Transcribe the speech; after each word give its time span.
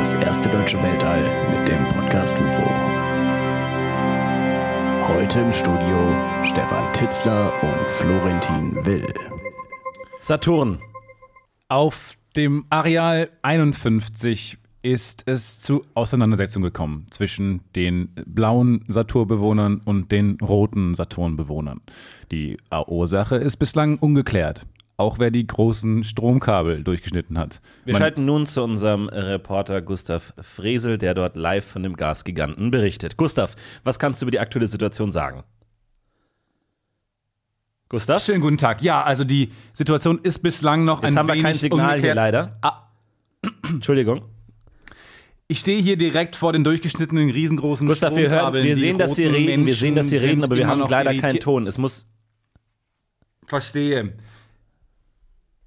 Das 0.00 0.14
erste 0.14 0.48
deutsche 0.48 0.82
Weltall 0.82 1.22
mit 1.50 1.68
dem 1.68 1.84
Podcast 1.88 2.34
UFO. 2.38 2.62
Heute 5.06 5.40
im 5.40 5.52
Studio 5.52 6.16
Stefan 6.42 6.90
Titzler 6.94 7.52
und 7.62 7.90
Florentin 7.90 8.86
Will. 8.86 9.12
Saturn. 10.18 10.78
Auf 11.68 12.16
dem 12.34 12.64
Areal 12.70 13.28
51 13.42 14.56
ist 14.80 15.24
es 15.26 15.60
zu 15.60 15.84
Auseinandersetzungen 15.92 16.64
gekommen 16.64 17.04
zwischen 17.10 17.60
den 17.76 18.08
blauen 18.24 18.82
Saturnbewohnern 18.88 19.82
und 19.84 20.12
den 20.12 20.38
roten 20.40 20.94
Saturnbewohnern. 20.94 21.82
Die 22.32 22.56
Ursache 22.86 23.36
ist 23.36 23.58
bislang 23.58 23.98
ungeklärt, 23.98 24.64
auch 25.00 25.18
wer 25.18 25.30
die 25.30 25.46
großen 25.46 26.04
Stromkabel 26.04 26.84
durchgeschnitten 26.84 27.36
hat. 27.38 27.60
Wir 27.84 27.94
Man- 27.94 28.02
schalten 28.02 28.24
nun 28.26 28.46
zu 28.46 28.62
unserem 28.62 29.08
Reporter 29.08 29.80
Gustav 29.82 30.32
Fresel, 30.40 30.98
der 30.98 31.14
dort 31.14 31.34
live 31.36 31.64
von 31.64 31.82
dem 31.82 31.96
Gasgiganten 31.96 32.70
berichtet. 32.70 33.16
Gustav, 33.16 33.56
was 33.82 33.98
kannst 33.98 34.20
du 34.22 34.24
über 34.26 34.30
die 34.30 34.38
aktuelle 34.40 34.68
Situation 34.68 35.10
sagen? 35.10 35.42
Gustav? 37.88 38.22
Schönen 38.24 38.40
guten 38.40 38.56
Tag. 38.58 38.82
Ja, 38.82 39.02
also 39.02 39.24
die 39.24 39.50
Situation 39.72 40.20
ist 40.22 40.38
bislang 40.40 40.84
noch 40.84 41.02
Jetzt 41.02 41.12
ein 41.14 41.18
haben 41.18 41.26
wir 41.26 41.32
wenig 41.34 41.44
kein 41.44 41.54
Signal 41.56 41.78
hier 41.86 41.92
ungeklärt. 42.12 42.16
leider. 42.16 42.52
Ah. 42.62 42.86
Entschuldigung. 43.68 44.22
Ich 45.48 45.58
stehe 45.58 45.82
hier 45.82 45.96
direkt 45.96 46.36
vor 46.36 46.52
den 46.52 46.62
durchgeschnittenen 46.62 47.28
riesengroßen 47.30 47.88
Gustav, 47.88 48.14
wir, 48.14 48.30
hören, 48.30 48.54
wir 48.54 48.76
sehen, 48.76 48.98
dass 48.98 49.16
Sie 49.16 49.24
reden, 49.26 49.66
wir 49.66 49.74
sehen, 49.74 49.96
dass 49.96 50.06
Sie 50.08 50.14
Menschen 50.14 50.28
reden, 50.30 50.44
aber 50.44 50.54
wir 50.54 50.68
haben 50.68 50.88
leider 50.88 51.12
keinen. 51.16 51.40
Ton. 51.40 51.66
Es 51.66 51.76
muss. 51.76 52.06
Verstehe. 53.46 54.12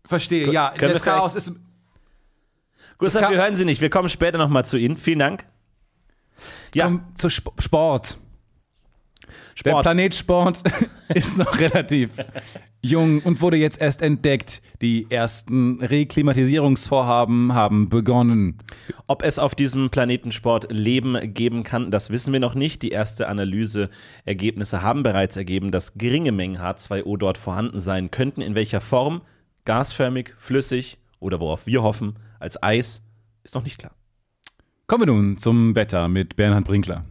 Verstehe, 0.05 0.51
ja. 0.51 0.69
können 0.71 0.91
wir 0.91 0.93
Das 0.93 1.03
Chaos 1.03 1.35
ist. 1.35 1.53
Gustav, 2.97 3.29
wir 3.29 3.37
hören 3.37 3.55
Sie 3.55 3.65
nicht. 3.65 3.81
Wir 3.81 3.89
kommen 3.89 4.09
später 4.09 4.37
nochmal 4.37 4.65
zu 4.65 4.77
Ihnen. 4.77 4.95
Vielen 4.97 5.19
Dank. 5.19 5.45
Ja, 6.73 6.85
Komm, 6.85 7.05
zu 7.15 7.27
Sp 7.27 7.51
Sport. 7.59 8.17
Der 9.65 9.69
Sport. 9.71 9.83
Planet 9.83 10.15
Sport 10.15 10.61
ist 11.13 11.37
noch 11.37 11.59
relativ 11.59 12.09
jung 12.81 13.19
und 13.19 13.39
wurde 13.41 13.57
jetzt 13.57 13.79
erst 13.79 14.01
entdeckt. 14.01 14.61
Die 14.81 15.07
ersten 15.09 15.79
Reklimatisierungsvorhaben 15.79 17.53
haben 17.53 17.87
begonnen. 17.87 18.57
Ob 19.07 19.23
es 19.23 19.39
auf 19.39 19.55
diesem 19.55 19.89
Planetensport 19.89 20.71
Leben 20.71 21.33
geben 21.33 21.63
kann, 21.63 21.91
das 21.91 22.09
wissen 22.09 22.33
wir 22.33 22.39
noch 22.39 22.55
nicht. 22.55 22.81
Die 22.81 22.89
erste 22.89 23.27
Analyseergebnisse 23.27 24.81
haben 24.81 25.03
bereits 25.03 25.37
ergeben, 25.37 25.71
dass 25.71 25.93
geringe 25.95 26.31
Mengen 26.31 26.57
H2O 26.57 27.17
dort 27.17 27.37
vorhanden 27.37 27.79
sein 27.79 28.11
könnten. 28.11 28.41
In 28.41 28.55
welcher 28.55 28.81
Form? 28.81 29.21
Gasförmig, 29.65 30.33
flüssig 30.37 30.97
oder 31.19 31.39
worauf 31.39 31.65
wir 31.65 31.83
hoffen, 31.83 32.17
als 32.39 32.61
Eis, 32.61 33.01
ist 33.43 33.55
noch 33.55 33.63
nicht 33.63 33.79
klar. 33.79 33.93
Kommen 34.87 35.07
wir 35.07 35.13
nun 35.13 35.37
zum 35.37 35.75
Wetter 35.75 36.07
mit 36.07 36.35
Bernhard 36.35 36.65
Brinkler. 36.65 37.05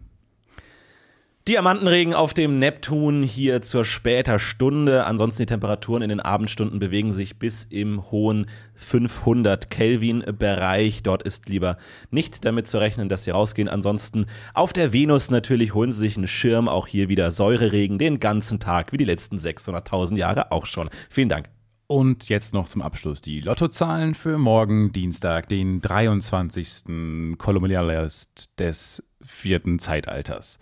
Diamantenregen 1.48 2.14
auf 2.14 2.34
dem 2.34 2.61
Neptun 2.61 3.25
hier 3.25 3.62
zur 3.62 3.84
später 3.84 4.39
Stunde. 4.39 5.06
Ansonsten 5.06 5.42
die 5.42 5.47
Temperaturen 5.47 6.00
in 6.03 6.11
den 6.11 6.20
Abendstunden 6.20 6.78
bewegen 6.78 7.12
sich 7.12 7.41
bis 7.41 7.64
im 7.64 8.12
hohen 8.12 8.47
500 8.77 9.69
Kelvin 9.69 10.22
Bereich. 10.39 11.03
Dort 11.03 11.25
ist 11.25 11.48
lieber 11.48 11.78
nicht 12.12 12.44
damit 12.44 12.69
zu 12.69 12.78
rechnen, 12.78 13.09
dass 13.09 13.25
sie 13.25 13.33
rausgehen. 13.33 13.69
Ansonsten 13.69 14.27
auf 14.55 14.72
der 14.72 14.92
Venus 14.92 15.33
natürlich 15.33 15.75
holen 15.75 15.91
sie 15.91 15.98
sich 15.98 16.16
einen 16.16 16.28
Schirm. 16.28 16.69
Auch 16.69 16.87
hier 16.87 17.09
wieder 17.09 17.33
Säureregen 17.33 17.98
den 17.98 18.20
ganzen 18.20 18.61
Tag, 18.61 18.92
wie 18.92 18.98
die 18.98 19.05
letzten 19.05 19.39
600.000 19.39 20.16
Jahre 20.16 20.53
auch 20.53 20.66
schon. 20.66 20.91
Vielen 21.11 21.28
Dank. 21.28 21.48
Und 21.93 22.31
jetzt 22.31 22.55
noch 22.55 22.69
zum 22.69 22.81
Abschluss 22.81 23.21
die 23.21 23.41
Lottozahlen 23.41 24.15
für 24.15 24.39
morgen, 24.39 24.93
Dienstag, 24.93 25.49
den 25.50 25.83
23. 25.83 27.37
Kolumnialis 27.37 28.28
des 28.59 29.03
vierten 29.22 29.78
Zeitalters. 29.78 30.59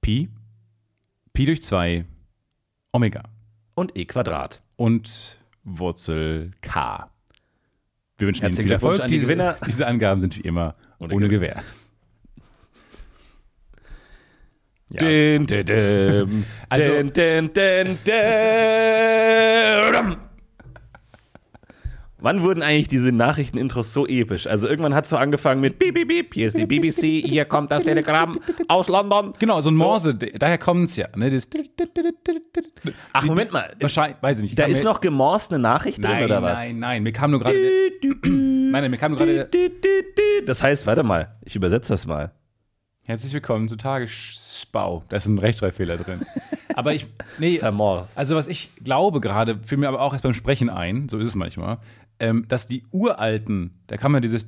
Pi, 0.00 0.28
Pi 1.32 1.46
durch 1.46 1.64
2, 1.64 2.04
Omega 2.92 3.24
Und 3.74 3.96
E 3.98 4.04
Quadrat. 4.04 4.62
und 4.76 5.40
Wurzel 5.64 6.52
K. 6.60 7.10
Wir 8.18 8.28
wünschen 8.28 8.42
Ihnen 8.42 8.50
Herzlichen 8.50 8.68
viel 8.68 8.78
Glückwunsch 8.78 8.98
Erfolg. 9.00 9.04
an 9.04 9.10
die 9.10 9.14
diese, 9.18 9.26
Gewinner. 9.32 9.56
diese 9.66 9.84
Angaben 9.88 10.20
sind 10.20 10.36
wie 10.36 10.42
immer 10.42 10.76
Ohne 11.00 11.14
ohne, 11.14 11.28
Gewähr. 11.28 11.54
Gewähr. 11.54 11.64
Ja. 14.90 14.98
Din, 15.00 15.44
din, 15.46 15.66
din. 15.66 16.44
Also- 16.68 16.88
din, 16.88 17.12
din, 17.12 17.52
din, 17.52 17.98
din. 18.06 18.12
Wann 22.22 22.44
wurden 22.44 22.62
eigentlich 22.62 22.86
diese 22.86 23.10
Nachrichtenintros 23.10 23.92
so 23.92 24.06
episch? 24.06 24.46
Also 24.46 24.68
irgendwann 24.68 24.94
hat 24.94 25.04
es 25.04 25.10
so 25.10 25.16
angefangen 25.16 25.60
mit 25.60 25.80
Piep, 25.80 25.96
Piep, 25.96 26.06
Piep, 26.06 26.34
hier 26.34 26.46
ist 26.46 26.56
die 26.56 26.66
BBC, 26.66 27.26
hier 27.26 27.44
kommt 27.44 27.72
das 27.72 27.82
Telegramm 27.82 28.38
aus 28.68 28.86
London. 28.86 29.34
Genau, 29.40 29.60
so 29.60 29.70
ein 29.70 29.74
Morse, 29.74 30.14
daher 30.14 30.56
kommt 30.56 30.84
es 30.84 30.94
ja. 30.94 31.08
Ne? 31.16 31.32
Das 31.32 31.48
Ach, 33.12 33.24
Moment 33.24 33.52
mal. 33.52 33.74
Wahrscheinlich, 33.80 34.22
weiß 34.22 34.36
ich 34.36 34.42
nicht. 34.44 34.58
Da 34.58 34.66
ist 34.66 34.84
noch 34.84 35.00
gemorst 35.00 35.52
eine 35.52 35.60
Nachricht 35.60 36.04
drin, 36.04 36.12
nein, 36.12 36.24
oder 36.24 36.42
was? 36.42 36.60
Nein, 36.60 36.78
nein, 36.78 37.02
mir 37.02 37.12
kam 37.12 37.32
nur 37.32 37.40
gerade. 37.40 37.58
Nein, 38.22 38.70
nein, 38.70 38.90
mir 38.92 38.98
kam 38.98 39.12
nur 39.12 39.18
gerade. 39.18 39.50
Das 40.46 40.62
heißt, 40.62 40.86
warte 40.86 41.02
mal, 41.02 41.34
ich 41.44 41.56
übersetze 41.56 41.92
das 41.92 42.06
mal. 42.06 42.30
Herzlich 43.04 43.32
willkommen 43.32 43.66
zu 43.66 43.74
Tagesspau. 43.74 45.02
Da 45.08 45.16
ist 45.16 45.26
ein 45.26 45.38
Rechtschreibfehler 45.38 45.96
drin. 45.96 46.20
Aber 46.76 46.94
ich, 46.94 47.06
nee, 47.38 47.58
Vermorst. 47.58 48.16
also 48.16 48.36
was 48.36 48.46
ich 48.46 48.70
glaube 48.76 49.20
gerade, 49.20 49.58
fiel 49.58 49.78
mir 49.78 49.88
aber 49.88 50.00
auch 50.00 50.12
erst 50.12 50.22
beim 50.22 50.34
Sprechen 50.34 50.70
ein, 50.70 51.08
so 51.08 51.18
ist 51.18 51.28
es 51.28 51.34
manchmal, 51.34 51.78
ähm, 52.22 52.44
dass 52.46 52.68
die 52.68 52.84
uralten, 52.92 53.72
da 53.88 53.96
kann 53.96 54.12
man 54.12 54.22
dieses, 54.22 54.46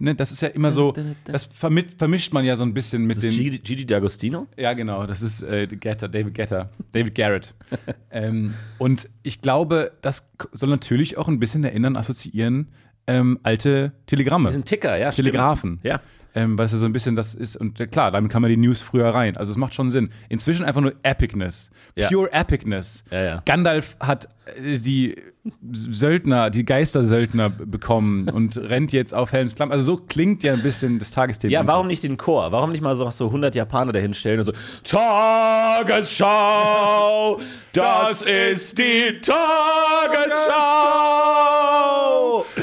ne, 0.00 0.14
das 0.16 0.32
ist 0.32 0.42
ja 0.42 0.48
immer 0.48 0.72
so, 0.72 0.92
das 1.24 1.48
vermi- 1.48 1.96
vermischt 1.96 2.32
man 2.32 2.44
ja 2.44 2.56
so 2.56 2.64
ein 2.64 2.74
bisschen 2.74 3.06
mit 3.06 3.22
den, 3.22 3.30
Gigi, 3.30 3.58
Gigi 3.60 3.84
D'Agostino? 3.84 4.48
ja 4.56 4.72
genau, 4.72 5.06
das 5.06 5.22
ist 5.22 5.42
äh, 5.42 5.68
Getter, 5.68 6.08
David 6.08 6.34
Getter, 6.34 6.70
David 6.90 7.14
Garrett. 7.14 7.54
ähm, 8.10 8.54
und 8.78 9.08
ich 9.22 9.40
glaube, 9.40 9.92
das 10.02 10.28
soll 10.50 10.68
natürlich 10.68 11.16
auch 11.16 11.28
ein 11.28 11.38
bisschen 11.38 11.62
erinnern, 11.62 11.96
assoziieren, 11.96 12.72
ähm, 13.06 13.38
alte 13.44 13.92
Telegramme. 14.06 14.48
Die 14.48 14.54
sind 14.54 14.66
Ticker, 14.66 14.96
ja. 14.98 15.12
Telegrafen. 15.12 15.78
Stimmt. 15.78 15.84
Ja. 15.84 16.00
Ähm, 16.34 16.58
weil 16.58 16.66
es 16.66 16.72
ja 16.72 16.78
so 16.78 16.84
ein 16.84 16.92
bisschen 16.92 17.16
das 17.16 17.34
ist. 17.34 17.56
Und 17.56 17.80
äh, 17.80 17.86
klar, 17.86 18.10
damit 18.10 18.30
kann 18.30 18.42
man 18.42 18.50
die 18.50 18.58
News 18.58 18.82
früher 18.82 19.08
rein. 19.08 19.36
Also 19.38 19.50
es 19.50 19.56
macht 19.56 19.72
schon 19.74 19.88
Sinn. 19.88 20.10
Inzwischen 20.28 20.64
einfach 20.66 20.82
nur 20.82 20.92
Epicness. 21.02 21.70
Ja. 21.96 22.08
Pure 22.08 22.30
Epicness. 22.32 23.02
Ja, 23.10 23.22
ja. 23.22 23.42
Gandalf 23.46 23.96
hat 23.98 24.28
äh, 24.62 24.78
die 24.78 25.16
Söldner, 25.72 26.50
die 26.50 26.64
Geistersöldner 26.64 27.50
bekommen 27.50 28.28
und 28.28 28.56
rennt 28.56 28.92
jetzt 28.92 29.14
auf 29.14 29.32
Helms 29.32 29.54
Klamm. 29.54 29.72
Also 29.72 29.84
so 29.84 29.96
klingt 29.96 30.42
ja 30.42 30.52
ein 30.52 30.62
bisschen 30.62 30.98
das 30.98 31.10
Tagesthema. 31.10 31.52
Ja, 31.52 31.66
warum 31.66 31.86
nicht 31.86 32.02
den 32.02 32.16
Chor? 32.16 32.52
Warum 32.52 32.72
nicht 32.72 32.80
mal 32.80 32.96
so, 32.96 33.10
so 33.10 33.26
100 33.26 33.54
Japaner 33.54 33.92
dahinstellen 33.92 34.40
und 34.40 34.46
so 34.46 34.52
Tagesschau, 35.98 37.40
das 37.72 38.22
ist 38.22 38.78
die 38.78 39.20
Tagesschau. 39.20 39.38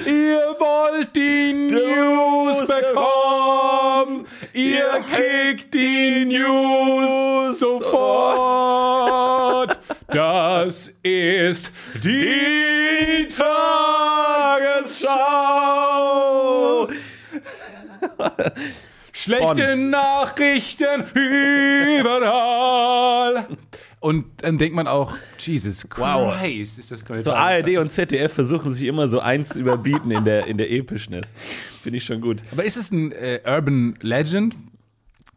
Ihr 0.05 0.55
wollt 0.59 1.15
die 1.15 1.53
News 1.53 2.67
bekommen. 2.67 4.25
Ihr 4.53 5.03
kriegt 5.11 5.73
die 5.73 6.25
News 6.25 7.59
sofort. 7.59 8.85
Das 10.07 10.91
ist 11.03 11.71
die 12.01 12.74
Schlechte 19.13 19.75
Nachrichten 19.77 21.05
überall. 21.95 23.47
Und 23.99 24.25
dann 24.43 24.57
denkt 24.57 24.75
man 24.75 24.87
auch, 24.87 25.15
Jesus 25.39 25.87
Wow. 25.95 26.35
Christ, 26.39 26.77
ist 26.79 26.91
das 26.91 27.07
neue 27.09 27.21
So. 27.23 27.31
ARD 27.33 27.77
und 27.77 27.91
ZDF 27.91 28.33
versuchen 28.33 28.71
sich 28.73 28.83
immer 28.87 29.07
so 29.09 29.19
eins 29.19 29.49
zu 29.49 29.59
überbieten 29.61 30.11
in 30.11 30.25
der, 30.25 30.45
in 30.47 30.57
der 30.57 30.69
Epischness. 30.71 31.33
Finde 31.81 31.97
ich 31.97 32.03
schon 32.03 32.21
gut. 32.21 32.41
Aber 32.51 32.63
ist 32.65 32.75
es 32.77 32.91
ein 32.91 33.11
äh, 33.13 33.39
Urban 33.45 33.95
Legend, 34.01 34.55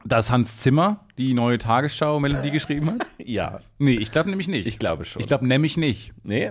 dass 0.04 0.30
Hans 0.30 0.58
Zimmer 0.58 1.06
die 1.16 1.32
neue 1.34 1.58
Tagesschau-Melodie 1.58 2.50
geschrieben 2.50 2.90
hat? 2.92 3.06
Ja, 3.24 3.60
Nee, 3.78 3.94
ich 3.96 4.10
glaube 4.10 4.30
nämlich 4.30 4.48
nicht. 4.48 4.66
ich 4.66 4.78
glaube 4.78 5.04
schon. 5.04 5.20
Ich 5.20 5.26
glaube 5.28 5.46
nämlich 5.46 5.76
nicht. 5.76 6.12
nee, 6.22 6.50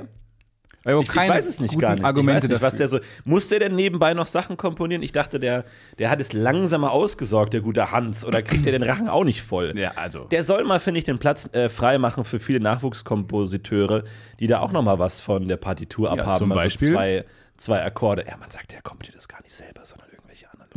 Weil 0.87 1.01
ich, 1.01 1.09
ich 1.09 1.15
weiß 1.15 1.47
es 1.47 1.59
nicht 1.59 1.77
gar 1.79 1.95
nicht. 1.95 2.05
Argumente 2.05 2.37
ich 2.37 2.43
weiß 2.43 2.49
nicht, 2.49 2.61
was 2.61 2.75
der 2.75 2.87
so. 2.87 2.99
Muss 3.25 3.49
der 3.49 3.59
denn 3.59 3.75
nebenbei 3.75 4.13
noch 4.13 4.25
Sachen 4.25 4.55
komponieren? 4.55 5.03
Ich 5.03 5.11
dachte, 5.11 5.37
der, 5.37 5.65
der 5.99 6.09
hat 6.09 6.21
es 6.21 6.31
langsamer 6.31 6.91
ausgesorgt, 6.91 7.53
der 7.53 7.59
gute 7.59 7.91
Hans. 7.91 8.23
Oder 8.23 8.41
kriegt 8.41 8.65
der 8.65 8.71
den 8.71 8.83
Rachen 8.83 9.09
auch 9.09 9.25
nicht 9.25 9.41
voll? 9.41 9.77
Ja, 9.77 9.91
also. 9.95 10.23
Der 10.25 10.45
soll 10.45 10.63
mal, 10.63 10.79
finde 10.79 10.99
ich, 10.99 11.03
den 11.03 11.19
Platz 11.19 11.49
äh, 11.53 11.67
frei 11.67 11.97
machen 11.97 12.23
für 12.23 12.39
viele 12.39 12.61
Nachwuchskompositeure, 12.61 14.05
die 14.39 14.47
da 14.47 14.59
auch 14.59 14.71
noch 14.71 14.81
mal 14.81 14.97
was 14.97 15.19
von 15.19 15.49
der 15.49 15.57
Partitur 15.57 16.09
abhaben. 16.09 16.39
zum 16.39 16.51
also 16.53 16.63
Beispiel? 16.63 16.93
zwei, 16.93 17.25
zwei 17.57 17.83
Akkorde. 17.83 18.23
Ja, 18.25 18.37
man 18.37 18.49
sagt, 18.49 18.71
er 18.71 18.81
komponiert 18.81 19.17
das 19.17 19.27
gar 19.27 19.41
nicht 19.41 19.53
selber, 19.53 19.81
sondern. 19.83 20.06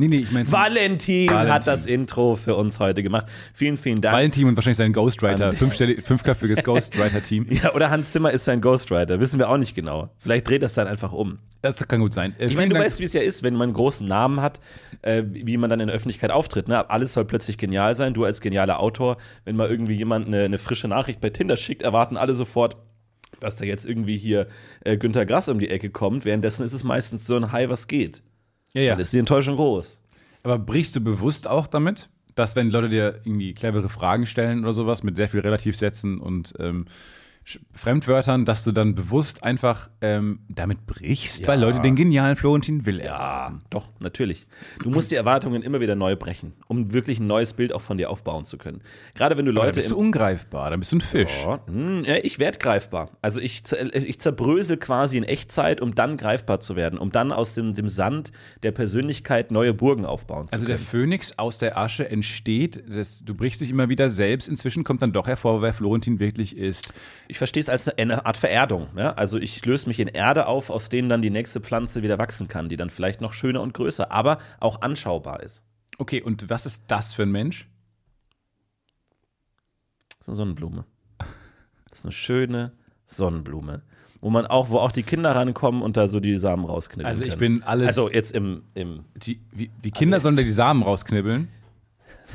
Nee, 0.00 0.08
nee, 0.08 0.16
ich 0.18 0.32
meine 0.32 0.50
Valentin, 0.50 1.28
Valentin. 1.30 1.52
hat 1.52 1.66
das 1.66 1.86
Intro 1.86 2.34
für 2.36 2.54
uns 2.54 2.80
heute 2.80 3.02
gemacht. 3.02 3.26
Vielen, 3.52 3.76
vielen 3.76 4.00
Dank. 4.00 4.16
Valentin 4.16 4.48
und 4.48 4.56
wahrscheinlich 4.56 4.78
sein 4.78 4.92
Ghostwriter, 4.92 5.52
fünfköpfiges 5.52 6.62
Ghostwriter-Team. 6.64 7.46
Ja, 7.50 7.74
oder 7.74 7.90
Hans 7.90 8.10
Zimmer 8.12 8.30
ist 8.30 8.44
sein 8.46 8.60
Ghostwriter. 8.60 9.20
Wissen 9.20 9.38
wir 9.38 9.48
auch 9.50 9.58
nicht 9.58 9.74
genau. 9.74 10.08
Vielleicht 10.18 10.48
dreht 10.48 10.62
das 10.62 10.74
dann 10.74 10.86
einfach 10.88 11.12
um. 11.12 11.38
Das 11.62 11.86
kann 11.86 12.00
gut 12.00 12.14
sein. 12.14 12.34
Äh, 12.38 12.46
Ich 12.46 12.56
meine, 12.56 12.68
du 12.70 12.74
Dank- 12.74 12.86
weißt, 12.86 13.00
wie 13.00 13.04
es 13.04 13.12
ja 13.12 13.20
ist, 13.20 13.42
wenn 13.42 13.52
man 13.54 13.64
einen 13.68 13.74
großen 13.74 14.08
Namen 14.08 14.40
hat, 14.40 14.60
äh, 15.02 15.22
wie 15.28 15.58
man 15.58 15.68
dann 15.68 15.80
in 15.80 15.88
der 15.88 15.96
Öffentlichkeit 15.96 16.30
auftritt. 16.30 16.68
Ne? 16.68 16.88
Alles 16.88 17.12
soll 17.12 17.26
plötzlich 17.26 17.58
genial 17.58 17.94
sein. 17.94 18.14
Du 18.14 18.24
als 18.24 18.40
genialer 18.40 18.80
Autor, 18.80 19.18
wenn 19.44 19.56
mal 19.56 19.68
irgendwie 19.70 19.94
jemand 19.94 20.26
eine, 20.26 20.44
eine 20.44 20.56
frische 20.58 20.88
Nachricht 20.88 21.20
bei 21.20 21.28
Tinder 21.28 21.58
schickt, 21.58 21.82
erwarten 21.82 22.16
alle 22.16 22.34
sofort, 22.34 22.78
dass 23.40 23.56
da 23.56 23.64
jetzt 23.66 23.84
irgendwie 23.86 24.16
hier 24.16 24.46
äh, 24.84 24.96
Günter 24.96 25.26
Grass 25.26 25.48
um 25.50 25.58
die 25.58 25.68
Ecke 25.70 25.90
kommt. 25.90 26.24
Währenddessen 26.24 26.64
ist 26.64 26.72
es 26.72 26.84
meistens 26.84 27.26
so 27.26 27.36
ein 27.36 27.52
Hi, 27.52 27.68
was 27.68 27.86
geht. 27.86 28.22
Ja, 28.72 28.82
ja. 28.82 28.90
Dann 28.92 29.00
ist 29.00 29.12
die 29.12 29.18
Enttäuschung 29.18 29.56
groß. 29.56 30.00
Aber 30.42 30.58
brichst 30.58 30.96
du 30.96 31.00
bewusst 31.00 31.48
auch 31.48 31.66
damit, 31.66 32.08
dass 32.34 32.56
wenn 32.56 32.70
Leute 32.70 32.88
dir 32.88 33.20
irgendwie 33.24 33.52
clevere 33.52 33.88
Fragen 33.88 34.26
stellen 34.26 34.60
oder 34.60 34.72
sowas 34.72 35.02
mit 35.02 35.16
sehr 35.16 35.28
viel 35.28 35.40
Relativsätzen 35.40 36.20
und 36.20 36.54
ähm, 36.58 36.86
Fremdwörtern, 37.74 38.44
dass 38.44 38.62
du 38.64 38.72
dann 38.72 38.94
bewusst 38.94 39.42
einfach 39.42 39.90
ähm, 40.00 40.40
damit 40.48 40.86
brichst, 40.86 41.46
weil 41.48 41.58
Leute 41.58 41.80
den 41.80 41.96
genialen 41.96 42.36
Florentin 42.36 42.86
Will 42.86 43.00
Ja, 43.00 43.58
doch, 43.70 43.88
natürlich. 43.98 44.46
Du 44.82 44.90
musst 44.90 45.10
die 45.10 45.16
Erwartungen 45.16 45.62
immer 45.62 45.80
wieder 45.80 45.96
neu 45.96 46.16
brechen, 46.16 46.52
um 46.68 46.92
wirklich 46.92 47.18
ein 47.18 47.26
neues 47.26 47.54
Bild 47.54 47.72
auch 47.72 47.80
von 47.80 47.98
dir 47.98 48.10
aufbauen 48.10 48.44
zu 48.44 48.58
können. 48.58 48.82
Gerade 49.14 49.36
wenn 49.36 49.46
du 49.46 49.52
Dann 49.52 49.64
Leute 49.64 49.78
bist 49.78 49.90
du 49.90 49.96
ungreifbar, 49.98 50.70
dann 50.70 50.80
bist 50.80 50.92
du 50.92 50.96
ein 50.96 51.00
Fisch. 51.00 51.44
Ja, 51.44 51.60
hm, 51.66 52.04
ja, 52.04 52.16
ich 52.22 52.38
werde 52.38 52.58
greifbar. 52.58 53.10
Also 53.22 53.40
ich, 53.40 53.62
ich 53.92 54.20
zerbrösel 54.20 54.76
quasi 54.76 55.16
in 55.16 55.24
Echtzeit, 55.24 55.80
um 55.80 55.94
dann 55.94 56.16
greifbar 56.18 56.60
zu 56.60 56.76
werden, 56.76 56.98
um 56.98 57.10
dann 57.10 57.32
aus 57.32 57.54
dem, 57.54 57.74
dem 57.74 57.88
Sand 57.88 58.32
der 58.62 58.72
Persönlichkeit 58.72 59.50
neue 59.50 59.74
Burgen 59.74 60.04
aufbauen 60.04 60.48
zu 60.48 60.52
Also 60.52 60.66
der 60.66 60.76
können. 60.76 60.86
Phönix 60.86 61.38
aus 61.38 61.58
der 61.58 61.78
Asche 61.78 62.08
entsteht, 62.08 62.84
das, 62.88 63.24
du 63.24 63.34
brichst 63.34 63.60
dich 63.60 63.70
immer 63.70 63.88
wieder 63.88 64.10
selbst. 64.10 64.48
Inzwischen 64.48 64.84
kommt 64.84 65.02
dann 65.02 65.12
doch 65.12 65.26
hervor, 65.26 65.62
wer 65.62 65.72
Florentin 65.72 66.20
wirklich 66.20 66.56
ist. 66.56 66.92
Ich 67.30 67.38
verstehe 67.38 67.60
es 67.60 67.68
als 67.68 67.88
eine 67.88 68.26
Art 68.26 68.36
Vererdung. 68.36 68.88
Ja? 68.96 69.12
Also 69.12 69.38
ich 69.38 69.64
löse 69.64 69.88
mich 69.88 70.00
in 70.00 70.08
Erde 70.08 70.46
auf, 70.46 70.68
aus 70.70 70.88
denen 70.88 71.08
dann 71.08 71.22
die 71.22 71.30
nächste 71.30 71.60
Pflanze 71.60 72.02
wieder 72.02 72.18
wachsen 72.18 72.48
kann, 72.48 72.68
die 72.68 72.76
dann 72.76 72.90
vielleicht 72.90 73.20
noch 73.20 73.32
schöner 73.32 73.62
und 73.62 73.72
größer, 73.74 74.10
aber 74.10 74.38
auch 74.58 74.82
anschaubar 74.82 75.40
ist. 75.42 75.62
Okay, 75.98 76.20
und 76.22 76.50
was 76.50 76.66
ist 76.66 76.84
das 76.88 77.14
für 77.14 77.22
ein 77.22 77.30
Mensch? 77.30 77.68
Das 80.18 80.22
ist 80.22 80.28
eine 80.28 80.36
Sonnenblume. 80.36 80.84
Das 81.88 82.00
ist 82.00 82.04
eine 82.04 82.12
schöne 82.12 82.72
Sonnenblume. 83.06 83.82
Wo 84.20 84.28
man 84.28 84.46
auch, 84.46 84.68
wo 84.68 84.78
auch 84.78 84.92
die 84.92 85.02
Kinder 85.02 85.34
rankommen 85.34 85.80
und 85.82 85.96
da 85.96 86.06
so 86.06 86.20
die 86.20 86.36
Samen 86.36 86.64
rausknipsen 86.66 87.06
Also 87.06 87.24
ich 87.24 87.38
können. 87.38 87.58
bin 87.58 87.62
alles. 87.62 87.88
Also 87.88 88.10
jetzt 88.10 88.32
im, 88.32 88.64
im, 88.74 89.04
die, 89.16 89.40
wie, 89.52 89.70
die 89.82 89.90
Kinder 89.90 90.16
jetzt- 90.18 90.24
sollen 90.24 90.36
da 90.36 90.42
die 90.42 90.50
Samen 90.52 90.82
rausknibbeln. 90.82 91.48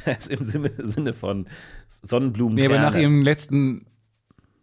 im 0.29 0.43
Sinne, 0.43 0.71
Sinne 0.79 1.13
von 1.13 1.47
Sonnenblumen. 1.87 2.55
Nee, 2.55 2.65
aber 2.65 2.79
nach 2.79 2.95
ihrem 2.95 3.21
letzten. 3.21 3.85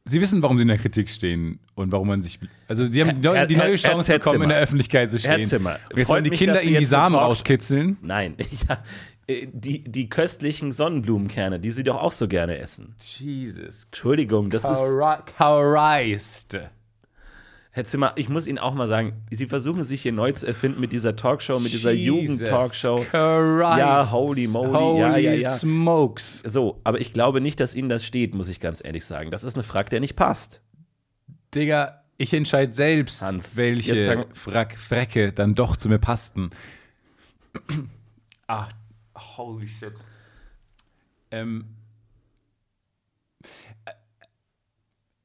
Sie 0.05 0.21
wissen, 0.21 0.43
warum 0.43 0.59
sie 0.59 0.63
in 0.63 0.69
der 0.69 0.79
Kritik 0.79 1.09
stehen 1.09 1.61
und 1.75 1.93
warum 1.93 2.09
man 2.09 2.23
sich. 2.23 2.41
Also, 2.67 2.87
sie 2.89 3.01
haben 3.01 3.15
die 3.21 3.27
neue, 3.27 3.37
Herr- 3.39 3.47
die 3.47 3.57
neue 3.57 3.69
Herr- 3.71 3.77
Chance 3.77 4.11
Herr 4.13 4.19
bekommen, 4.19 4.43
in 4.43 4.49
der. 4.49 4.59
Öffentlichkeit 4.59 5.11
zu 5.11 5.19
stehen. 5.19 5.31
Herr 5.31 5.43
Zimmer, 5.45 5.79
Und 5.91 5.99
jetzt 5.99 6.09
sollen 6.09 6.25
die 6.25 6.31
mich, 6.31 6.39
Kinder 6.41 6.63
ihnen 6.63 6.79
die 6.81 6.85
Samen 6.87 7.15
rauskitzeln. 7.15 7.99
Nein, 8.03 8.35
ja, 8.69 8.83
äh, 9.29 9.47
die, 9.53 9.85
die 9.85 10.09
köstlichen 10.09 10.73
Sonnenblumenkerne, 10.73 11.61
die 11.61 11.71
sie 11.71 11.85
doch 11.85 11.97
auch 12.03 12.13
so 12.13 12.27
gerne 12.27 12.59
essen. 12.59 12.97
Jesus 12.99 13.85
Entschuldigung, 13.85 14.51
das 14.51 14.65
ist. 14.65 14.97
Christ. 15.37 16.59
Herr 17.75 17.87
Zimmer, 17.87 18.13
ich 18.17 18.29
muss 18.29 18.47
Ihnen 18.47 18.59
auch 18.59 18.75
mal 18.75 18.87
sagen, 18.87 19.25
Sie 19.31 19.47
versuchen 19.47 19.83
sich 19.83 20.03
hier 20.03 20.13
neu 20.13 20.33
zu 20.33 20.47
erfinden 20.47 20.79
mit 20.79 20.93
dieser 20.93 21.17
Talkshow, 21.17 21.59
mit 21.59 21.73
dieser 21.73 21.93
Jugend-Talkshow. 21.93 23.07
Ja, 23.15 24.11
holy 24.13 24.47
moly, 24.47 25.01
ja, 25.01 25.17
ja, 25.17 25.33
ja. 25.33 25.57
smokes. 25.57 26.43
So, 26.45 26.83
aber 26.85 27.01
ich 27.01 27.15
glaube 27.15 27.41
nicht, 27.41 27.61
dass 27.61 27.75
Ihnen 27.75 27.89
das 27.89 28.05
steht, 28.05 28.35
muss 28.35 28.49
ich 28.51 28.61
ganz 28.61 28.85
ehrlich 28.85 29.07
sagen. 29.07 29.31
Das 29.31 29.43
ist 29.43 29.55
eine 29.55 29.63
Frack, 29.63 29.89
der 29.89 30.01
nicht 30.01 30.17
passt. 30.17 30.61
Digga, 31.55 32.03
ich 32.19 32.35
entscheide 32.35 32.75
selbst, 32.75 33.23
Hans, 33.23 33.57
welche 33.57 34.05
sagen- 34.05 34.27
Frack, 34.35 34.77
Frecke 34.77 35.33
dann 35.33 35.55
doch 35.55 35.79
zu 35.79 35.89
mir 35.89 35.99
passten. 35.99 36.51
Ach, 38.49 38.69
holy 39.17 39.69
shit. 39.69 39.95
Ähm, 41.31 41.65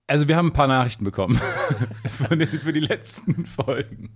also 0.08 0.28
wir 0.28 0.36
haben 0.36 0.48
ein 0.48 0.54
paar 0.54 0.68
Nachrichten 0.68 1.04
bekommen 1.04 1.40
den, 2.32 2.48
für 2.48 2.74
die 2.74 2.80
letzten 2.80 3.46
Folgen. 3.46 4.10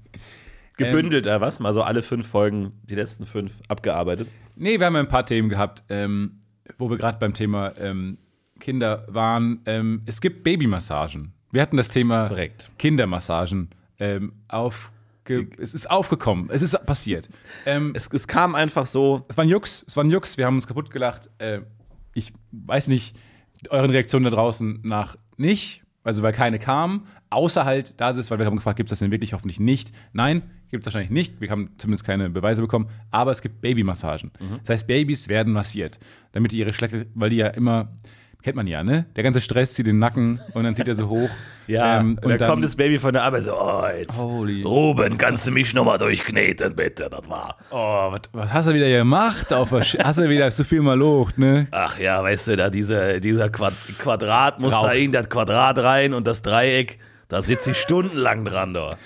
Gebündelt, 0.78 1.28
äh, 1.28 1.42
was? 1.42 1.60
Mal 1.60 1.74
so 1.74 1.84
alle 1.84 2.02
fünf 2.02 2.28
Folgen, 2.28 2.72
die 2.84 2.96
letzten 2.96 3.26
fünf, 3.26 3.54
abgearbeitet. 3.68 4.28
Nee, 4.56 4.80
wir 4.80 4.86
haben 4.86 4.96
ein 4.96 5.10
paar 5.10 5.26
Themen 5.26 5.50
gehabt, 5.50 5.84
ähm, 5.90 6.42
wo 6.78 6.90
wir 6.90 6.98
gerade 6.98 7.20
beim 7.20 7.34
Thema 7.34 7.74
ähm, 7.80 8.18
Kinder 8.60 9.06
waren. 9.08 9.62
Ähm, 9.66 10.02
es 10.06 10.22
gibt 10.22 10.44
Babymassagen. 10.44 11.34
Wir 11.52 11.62
hatten 11.62 11.78
das 11.78 11.90
Thema 11.90 12.30
Korrekt. 12.30 12.72
Kindermassagen 12.80 13.70
ähm, 14.00 14.34
aufge 14.48 15.50
es 15.58 15.74
ist 15.74 15.90
aufgekommen, 15.90 16.50
es 16.52 16.62
ist 16.62 16.86
passiert. 16.86 17.30
Ähm, 17.66 17.92
Es, 17.94 18.10
es 18.12 18.28
kam 18.28 18.56
einfach 18.56 18.86
so, 18.86 19.24
es 19.30 19.38
war 19.38 19.46
ein 19.46 19.50
Jux, 19.50 19.84
es 19.88 19.96
war 19.96 20.04
ein 20.04 20.10
Jux, 20.10 20.38
wir 20.38 20.46
haben 20.46 20.56
uns 20.56 20.68
kaputt 20.68 20.90
gelacht. 20.90 21.30
Äh, 21.38 21.62
ich 22.14 22.34
weiß 22.52 22.88
nicht, 22.88 23.16
euren 23.70 23.92
Reaktionen 23.92 24.26
da 24.26 24.32
draußen 24.32 24.80
nach 24.84 25.16
nicht, 25.38 25.81
also 26.03 26.24
weil 26.24 26.33
keine 26.33 26.59
kamen, 26.59 27.06
außer 27.30 27.65
halt 27.65 27.94
da 27.98 28.09
ist 28.09 28.18
es, 28.18 28.31
weil 28.31 28.39
wir 28.39 28.45
haben 28.45 28.56
gefragt, 28.56 28.77
gibt 28.77 28.88
es 28.88 28.92
das 28.92 29.00
denn 29.00 29.12
wirklich? 29.12 29.33
Hoffentlich 29.33 29.59
nicht. 29.59 29.92
Nein, 30.13 30.42
gibt 30.69 30.83
es 30.83 30.86
wahrscheinlich 30.88 31.12
nicht. 31.12 31.39
Wir 31.42 31.50
haben 31.50 31.71
zumindest 31.77 32.06
keine 32.06 32.30
Beweise 32.30 32.62
bekommen, 32.62 32.89
aber 33.12 33.31
es 33.31 33.42
gibt 33.42 33.62
Babymassagen. 33.62 34.31
Das 34.62 34.69
heißt, 34.69 34.88
Babys 34.88 35.27
werden 35.27 35.53
massiert, 35.53 36.00
damit 36.31 36.51
die 36.51 36.57
ihre 36.59 36.74
Schlechte, 36.74 37.07
weil 37.13 37.30
die 37.30 37.38
ja 37.38 37.48
immer, 37.48 37.89
kennt 38.44 38.56
man 38.56 38.68
ja, 38.68 38.84
ne? 38.84 39.06
Der 39.16 39.24
ganze 39.24 39.42
Stress 39.42 39.74
zieht 39.74 39.88
den 39.88 39.98
Nacken 39.98 40.40
und 40.54 40.64
dann 40.64 40.76
zieht 40.76 40.88
er 40.88 40.96
so 40.96 41.10
hoch. 41.10 41.30
ja, 41.68 42.00
Ähm, 42.00 42.18
und 42.22 42.40
dann 42.42 42.50
kommt 42.50 42.64
das 42.64 42.76
Baby 42.76 42.98
von 43.00 43.14
der 43.14 43.24
Arbeit 43.24 43.44
so, 43.44 43.54
oh, 43.60 43.84
jetzt, 43.98 44.18
Holy- 44.20 44.64
Ruben, 44.64 45.18
kannst 45.18 45.48
du 45.48 45.52
mich 45.52 45.74
nochmal 45.74 45.98
durchkneten, 45.98 46.76
bitte, 46.76 47.10
das 47.10 47.30
war. 47.30 47.58
Oh, 47.72 48.12
was, 48.12 48.22
was 48.34 48.54
hast 48.54 48.70
du 48.70 48.74
wieder 48.74 48.90
gemacht? 48.90 49.54
Auf 49.54 49.72
hast 49.72 50.20
du 50.20 50.30
wieder 50.30 50.50
zu 50.52 50.64
viel 50.64 50.82
mal 50.82 50.98
locht, 50.98 51.38
ne? 51.38 51.68
Ach 51.72 51.98
ja, 52.00 52.22
weißt 52.24 52.50
du, 52.50 52.58
da 52.58 52.70
diese, 52.70 53.20
dieser 53.22 53.50
Quad 53.50 53.74
Quadrat 54.00 54.60
muss 54.60 54.74
Raucht. 54.74 54.88
da 54.88 54.92
in 54.94 55.12
das 55.12 55.30
Quadrat 55.30 55.78
rein 55.80 56.14
und 56.14 56.28
das 56.28 56.42
Dreieck, 56.42 57.00
da 57.28 57.42
sitze 57.42 57.72
ich 57.72 57.78
stundenlang 57.78 58.44
dran, 58.46 58.74
da. 58.74 58.98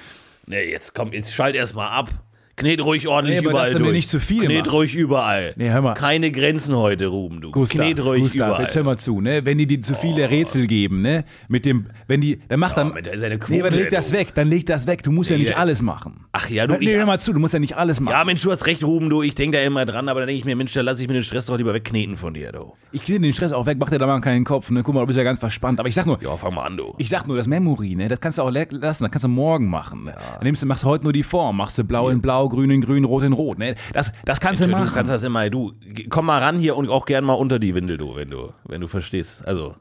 Nee, 0.48 0.70
jetzt 0.70 0.94
komm, 0.94 1.12
jetzt 1.14 1.34
schalt 1.34 1.56
erst 1.56 1.76
mal 1.76 1.90
ab. 1.90 2.10
Knet 2.58 2.82
ruhig 2.86 3.06
ordentlich 3.10 3.42
Nee, 3.42 3.50
überall 3.50 3.74
durch. 3.74 3.92
nicht 3.92 4.08
zu 4.08 4.18
viel 4.22 4.46
Knet 4.46 4.60
machst. 4.60 4.72
ruhig 4.72 4.96
überall. 4.96 5.54
Nee, 5.58 5.70
hör 5.72 5.82
mal. 5.82 5.94
Keine 5.94 6.32
Grenzen 6.32 6.74
heute, 6.78 7.08
Ruben, 7.08 7.42
du. 7.42 7.52
Gustav, 7.52 7.86
Knet 7.86 8.00
ruhig 8.06 8.24
Gustav, 8.24 8.48
überall. 8.48 8.62
jetzt 8.64 8.76
hör 8.76 8.84
mal 8.84 8.98
zu, 8.98 9.20
ne? 9.20 9.44
Wenn 9.44 9.58
die 9.58 9.68
dir 9.68 9.82
zu 9.82 9.94
viele 9.96 10.30
Rätsel 10.30 10.66
geben, 10.66 11.02
ne? 11.02 11.26
Mit 11.50 11.66
dem, 11.66 11.88
wenn 12.08 12.22
die, 12.22 12.40
dann 12.48 12.62
mach 12.62 12.74
dann. 12.74 12.94
mit 12.94 13.08
der- 13.08 13.20
seine 13.20 13.36
nee, 13.50 13.60
aber 13.60 13.64
dann 13.64 13.72
Quote, 13.72 13.76
leg 13.82 13.90
das 13.90 14.14
weg, 14.14 14.34
dann 14.36 14.48
leg 14.48 14.66
das 14.68 14.88
weg. 14.88 15.04
Du 15.04 15.12
musst 15.12 15.30
ja 15.32 15.38
nicht 15.38 15.50
ja. 15.50 15.58
alles 15.58 15.82
machen. 15.82 16.26
Ach 16.32 16.50
ja, 16.50 16.66
du, 16.66 16.76
nee, 16.76 16.92
ich, 16.92 16.96
hör 16.96 17.06
mal 17.06 17.20
zu, 17.20 17.34
du 17.34 17.40
musst 17.42 17.54
ja 17.54 17.60
nicht 17.60 17.76
alles 17.76 18.00
machen. 18.00 18.14
ja, 18.14 18.24
Mensch, 18.24 18.42
du 18.42 18.52
hast 18.52 18.66
recht, 18.68 18.86
Ruben, 18.86 19.10
du. 19.10 19.22
Ich 19.22 19.36
denke 19.36 19.58
da 19.58 19.64
immer 19.64 19.86
dran, 19.86 20.08
aber 20.08 20.22
dann 20.22 20.28
denke 20.28 20.40
ich 20.40 20.46
mir, 20.46 20.56
Mensch, 20.56 20.72
da 20.72 20.80
lasse 20.80 21.02
ich 21.02 21.10
mir 21.10 21.14
den 21.16 21.24
Stress 21.24 21.48
doch 21.48 21.58
lieber 21.58 21.74
wegkneten 21.74 22.16
von 22.16 22.34
dir, 22.34 22.54
du. 22.54 22.72
Ich 22.94 23.04
kriege 23.04 23.20
den 23.20 23.34
Stress 23.34 23.52
auch 23.52 23.66
weg, 23.66 23.78
mach 23.82 23.90
dir 23.90 24.00
da 24.00 24.08
mal 24.08 24.22
keinen 24.22 24.46
Kopf, 24.46 24.72
ne? 24.72 24.82
Guck 24.82 24.94
mal, 24.96 25.02
du 25.02 25.08
bist 25.08 25.18
ja 25.18 25.24
ganz 25.24 25.40
verspannt. 25.40 25.82
Aber 25.82 25.90
ich 25.90 25.96
sag 25.96 26.06
nur, 26.06 26.20
Ja, 26.24 26.38
fang 26.38 26.54
mal 26.54 26.64
an, 26.64 26.78
du. 26.78 26.96
ich 27.00 27.10
sag 27.10 27.28
nur, 27.28 27.36
das 27.36 27.48
Memory, 27.48 27.96
ne? 27.96 28.08
Das 28.08 28.22
kannst 28.22 28.38
du 28.38 28.44
auch 28.44 28.50
lassen, 28.50 28.80
das 28.80 29.00
kannst 29.12 29.26
du 29.26 29.28
morgen 29.28 29.70
machen. 29.70 30.06
Ne? 30.06 30.14
Dann 30.16 30.44
nimmst 30.44 30.64
du, 30.64 30.68
machst 30.68 30.86
heute 30.86 31.04
nur 31.04 31.12
die 31.12 31.24
Form, 31.24 31.58
machst 31.58 31.78
du 31.78 31.84
blau 31.84 32.08
in 32.08 32.22
blau, 32.22 32.45
grün 32.50 32.70
in 32.72 32.82
grün, 32.82 33.04
rot 33.06 33.24
in 33.24 33.34
rot, 33.34 33.58
ne? 33.60 33.76
Das, 33.94 34.12
das 34.26 34.40
kannst 34.40 34.62
du 34.62 34.66
Du 34.66 34.72
machen. 34.72 34.92
kannst 34.94 35.12
das 35.12 35.24
immer, 35.24 35.50
du, 35.50 35.74
komm 36.10 36.26
mal 36.28 36.40
ran 36.42 36.60
hier 36.60 36.76
und 36.76 36.90
auch 36.90 37.06
gern 37.06 37.24
mal 37.26 37.34
unter 37.34 37.60
die 37.60 37.76
Windel, 37.76 37.98
du, 37.98 38.16
wenn 38.16 38.30
du, 38.30 38.52
wenn 38.66 38.82
du 38.82 38.88
verstehst. 38.88 39.46
Also. 39.48 39.76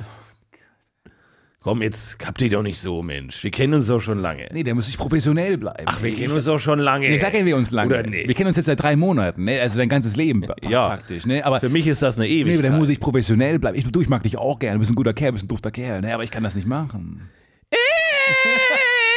Komm, 1.61 1.81
jetzt 1.81 2.19
habt 2.27 2.43
ihr 2.43 2.51
doch 2.51 2.63
nicht 2.63 2.79
so, 2.79 3.03
Mensch. 3.03 3.43
Wir 3.43 3.51
kennen 3.51 3.73
uns 3.73 3.87
doch 3.87 3.99
schon 4.01 4.19
lange. 4.19 4.49
nee, 4.53 4.63
der 4.63 4.75
muss 4.75 4.87
ich 4.87 4.99
professionell 4.99 5.57
bleiben. 5.57 5.85
Ach, 5.87 6.03
wir 6.03 6.11
Nee, 6.11 6.17
kennen 6.17 6.35
uns 6.35 6.45
doch 6.45 6.59
schon 6.59 6.79
lange. 6.79 7.09
Nee, 7.09 7.17
klar 7.19 7.31
kennen 7.31 7.47
wir 7.47 7.57
uns 7.57 7.71
lange. 7.71 7.89
Oder 7.89 8.03
nee? 8.03 8.29
Wir 8.29 8.35
kennen 8.35 8.49
uns 8.49 8.57
jetzt 8.57 8.67
seit 8.67 8.83
drei 8.83 8.97
Monaten, 8.97 9.45
ne? 9.45 9.63
also 9.63 9.79
dein 9.79 9.89
ganzes 9.89 10.15
Leben 10.15 10.45
Ja. 10.69 10.89
praktisch. 10.89 11.25
Ne? 11.25 11.43
Aber 11.43 11.61
Für 11.61 11.71
mich 11.71 11.87
ist 11.87 12.03
das 12.03 12.19
eine 12.19 12.27
nee, 12.27 12.41
Ewigkeit. 12.41 12.59
aber 12.59 12.69
dann 12.69 12.79
muss 12.79 12.91
ich 12.91 13.01
professionell 13.01 13.59
bleiben. 13.59 13.79
Ich, 13.79 13.91
du, 13.91 14.03
ich 14.03 14.11
mag 14.11 14.23
dich 14.23 14.37
auch 14.37 14.59
gerne, 14.59 14.75
du 14.75 14.81
bist 14.81 14.93
ein 14.93 14.95
guter 14.95 15.15
Kerl, 15.15 15.29
du 15.31 15.33
bist 15.37 15.47
ein 15.47 15.49
dufter 15.49 15.71
Kerl, 15.71 16.03
ne? 16.03 16.13
aber 16.13 16.23
ich 16.23 16.31
kann 16.31 16.43
das 16.43 16.55
nicht 16.55 16.67
machen. 16.69 17.31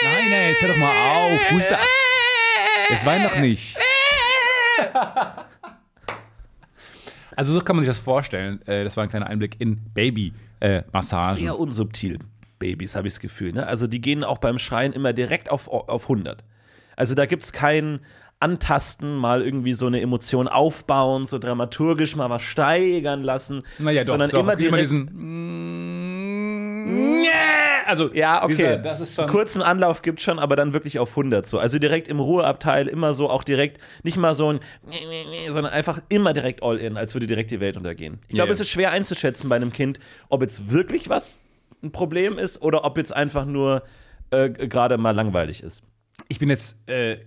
nein, 0.04 0.30
nein, 0.30 0.50
jetzt 0.52 0.62
hör 0.62 0.70
doch 0.70 0.78
mal 0.78 1.34
auf. 1.34 1.40
Gustav. 1.50 1.80
Jetzt 2.90 3.06
wein 3.06 3.24
doch 3.24 3.40
nicht. 3.40 3.78
Also 7.36 7.54
so 7.54 7.62
kann 7.62 7.76
man 7.76 7.84
sich 7.86 7.90
das 7.90 8.00
vorstellen. 8.00 8.62
Äh, 8.68 8.84
Das 8.84 8.98
war 8.98 9.04
ein 9.04 9.10
kleiner 9.10 9.28
Einblick 9.28 9.58
in 9.60 9.78
Baby-Massagen. 9.94 11.38
Sehr 11.38 11.60
unsubtil, 11.60 12.18
Babys, 12.58 12.96
habe 12.96 13.08
ich 13.08 13.14
das 13.14 13.20
Gefühl. 13.20 13.54
Ne? 13.54 13.68
Also 13.68 13.86
die 13.86 14.02
gehen 14.02 14.24
auch 14.24 14.40
beim 14.40 14.58
Schreien 14.58 14.92
immer 14.92 15.14
direkt 15.14 15.52
auf, 15.52 15.68
auf 15.68 16.04
100. 16.04 16.44
Also 16.96 17.14
da 17.14 17.28
gibt 17.28 17.44
es 17.44 17.54
kein 17.54 18.00
Antasten, 18.40 19.16
mal 19.18 19.44
irgendwie 19.44 19.74
so 19.76 19.86
eine 19.86 20.02
Emotion 20.02 20.48
aufbauen, 20.48 21.28
so 21.28 21.38
dramaturgisch 21.38 22.16
mal 22.16 22.32
was 22.32 22.42
steigern 22.42 23.22
lassen, 23.22 23.62
naja, 23.78 24.04
doch, 24.04 24.10
sondern 24.12 24.32
doch. 24.32 24.40
immer 24.40 24.54
Es 24.54 24.58
direkt. 24.58 24.82
diesen, 24.92 25.08
also, 27.88 28.14
Ja, 28.14 28.44
okay. 28.44 28.56
dieser- 28.56 28.78
das 28.78 29.00
ist 29.02 29.16
schon. 29.16 29.28
Kurzen 29.28 29.62
Anlauf 29.62 30.02
gibt 30.02 30.22
schon, 30.22 30.40
aber 30.40 30.56
dann 30.56 30.74
wirklich 30.74 31.00
auf 31.00 31.16
100 31.16 31.48
so. 31.48 31.58
Also 31.60 31.80
direkt 31.80 32.08
im 32.08 32.20
Ruheabteil 32.20 32.88
immer 32.88 33.14
so, 33.14 33.30
auch 33.30 33.44
direkt, 33.44 33.80
nicht 34.04 34.18
mal 34.18 34.34
so 34.34 34.52
ein, 34.54 34.60
nee, 34.88 34.96
nee, 35.10 35.24
nee, 35.30 35.50
sondern 35.50 35.74
einfach 35.74 36.00
immer 36.10 36.34
direkt 36.34 36.62
all 36.64 36.78
in, 36.78 36.98
als 36.98 37.14
würde 37.16 37.28
direkt 37.28 37.52
die 37.52 37.60
Welt 37.60 37.78
untergehen. 37.78 38.20
Ich 38.28 38.36
glaube, 38.36 38.48
Yeah. 38.50 38.54
es 38.54 38.60
ist 38.62 38.70
schwer 38.70 38.92
einzuschätzen 38.92 39.50
bei 39.50 39.56
einem 39.56 39.74
Kind, 39.74 40.00
ob 40.30 40.42
jetzt 40.42 40.72
wirklich 40.72 41.10
was 41.10 41.42
ein 41.84 41.92
Problem 41.92 42.38
ist 42.38 42.62
oder 42.62 42.84
ob 42.86 42.98
jetzt 42.98 43.16
einfach 43.16 43.46
nur 43.46 43.84
äh, 44.32 44.50
gerade 44.50 44.98
mal 44.98 45.12
langweilig 45.16 45.64
ist. 45.64 45.84
Ich 46.28 46.40
bin 46.40 46.50
jetzt 46.50 46.76
äh, 46.90 47.18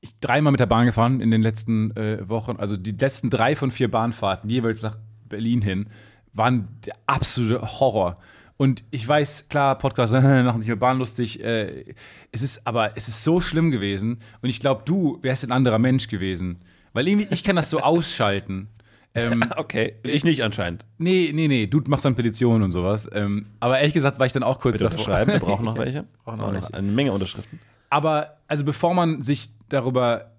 ich 0.00 0.18
dreimal 0.20 0.50
mit 0.50 0.60
der 0.60 0.66
Bahn 0.66 0.86
gefahren 0.86 1.20
in 1.20 1.30
den 1.30 1.42
letzten 1.42 1.94
äh, 1.96 2.26
Wochen. 2.28 2.56
Also 2.56 2.76
die 2.76 2.92
letzten 2.92 3.28
drei 3.30 3.54
von 3.54 3.70
vier 3.70 3.90
Bahnfahrten, 3.90 4.48
jeweils 4.48 4.82
nach 4.82 4.96
Berlin 5.28 5.60
hin, 5.60 5.88
waren 6.32 6.68
der 6.86 6.94
absolute 7.06 7.60
Horror. 7.80 8.14
Und 8.60 8.84
ich 8.90 9.08
weiß, 9.08 9.48
klar, 9.48 9.78
Podcast 9.78 10.12
machen 10.12 10.58
nicht 10.58 10.66
mehr 10.66 10.76
bahnlustig. 10.76 11.42
Äh, 11.42 11.94
es 12.30 12.42
ist, 12.42 12.66
aber 12.66 12.94
es 12.94 13.08
ist 13.08 13.24
so 13.24 13.40
schlimm 13.40 13.70
gewesen. 13.70 14.18
Und 14.42 14.50
ich 14.50 14.60
glaube, 14.60 14.82
du 14.84 15.18
wärst 15.22 15.44
ein 15.44 15.50
anderer 15.50 15.78
Mensch 15.78 16.08
gewesen. 16.08 16.58
Weil 16.92 17.08
irgendwie, 17.08 17.26
ich 17.32 17.42
kann 17.42 17.56
das 17.56 17.70
so 17.70 17.80
ausschalten. 17.80 18.68
Ähm, 19.12 19.42
Okay, 19.56 19.94
ich 20.04 20.22
nicht 20.22 20.44
anscheinend. 20.44 20.86
nee, 20.98 21.32
nee, 21.34 21.48
nee, 21.48 21.66
du 21.66 21.82
machst 21.88 22.04
dann 22.04 22.14
Petitionen 22.14 22.62
und 22.62 22.70
sowas. 22.70 23.10
Ähm, 23.12 23.46
aber 23.58 23.78
ehrlich 23.80 23.92
gesagt 23.92 24.20
war 24.20 24.26
ich 24.26 24.32
dann 24.32 24.44
auch 24.44 24.60
kurz 24.60 24.74
Bitte 24.74 24.84
davor. 24.84 24.98
unterschreiben, 25.00 25.32
wir 25.32 25.40
brauchen 25.48 25.64
noch 25.64 25.76
welche. 25.76 26.04
Brauchen 26.22 26.38
noch 26.38 26.52
noch 26.52 26.52
welche. 26.52 26.74
eine 26.74 26.92
Menge 26.92 27.10
Unterschriften. 27.10 27.58
Aber 27.88 28.36
also 28.46 28.64
bevor 28.64 28.94
man 28.94 29.20
sich 29.20 29.50
darüber 29.68 30.30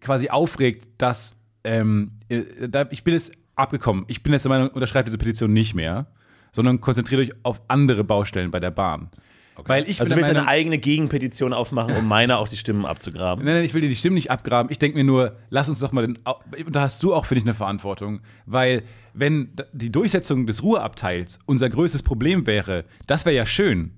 quasi 0.00 0.28
aufregt, 0.28 0.86
dass 0.98 1.34
ähm, 1.64 2.12
äh, 2.28 2.44
ich 2.90 3.02
bin 3.02 3.14
jetzt 3.14 3.32
abgekommen. 3.56 4.04
Ich 4.06 4.22
bin 4.22 4.32
jetzt 4.32 4.44
der 4.44 4.50
Meinung, 4.50 4.68
unterschreibt 4.68 5.08
diese 5.08 5.18
Petition 5.18 5.52
nicht 5.52 5.74
mehr, 5.74 6.06
sondern 6.56 6.80
konzentriert 6.80 7.20
euch 7.20 7.32
auf 7.42 7.60
andere 7.68 8.02
Baustellen 8.02 8.50
bei 8.50 8.58
der 8.58 8.70
Bahn. 8.70 9.10
Weil 9.64 9.88
ich 9.88 10.00
Also 10.00 10.14
du 10.14 10.16
willst 10.18 10.30
eine 10.30 10.48
eigene 10.48 10.78
Gegenpetition 10.78 11.52
aufmachen, 11.52 11.94
um 11.96 12.08
meiner 12.08 12.38
auch 12.38 12.48
die 12.48 12.56
Stimmen 12.56 12.84
abzugraben. 12.84 13.44
Nein, 13.44 13.54
nein, 13.54 13.64
ich 13.64 13.74
will 13.74 13.80
dir 13.82 13.88
die 13.88 13.96
Stimmen 13.96 14.14
nicht 14.14 14.30
abgraben. 14.30 14.70
Ich 14.70 14.78
denke 14.78 14.98
mir 14.98 15.04
nur, 15.04 15.36
lass 15.50 15.68
uns 15.68 15.78
doch 15.78 15.92
mal 15.92 16.06
den. 16.06 16.18
Und 16.64 16.74
da 16.74 16.80
hast 16.82 17.02
du 17.02 17.14
auch, 17.14 17.26
finde 17.26 17.40
ich, 17.40 17.44
eine 17.44 17.54
Verantwortung. 17.54 18.20
Weil, 18.46 18.82
wenn 19.14 19.50
die 19.72 19.92
Durchsetzung 19.92 20.46
des 20.46 20.62
Ruheabteils 20.62 21.38
unser 21.46 21.68
größtes 21.70 22.02
Problem 22.02 22.46
wäre, 22.46 22.84
das 23.06 23.24
wäre 23.24 23.36
ja 23.36 23.46
schön. 23.46 23.92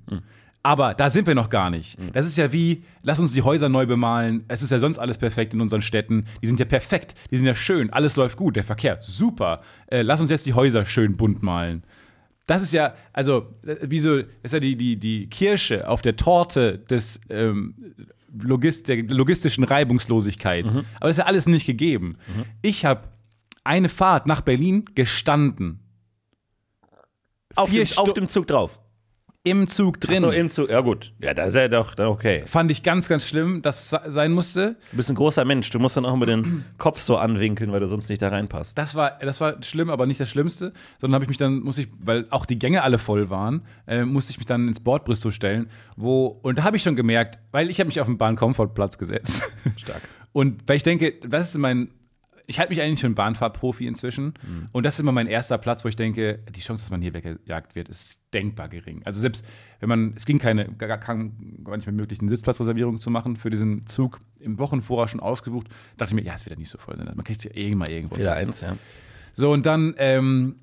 Aber 0.65 0.95
da 0.95 1.11
sind 1.11 1.27
wir 1.27 1.35
noch 1.35 1.51
gar 1.51 1.71
nicht. 1.71 1.97
Das 2.13 2.27
ist 2.27 2.37
ja 2.37 2.53
wie, 2.53 2.85
lass 3.03 3.21
uns 3.21 3.33
die 3.33 3.43
Häuser 3.43 3.69
neu 3.69 3.87
bemalen. 3.87 4.45
Es 4.49 4.63
ist 4.63 4.71
ja 4.71 4.81
sonst 4.81 4.99
alles 4.99 5.19
perfekt 5.19 5.55
in 5.55 5.61
unseren 5.61 5.83
Städten. 5.83 6.27
Die 6.43 6.47
sind 6.47 6.59
ja 6.59 6.67
perfekt, 6.67 7.15
die 7.31 7.37
sind 7.37 7.47
ja 7.47 7.55
schön, 7.55 7.91
alles 7.91 8.17
läuft 8.17 8.37
gut, 8.37 8.57
der 8.57 8.65
Verkehr, 8.65 8.99
super. 9.01 9.59
Äh, 9.87 10.03
lass 10.03 10.21
uns 10.21 10.31
jetzt 10.31 10.47
die 10.47 10.55
Häuser 10.55 10.85
schön 10.85 11.17
bunt 11.17 11.43
malen. 11.43 11.85
Das 12.49 12.63
ist 12.63 12.73
ja, 12.73 12.95
also, 13.13 13.47
äh, 13.65 13.77
wie 13.83 14.01
so, 14.01 14.17
das 14.17 14.27
ist 14.43 14.53
ja 14.55 14.61
die, 14.61 14.75
die, 14.75 14.97
die 14.97 15.29
Kirsche 15.29 15.89
auf 15.89 16.03
der 16.03 16.17
Torte 16.17 16.79
des, 16.79 17.21
ähm, 17.31 17.75
Logist, 18.43 18.89
der 18.89 19.05
logistischen 19.05 19.65
Reibungslosigkeit. 19.65 20.67
Aber 20.67 20.85
das 21.01 21.11
ist 21.13 21.19
ja 21.19 21.25
alles 21.27 21.47
nicht 21.47 21.67
gegeben. 21.67 22.19
Ich 22.63 22.85
habe 22.85 23.05
eine 23.65 23.89
Fahrt 23.89 24.27
nach 24.27 24.41
Berlin 24.43 24.85
gestanden. 24.95 25.81
Auf 27.55 27.71
dem, 27.71 27.87
auf 27.97 28.13
dem 28.15 28.29
Zug 28.29 28.47
drauf. 28.47 28.79
Im 29.51 29.69
Zug 29.69 30.01
drin. 30.01 30.21
So 30.21 30.31
im 30.31 30.49
Zug. 30.49 30.71
Ja, 30.71 30.81
gut. 30.81 31.13
Ja, 31.21 31.35
da 31.35 31.45
ist 31.45 31.55
er 31.55 31.69
doch 31.69 31.95
dann 31.95 32.09
okay. 32.09 32.43
Fand 32.47 32.71
ich 32.71 32.83
ganz, 32.83 33.09
ganz 33.09 33.27
schlimm, 33.27 33.63
dass 33.63 33.79
es 33.81 33.89
se- 33.91 34.01
sein 34.09 34.33
musste. 34.33 34.77
Du 34.91 34.97
bist 34.97 35.09
ein 35.11 35.15
großer 35.17 35.45
Mensch. 35.45 35.71
Du 35.71 35.79
musst 35.79 35.97
dann 35.97 36.05
auch 36.07 36.15
immer 36.15 36.27
den 36.27 36.65
Kopf 36.79 36.99
so 37.01 37.17
anwinkeln, 37.17 37.73
weil 37.73 37.81
du 37.81 37.87
sonst 37.87 38.09
nicht 38.09 38.23
da 38.23 38.29
reinpasst. 38.29 38.77
Das 38.77 38.95
war, 38.95 39.19
das 39.21 39.41
war 39.41 39.63
schlimm, 39.63 39.91
aber 39.91 40.07
nicht 40.07 40.21
das 40.21 40.29
Schlimmste. 40.29 40.73
Sondern 41.01 41.15
habe 41.15 41.25
ich 41.25 41.29
mich 41.29 41.39
dann, 41.39 41.61
muss 41.61 41.79
ich, 41.79 41.89
weil 42.01 42.27
auch 42.31 42.47
die 42.47 42.59
Gänge 42.59 42.83
alle 42.83 42.99
voll 42.99 43.31
waren, 43.31 43.63
äh, 43.87 44.05
musste 44.05 44.31
ich 44.33 44.39
mich 44.39 44.47
dann 44.47 44.69
ins 44.69 44.81
Bordbistro 44.81 45.31
stellen. 45.31 45.69
Wo, 45.97 46.27
und 46.43 46.59
da 46.59 46.65
habe 46.65 46.77
ich 46.77 46.83
schon 46.83 46.97
gemerkt, 46.97 47.39
weil 47.53 47.71
ich 47.71 47.81
habe 47.81 47.89
mich 47.89 48.01
auf 48.01 48.07
den 48.07 48.19
Bahn-Comfort-Platz 48.19 48.99
gesetzt. 48.99 49.43
Stark. 49.77 50.03
Und 50.33 50.63
weil 50.67 50.77
ich 50.77 50.83
denke, 50.83 51.15
das 51.27 51.49
ist 51.49 51.59
mein. 51.59 51.89
Ich 52.51 52.59
halte 52.59 52.71
mich 52.71 52.81
eigentlich 52.81 53.01
für 53.01 53.07
ein 53.07 53.15
Bahnfahrprofi 53.15 53.87
inzwischen. 53.87 54.33
Und 54.73 54.87
das 54.87 54.95
ist 54.95 55.01
immer 55.01 55.13
mein 55.13 55.27
erster 55.27 55.59
Platz, 55.59 55.85
wo 55.85 55.89
ich 55.89 55.97
denke, 55.97 56.39
die 56.51 56.61
Chance, 56.61 56.83
dass 56.83 56.91
man 56.91 57.03
hier 57.03 57.13
weggejagt 57.13 57.75
wird, 57.77 57.91
ist 57.91 58.21
denkbar 58.33 58.69
gering. 58.71 59.03
Also 59.05 59.21
selbst 59.21 59.45
wenn 59.81 59.91
man, 59.91 60.15
es 60.17 60.25
ging 60.25 60.39
keine, 60.39 60.65
gar, 60.65 60.89
gar 60.89 60.99
gar 60.99 61.15
nicht 61.15 61.87
mehr 61.87 61.93
möglich, 61.93 62.21
eine 62.21 62.31
Sitzplatzreservierung 62.31 63.01
zu 63.01 63.11
machen 63.11 63.37
für 63.37 63.51
diesen 63.51 63.87
Zug 63.87 64.21
im 64.41 64.59
Wochenvorher 64.59 65.09
schon 65.09 65.21
ausgebucht, 65.21 65.69
dachte 65.99 66.13
ich 66.13 66.15
mir, 66.15 66.23
ja, 66.27 66.35
es 66.35 66.47
wird 66.47 66.57
ja 66.57 66.59
nicht 66.59 66.71
so 66.71 66.79
voll 66.79 66.97
sein. 66.97 67.07
Man 67.15 67.23
kriegt 67.25 67.45
ja 67.45 67.51
irgendwann 67.53 67.91
irgendwo. 67.91 68.15
Fehler 68.15 68.33
Platz. 68.33 68.47
eins, 68.47 68.61
ja. 68.63 68.77
So, 69.33 69.53
und 69.53 69.67
dann, 69.67 69.95
ähm, 69.99 70.57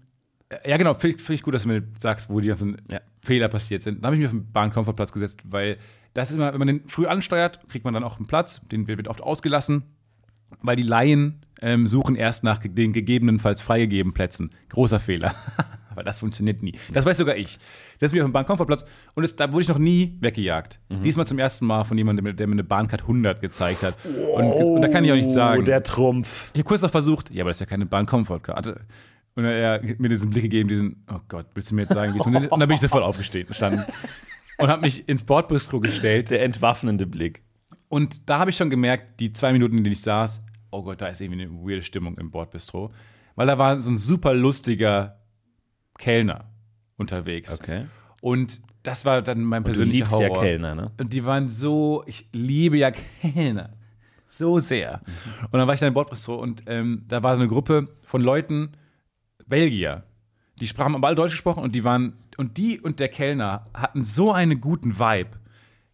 ja 0.65 0.77
genau, 0.77 0.96
finde 0.96 1.18
ich, 1.18 1.22
find 1.22 1.36
ich 1.39 1.44
gut, 1.44 1.54
dass 1.54 1.63
du 1.63 1.70
mir 1.70 1.84
sagst, 2.00 2.32
wo 2.32 2.39
die 2.39 2.48
ganzen 2.48 2.77
Ja. 2.89 3.00
Fehler 3.22 3.48
passiert 3.48 3.84
sind. 3.84 4.00
Dann 4.00 4.06
habe 4.06 4.15
ich 4.15 4.22
mich 4.22 4.27
auf 4.27 4.34
den 4.36 4.51
Bahnkomfortplatz 4.51 5.12
gesetzt, 5.12 5.39
weil 5.44 5.77
das 6.15 6.32
ist 6.32 6.38
immer, 6.38 6.51
wenn 6.51 6.60
man 6.60 6.68
den 6.68 6.88
früh 6.88 7.06
ansteuert, 7.06 7.60
kriegt 7.70 7.86
man 7.86 7.94
dann 7.94 8.04
auch 8.04 8.18
einen 8.18 8.25
Platz, 8.25 8.62
den 8.72 8.88
wird 8.88 9.08
oft 9.08 9.22
ausgelassen, 9.22 9.84
weil 10.62 10.75
die 10.75 10.84
Laien 10.84 11.45
ähm, 11.62 11.88
suchen 11.88 12.16
erst 12.16 12.44
nach 12.44 12.60
den 12.60 12.94
gegebenenfalls 12.94 13.62
freigegebenen 13.62 14.14
Plätzen. 14.14 14.50
Großer 14.70 15.00
Fehler. 15.00 15.34
Aber 15.90 16.04
das 16.04 16.20
funktioniert 16.20 16.62
nie. 16.62 16.74
Das 16.94 17.06
weiß 17.06 17.18
sogar 17.18 17.38
ich. 17.38 17.58
Das 18.00 18.12
ist 18.12 18.14
mir 18.14 18.22
auf 18.24 18.30
dem 18.30 18.34
Bahnkomfortplatz 18.34 18.84
und 19.14 19.24
es, 19.24 19.38
da 19.38 19.52
wurde 19.54 19.62
ich 19.64 19.70
noch 19.70 19.78
nie 19.78 20.18
weggejagt. 20.20 20.80
Mhm. 20.90 21.04
Diesmal 21.04 21.26
zum 21.26 21.40
ersten 21.40 21.66
Mal 21.66 21.86
von 21.86 21.98
jemandem, 21.98 22.36
der 22.36 22.48
mir- 22.48 22.52
eine 22.52 22.66
Bahncard 22.66 23.04
100 23.04 23.40
gezeigt 23.40 23.82
hat. 23.82 23.96
Und, 24.06 24.52
und 24.52 24.82
da 24.82 24.90
kann 24.90 25.06
ich 25.06 25.12
auch 25.12 25.16
nichts 25.16 25.34
sagen. 25.34 25.62
Oh, 25.62 25.66
der 25.66 25.84
Trumpf. 25.84 26.52
Ich 26.54 26.60
habe 26.60 26.68
kurz 26.68 26.82
noch 26.82 26.92
versucht, 26.92 27.32
ja, 27.32 27.44
aber 27.44 27.52
das 27.52 27.58
ist 27.58 27.62
ja 27.62 27.66
keine 27.68 27.86
Bahn-Comfort-Karte. 27.86 28.82
Und 29.36 29.46
er 29.46 29.74
hat 29.90 30.00
mir 30.00 30.10
diesen 30.10 30.30
Blick 30.32 30.44
gegeben, 30.44 30.68
diesen, 30.70 31.06
oh 31.14 31.20
Gott, 31.30 31.46
willst 31.56 31.72
du 31.72 31.76
mir 31.76 31.82
jetzt 31.84 31.94
sagen, 31.94 32.14
wie 32.14 32.18
es 32.18 32.24
funktioniert? 32.24 32.52
Und 32.52 32.60
dann 32.60 32.68
bin 32.68 32.76
ich 32.76 32.82
sofort 32.82 33.04
aufgestanden 33.04 33.54
standen 33.54 33.84
und 34.58 34.68
habe 34.68 34.82
mich 34.82 35.08
ins 35.08 35.24
Bordbistro 35.24 35.80
gestellt. 35.80 36.30
Der 36.30 36.44
entwaffnende 36.44 37.06
Blick. 37.06 37.42
Und 37.88 38.30
da 38.30 38.40
habe 38.40 38.50
ich 38.50 38.58
schon 38.58 38.70
gemerkt, 38.70 39.20
die 39.20 39.32
zwei 39.34 39.54
Minuten, 39.54 39.78
in 39.78 39.84
denen 39.84 39.94
ich 39.94 40.02
saß, 40.02 40.42
oh 40.75 40.84
Gott, 40.84 41.01
da 41.01 41.08
ist 41.08 41.22
irgendwie 41.22 41.44
eine 41.44 41.51
weirde 41.51 41.82
Stimmung 41.82 42.17
im 42.17 42.32
Bordbistro. 42.32 42.91
Weil 43.36 43.48
da 43.48 43.58
war 43.58 43.79
so 43.82 43.91
ein 43.91 43.98
super 43.98 44.34
lustiger 44.34 45.20
Kellner 45.98 46.46
unterwegs. 46.98 47.60
Okay. 47.60 47.86
Und 48.22 48.62
das 48.84 49.05
war 49.05 49.22
dann 49.22 49.41
mein 49.41 49.63
Du 49.63 49.70
persönlicher 49.70 50.05
liebst 50.05 50.20
ja 50.20 50.29
Horror. 50.29 50.41
Kellner, 50.41 50.75
ne? 50.75 50.91
Und 51.00 51.13
die 51.13 51.25
waren 51.25 51.50
so, 51.50 52.03
ich 52.05 52.27
liebe 52.32 52.77
ja 52.77 52.91
Kellner. 53.22 53.72
So 54.27 54.60
sehr. 54.60 55.01
Und 55.44 55.53
dann 55.53 55.67
war 55.67 55.74
ich 55.74 55.79
da 55.79 55.88
im 55.88 55.94
Bordbistro 55.94 56.36
und 56.36 56.63
ähm, 56.67 57.03
da 57.08 57.24
war 57.24 57.36
so 57.36 57.41
eine 57.41 57.50
Gruppe 57.50 57.89
von 58.03 58.22
Leuten, 58.22 58.72
Belgier. 59.48 60.03
Die 60.60 60.67
sprachen 60.67 60.96
aber 60.96 61.08
alle 61.08 61.15
Deutsch 61.15 61.32
gesprochen 61.32 61.63
und 61.63 61.75
die 61.75 61.84
waren, 61.84 62.17
und 62.38 62.58
die 62.58 62.79
und 62.79 63.00
der 63.00 63.10
Kellner 63.10 63.67
hatten 63.74 64.03
so 64.03 64.32
einen 64.32 64.62
guten 64.62 65.00
Vibe. 65.00 65.32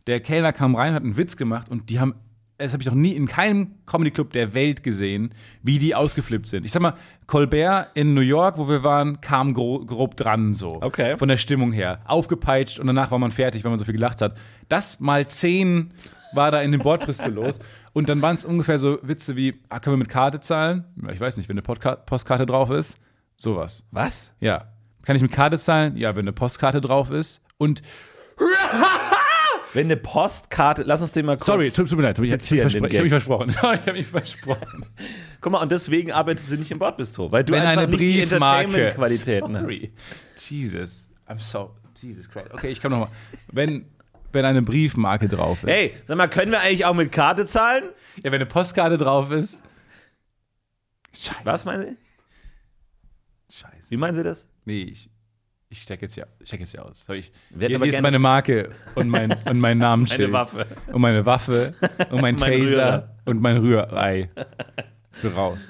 Der 0.08 0.20
Kellner 0.20 0.54
kam 0.54 0.76
rein, 0.76 0.94
hat 0.94 1.04
einen 1.04 1.18
Witz 1.18 1.38
gemacht 1.38 1.70
und 1.70 1.90
die 1.90 2.00
haben, 2.00 2.16
das 2.64 2.74
habe 2.74 2.84
ich 2.84 2.88
noch 2.88 2.96
nie 2.96 3.12
in 3.12 3.28
keinem 3.28 3.76
Comedy-Club 3.86 4.32
der 4.34 4.54
Welt 4.54 4.84
gesehen, 4.84 5.34
wie 5.64 5.80
die 5.80 5.96
ausgeflippt 5.96 6.48
sind. 6.48 6.66
Ich 6.66 6.72
sag 6.72 6.82
mal, 6.82 6.96
Colbert 7.28 7.90
in 7.94 8.14
New 8.14 8.22
York, 8.22 8.58
wo 8.58 8.68
wir 8.68 8.84
waren, 8.84 9.22
kam 9.22 9.54
gro 9.54 9.86
grob 9.86 10.16
dran 10.18 10.54
so. 10.54 10.82
Okay. 10.82 11.18
Von 11.18 11.30
der 11.30 11.38
Stimmung 11.38 11.72
her. 11.72 12.00
Aufgepeitscht 12.06 12.80
und 12.80 12.88
danach 12.88 13.12
war 13.12 13.20
man 13.20 13.32
fertig, 13.32 13.64
weil 13.64 13.72
man 13.72 13.80
so 13.80 13.86
viel 13.86 13.94
gelacht 13.94 14.22
hat. 14.22 14.38
Das 14.70 15.00
mal 15.00 15.28
zehn 15.28 15.94
war 16.34 16.52
da 16.52 16.62
in 16.62 16.72
dem 16.72 16.82
Bordbistro 16.82 17.30
los. 17.32 17.60
Und 17.94 18.10
dann 18.10 18.22
waren 18.22 18.36
es 18.36 18.46
ungefähr 18.46 18.80
so 18.80 19.00
Witze 19.02 19.36
wie, 19.36 19.60
ah, 19.70 19.80
können 19.80 19.96
wir 19.96 20.00
mit 20.00 20.10
Karte 20.10 20.40
zahlen? 20.40 20.86
Ich 21.12 21.20
weiß 21.20 21.38
nicht, 21.38 21.50
wenn 21.50 21.56
eine 21.56 21.62
Podka 21.62 21.96
Postkarte 21.96 22.46
drauf 22.46 22.70
ist. 22.70 22.98
Sowas. 23.36 23.84
Was? 23.92 24.34
Ja. 24.40 24.66
Kann 25.04 25.16
ich 25.16 25.22
mit 25.22 25.32
Karte 25.32 25.58
zahlen? 25.58 25.98
Ja, 25.98 26.16
wenn 26.16 26.24
eine 26.24 26.34
Postkarte 26.34 26.80
drauf 26.80 27.10
ist. 27.10 27.42
Und, 27.58 27.82
Wenn 29.74 29.88
eine 29.88 29.98
Postkarte, 29.98 30.84
lass 30.84 31.02
uns 31.02 31.12
den 31.14 31.26
mal 31.26 31.38
kurz. 31.38 31.46
sorry, 31.46 31.72
tut, 31.72 31.90
tut 31.90 31.98
mir 31.98 32.04
leid, 32.04 32.20
ich, 32.20 32.32
ich, 32.32 32.52
ich, 32.52 32.64
habe 32.64 33.02
mich 33.04 33.10
versprochen. 33.10 33.50
ich 33.50 33.58
habe 33.58 33.94
mich 33.94 34.08
versprochen. 34.08 34.86
Guck 35.40 35.52
mal, 35.52 35.60
und 35.60 35.72
deswegen 35.72 36.12
arbeitest 36.12 36.52
du 36.52 36.58
nicht 36.58 36.72
im 36.72 36.80
Bordbistro, 36.80 37.32
weil 37.32 37.44
du 37.44 37.54
Wenn 37.54 37.62
einfach 37.62 37.84
eine 37.84 37.88
nicht 37.88 38.02
die 38.02 38.26
Briefmarke. 38.26 38.66
Entertainment-Qualitäten 38.66 39.58
hast. 39.58 40.50
Jesus. 40.50 41.10
I'm 41.28 41.40
so. 41.40 41.76
Jesus 42.02 42.30
Christ. 42.30 42.54
Okay, 42.54 42.70
ich 42.70 42.82
komme 42.82 42.98
nochmal. 42.98 43.16
Wenn, 43.52 43.86
wenn 44.32 44.46
eine 44.46 44.62
Briefmarke 44.62 45.28
drauf 45.28 45.64
ist. 45.64 45.70
Hey, 45.70 45.94
sag 46.06 46.18
mal, 46.18 46.28
können 46.28 46.52
wir 46.52 46.62
eigentlich 46.62 46.86
auch 46.86 46.96
mit 46.96 47.12
Karte 47.12 47.46
zahlen? 47.46 47.84
Ja, 48.18 48.26
wenn 48.26 48.36
eine 48.36 48.46
Postkarte 48.48 48.98
drauf 48.98 49.30
ist. 49.32 49.60
Scheiße. 51.14 51.40
Was 51.44 51.66
meinen 51.66 51.84
Sie? 51.84 51.98
Scheiße. 53.54 53.92
Wie 53.92 53.98
meinen 53.98 54.16
Sie 54.16 54.24
das? 54.24 54.48
Nee, 54.66 54.84
ich, 54.84 55.11
ich 55.72 55.82
steck 55.84 56.02
jetzt 56.02 56.18
ja, 56.18 56.26
ich 56.40 56.50
steck 56.50 56.60
jetzt 56.60 56.74
ja 56.74 56.82
aus. 56.82 57.06
So, 57.06 57.14
ich, 57.14 57.32
hier, 57.58 57.70
hier 57.70 57.84
ist 57.86 58.02
meine 58.02 58.20
Marke 58.20 58.72
und 58.96 59.08
mein, 59.08 59.32
und 59.46 59.58
mein 59.60 59.78
Namensschild. 59.78 60.24
Eine 60.28 60.34
Waffe. 60.34 60.68
Und 60.88 61.02
meine 61.02 61.26
Waffe 61.26 61.74
und 62.12 62.22
mein 62.22 62.36
Mein 62.40 62.52
Taser 62.68 63.16
und 63.26 63.42
mein 63.42 63.58
Rührei. 63.58 64.30
Ich 65.16 65.22
bin 65.22 65.32
raus. 65.32 65.70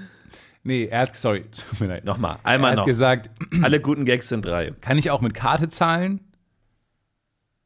Nee, 0.64 0.86
er 0.86 1.02
hat, 1.02 1.16
sorry, 1.16 1.46
tut 1.52 1.80
mir 1.80 1.88
leid. 1.88 2.04
Nochmal, 2.06 2.38
er 2.44 2.50
einmal 2.50 2.72
hat 2.72 2.78
noch. 2.78 2.86
gesagt, 2.86 3.30
Alle 3.62 3.80
guten 3.80 4.06
Gags 4.06 4.28
sind 4.30 4.44
drei. 4.46 4.72
kann 4.82 4.98
ich 4.98 5.12
auch 5.12 5.22
mit 5.22 5.34
Karte 5.36 5.70
zahlen? 5.70 6.20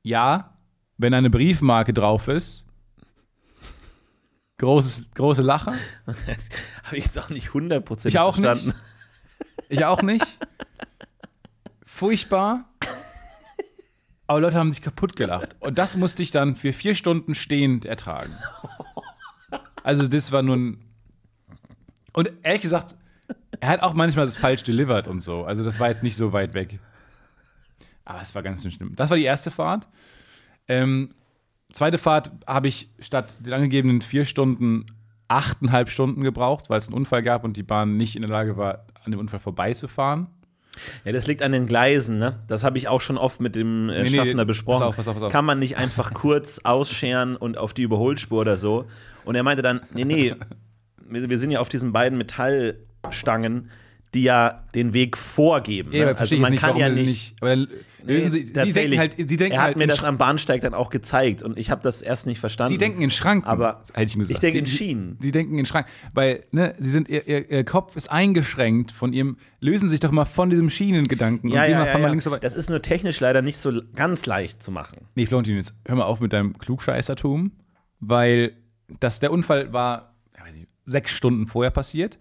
Ja, 0.04 0.58
wenn 0.98 1.14
eine 1.14 1.30
Briefmarke 1.30 1.94
drauf 1.94 2.28
ist. 2.28 2.66
Großes, 4.58 5.12
große 5.16 5.42
Lache. 5.42 5.72
Habe 6.06 6.98
ich 6.98 7.06
jetzt 7.06 7.18
auch 7.20 7.30
nicht 7.30 7.54
hundertprozentig 7.54 8.14
Ich 8.16 8.20
auch 8.20 8.38
nicht. 8.38 8.46
verstanden. 8.46 8.78
Ich 9.70 9.86
auch 9.86 10.02
nicht. 10.02 10.38
Furchtbar. 11.96 12.66
Aber 14.28 14.42
Leute 14.42 14.58
haben 14.58 14.70
sich 14.70 14.82
kaputt 14.82 15.16
gelacht. 15.16 15.56
Und 15.62 15.78
das 15.78 15.96
musste 15.96 16.24
ich 16.24 16.32
dann 16.32 16.58
für 16.58 16.74
vier 16.74 16.94
Stunden 16.94 17.36
stehend 17.36 17.86
ertragen. 17.86 18.34
Also, 19.82 20.06
das 20.06 20.34
war 20.34 20.42
nun. 20.42 20.80
Und 22.12 22.34
ehrlich 22.44 22.64
gesagt, 22.64 22.96
er 23.62 23.70
hat 23.70 23.82
auch 23.82 23.94
manchmal 23.94 24.26
das 24.26 24.36
falsch 24.36 24.64
delivered 24.64 25.08
und 25.08 25.22
so. 25.22 25.46
Also, 25.46 25.64
das 25.64 25.80
war 25.80 25.88
jetzt 25.88 26.04
nicht 26.04 26.18
so 26.18 26.34
weit 26.34 26.54
weg. 26.54 26.80
Aber 28.04 28.22
es 28.22 28.36
war 28.36 28.44
ganz 28.44 28.70
schlimm. 28.70 28.94
Das 28.98 29.10
war 29.10 29.16
die 29.16 29.24
erste 29.24 29.50
Fahrt. 29.50 29.88
Ähm, 30.68 31.16
zweite 31.72 31.98
Fahrt 31.98 32.30
habe 32.46 32.68
ich 32.68 32.90
statt 33.00 33.34
den 33.40 33.54
angegebenen 33.54 34.02
vier 34.02 34.26
Stunden 34.26 34.86
achteinhalb 35.30 35.90
Stunden 35.90 36.24
gebraucht, 36.24 36.70
weil 36.70 36.80
es 36.80 36.90
einen 36.90 36.98
Unfall 36.98 37.24
gab 37.24 37.46
und 37.46 37.56
die 37.56 37.64
Bahn 37.64 37.96
nicht 37.96 38.18
in 38.18 38.22
der 38.22 38.32
Lage 38.32 38.58
war, 38.58 38.86
an 39.06 39.12
dem 39.12 39.20
Unfall 39.22 39.40
vorbeizufahren. 39.40 40.28
Ja, 41.04 41.12
das 41.12 41.28
liegt 41.28 41.42
an 41.42 41.52
den 41.52 41.66
Gleisen, 41.68 42.18
ne? 42.18 42.40
Das 42.48 42.64
habe 42.64 42.78
ich 42.78 42.88
auch 42.88 43.02
schon 43.02 43.18
oft 43.18 43.40
mit 43.42 43.56
dem 43.56 43.90
äh, 43.90 44.04
Nee, 44.04 44.10
nee, 44.10 44.18
Schaffner 44.18 44.44
pass 44.44 44.48
besprochen. 44.48 44.84
auf, 44.84 44.96
pass 44.96 45.08
auf, 45.08 45.14
pass 45.16 45.24
auf. 45.24 45.32
Kann 45.32 45.46
man 45.46 45.60
nicht 45.60 45.78
einfach 45.78 46.14
kurz 46.14 46.60
ausscheren 46.64 47.36
und 47.36 47.58
auf 47.58 47.74
die 47.74 47.84
Überholspur 47.84 48.42
oder 48.42 48.58
so? 48.58 48.86
Und 49.24 49.36
er 49.36 49.44
meinte 49.44 49.62
dann, 49.62 49.82
nee, 49.94 50.06
nee, 50.06 50.36
wir, 51.08 51.30
wir 51.30 51.38
sind 51.38 51.52
ja 51.52 51.60
auf 51.60 51.70
diesen 51.70 51.92
beiden 51.92 52.18
Metallstangen, 52.18 53.70
die 54.16 54.24
ja 54.24 54.64
den 54.74 54.94
Weg 54.94 55.18
vorgeben. 55.18 55.92
Ja, 55.92 56.00
ne? 56.00 56.06
aber 56.08 56.16
verstehe 56.16 56.40
ich 56.40 56.44
jetzt 56.44 56.52
nicht, 56.52 56.64
warum 56.64 56.80
ja 56.80 56.94
sie 56.94 57.04
nicht. 57.04 57.36
Dann 57.42 57.68
lösen 58.04 58.32
sie, 58.32 58.46
sie 58.46 58.72
denken 58.72 58.98
halt, 58.98 59.16
sie 59.18 59.26
denken 59.38 59.54
er 59.54 59.60
hat 59.60 59.66
halt 59.68 59.78
mir 59.78 59.88
das 59.88 60.04
am 60.04 60.18
Bahnsteig 60.18 60.62
dann 60.62 60.74
auch 60.74 60.90
gezeigt 60.90 61.44
und 61.44 61.58
ich 61.60 61.70
habe 61.70 61.82
das 61.84 62.02
erst 62.02 62.26
nicht 62.26 62.40
verstanden. 62.40 62.72
Sie 62.74 62.78
denken 62.78 63.02
in 63.02 63.10
Schranken. 63.10 63.48
Aber 63.48 63.82
ich, 63.98 64.18
ich 64.18 64.40
denke 64.40 64.60
in 64.60 64.66
Sie- 64.66 64.78
Schienen. 64.78 65.18
Sie 65.20 65.32
denken 65.32 65.60
in 65.60 65.66
Schranken. 65.66 65.92
Weil, 66.14 66.46
ne, 66.52 66.74
sie 66.80 66.90
sind, 66.90 67.10
ihr, 67.10 67.28
ihr, 67.28 67.50
ihr 67.50 67.64
Kopf 67.66 67.96
ist 67.96 68.10
eingeschränkt 68.10 68.92
von 68.92 69.14
ihrem, 69.14 69.38
lösen 69.60 69.90
sich 69.90 70.00
doch 70.00 70.12
mal 70.12 70.26
von 70.26 70.50
diesem 70.50 70.70
Schienengedanken 70.70 71.50
Ja, 71.50 71.64
und 71.64 71.72
ja, 71.72 71.86
ja, 71.86 71.94
mal 71.94 72.02
ja. 72.02 72.08
links 72.08 72.24
vorbei. 72.24 72.40
Das 72.40 72.56
ist 72.56 72.70
nur 72.70 72.82
technisch 72.82 73.20
leider 73.20 73.42
nicht 73.42 73.58
so 73.58 73.82
ganz 73.96 74.26
leicht 74.26 74.64
zu 74.64 74.72
machen. 74.72 75.08
Nee, 75.16 75.26
Florentin, 75.26 75.58
jetzt 75.58 75.74
hör 75.86 75.96
mal 75.96 76.06
auf 76.06 76.20
mit 76.20 76.32
deinem 76.34 76.58
Klugscheißertum, 76.58 77.52
weil 78.00 78.54
das, 79.00 79.20
der 79.20 79.32
Unfall 79.32 79.74
war 79.74 80.16
ja, 80.38 80.52
nicht, 80.52 80.68
sechs 80.86 81.12
Stunden 81.12 81.48
vorher 81.48 81.72
passiert. 81.72 82.18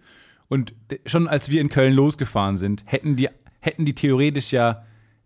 Und 0.47 0.73
schon 1.05 1.27
als 1.27 1.49
wir 1.49 1.61
in 1.61 1.69
Köln 1.69 1.93
losgefahren 1.93 2.57
sind, 2.57 2.83
hätten 2.85 3.15
die, 3.15 3.29
hätten 3.59 3.85
die 3.85 3.95
theoretisch 3.95 4.51
ja, 4.51 4.83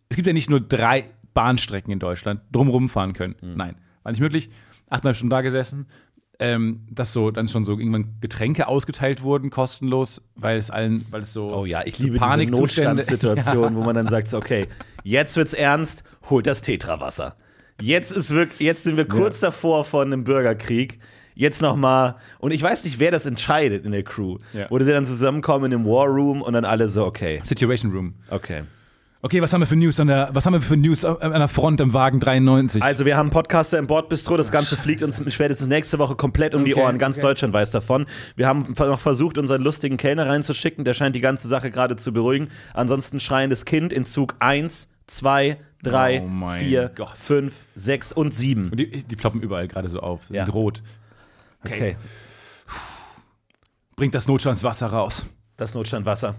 es 0.09 0.15
gibt 0.15 0.27
ja 0.27 0.33
nicht 0.33 0.49
nur 0.49 0.61
drei 0.61 1.05
Bahnstrecken 1.33 1.91
in 1.91 1.99
Deutschland, 1.99 2.41
drumrum 2.51 2.89
fahren 2.89 3.13
können. 3.13 3.35
Hm. 3.39 3.55
Nein, 3.55 3.75
war 4.03 4.11
nicht 4.11 4.21
möglich. 4.21 4.49
Achteinhalb 4.89 5.17
Stunden 5.17 5.29
da 5.29 5.41
gesessen, 5.41 5.85
ähm, 6.39 6.81
dass 6.89 7.13
so 7.13 7.31
dann 7.31 7.47
schon 7.47 7.63
so 7.63 7.77
irgendwann 7.77 8.15
Getränke 8.21 8.67
ausgeteilt 8.67 9.21
wurden, 9.21 9.49
kostenlos, 9.49 10.21
weil 10.35 10.57
es 10.57 10.71
allen, 10.71 11.05
weil 11.11 11.23
es 11.23 11.33
so 11.33 11.53
Oh 11.53 11.65
ja, 11.65 11.85
ich 11.85 11.97
so 11.97 12.03
liebe 12.03 12.17
diese 12.17 12.25
Panikzustände- 12.25 12.95
Notstandssituation, 12.95 13.75
wo 13.75 13.83
man 13.83 13.95
dann 13.95 14.07
sagt, 14.07 14.29
so, 14.29 14.37
okay, 14.37 14.67
jetzt 15.03 15.37
wird's 15.37 15.53
ernst, 15.53 16.03
holt 16.29 16.47
das 16.47 16.61
Tetrawasser. 16.61 17.35
Jetzt 17.81 18.11
ist 18.11 18.31
wirklich, 18.31 18.59
jetzt 18.59 18.83
sind 18.83 18.97
wir 18.97 19.05
kurz 19.07 19.39
davor 19.39 19.85
von 19.85 20.07
einem 20.07 20.23
Bürgerkrieg. 20.23 20.99
Jetzt 21.39 21.61
noch 21.61 21.77
mal 21.77 22.15
und 22.39 22.51
ich 22.51 22.61
weiß 22.61 22.83
nicht, 22.83 22.99
wer 22.99 23.11
das 23.11 23.25
entscheidet 23.25 23.85
in 23.85 23.93
der 23.93 24.03
Crew. 24.03 24.39
Ja. 24.51 24.65
Wo 24.69 24.77
sie 24.77 24.91
dann 24.91 25.05
zusammenkommen 25.05 25.71
im 25.71 25.85
War 25.85 26.05
Room 26.07 26.41
und 26.41 26.51
dann 26.51 26.65
alle 26.65 26.89
so, 26.89 27.05
okay, 27.05 27.39
Situation 27.45 27.93
Room. 27.93 28.13
okay. 28.29 28.63
Okay, 29.21 29.41
was 29.41 29.51
haben 29.51 29.61
wir 29.61 29.67
für 29.67 29.75
News 29.75 29.99
an 29.99 30.07
der, 30.07 30.29
was 30.33 30.45
haben 30.45 30.53
wir 30.53 30.61
für 30.61 30.77
News 30.77 31.03
an 31.03 31.31
der 31.33 31.47
Front 31.49 31.79
im 31.81 31.91
Wagen 31.93 32.19
93? 32.21 32.81
Also 32.83 33.05
wir 33.05 33.15
haben 33.17 33.27
einen 33.27 33.33
Podcaster 33.33 33.77
im 33.77 33.85
Bordbistro, 33.87 34.35
das 34.37 34.49
Ganze 34.51 34.75
fliegt 34.77 35.01
uns 35.03 35.21
spätestens 35.33 35.67
nächste 35.67 35.97
Woche 35.99 36.15
komplett 36.15 36.55
um 36.55 36.63
die 36.63 36.73
Okay, 36.73 36.83
Ohren, 36.83 36.97
ganz 36.97 37.17
okay. 37.17 37.27
Deutschland 37.27 37.53
weiß 37.53 37.71
davon. 37.71 38.05
Wir 38.37 38.47
haben 38.47 38.73
noch 38.77 38.99
versucht, 38.99 39.37
unseren 39.37 39.61
lustigen 39.61 39.95
Kellner 39.97 40.27
reinzuschicken, 40.27 40.83
der 40.85 40.93
scheint 40.93 41.15
die 41.17 41.21
ganze 41.21 41.47
Sache 41.49 41.69
gerade 41.71 41.95
zu 41.97 42.13
beruhigen. 42.13 42.47
Ansonsten 42.73 43.19
schreiendes 43.19 43.63
Kind 43.65 43.91
in 43.91 44.05
Zug 44.05 44.35
1, 44.39 44.87
2, 45.07 45.57
3, 45.83 46.21
Oh 46.23 46.27
mein 46.27 46.65
4, 46.65 46.91
Gott. 46.95 47.11
5, 47.17 47.53
6 47.75 48.13
und 48.13 48.33
7. 48.33 48.69
Und 48.71 48.77
die, 48.79 48.89
die 49.03 49.15
ploppen 49.17 49.41
überall 49.41 49.67
gerade 49.67 49.89
so 49.89 49.99
auf, 49.99 50.21
Ja. 50.29 50.45
rot. 50.45 50.81
Okay, 51.63 51.95
Bringt 53.95 54.15
das 54.15 54.27
Notstandswasser 54.27 54.87
raus. 54.87 55.25
das 55.57 55.73
Notstandwasser. 55.73 56.35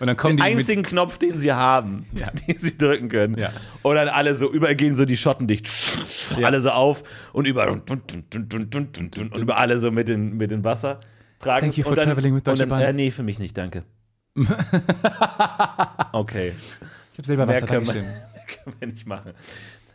Und 0.00 0.06
dann 0.08 0.16
kommen 0.16 0.36
die 0.36 0.42
mit, 0.42 0.58
Einzigen 0.58 0.82
Knopf, 0.82 1.16
den 1.18 1.38
sie 1.38 1.52
haben, 1.52 2.06
den 2.48 2.58
sie 2.58 2.76
drücken 2.76 3.08
können. 3.08 3.38
Ja. 3.38 3.50
Und 3.82 3.94
dann 3.94 4.08
alle 4.08 4.34
so, 4.34 4.50
überall 4.52 4.74
gehen 4.74 4.96
so 4.96 5.04
die 5.04 5.16
Schotten 5.16 5.46
dicht. 5.46 5.70
Ja. 6.36 6.46
Alle 6.46 6.60
so 6.60 6.70
auf 6.70 7.04
und 7.32 7.46
überall 7.46 7.68
und 7.68 7.88
über 9.36 9.56
alle 9.56 9.78
so 9.78 9.90
mit 9.92 10.08
den, 10.08 10.36
mit 10.36 10.50
den 10.50 10.64
Wasser 10.64 10.98
tragen. 11.38 11.66
Thank 11.66 11.76
you 11.76 11.84
for 11.84 11.92
und 11.92 11.98
dann, 11.98 12.08
traveling 12.08 12.34
with 12.34 12.42
Deutsche 12.42 12.60
dann, 12.60 12.68
Bahn. 12.68 12.82
äh, 12.82 12.92
Nee, 12.92 13.10
für 13.12 13.22
mich 13.22 13.38
nicht, 13.38 13.56
danke. 13.56 13.84
okay. 16.12 16.52
ich 17.12 17.18
hab 17.18 17.26
selber 17.26 17.46
Mehr 17.46 17.56
Wasser 17.56 17.66
können, 17.66 17.86
wir, 17.86 17.92
können 18.64 18.76
wir 18.80 18.88
nicht 18.88 19.06
machen. 19.06 19.32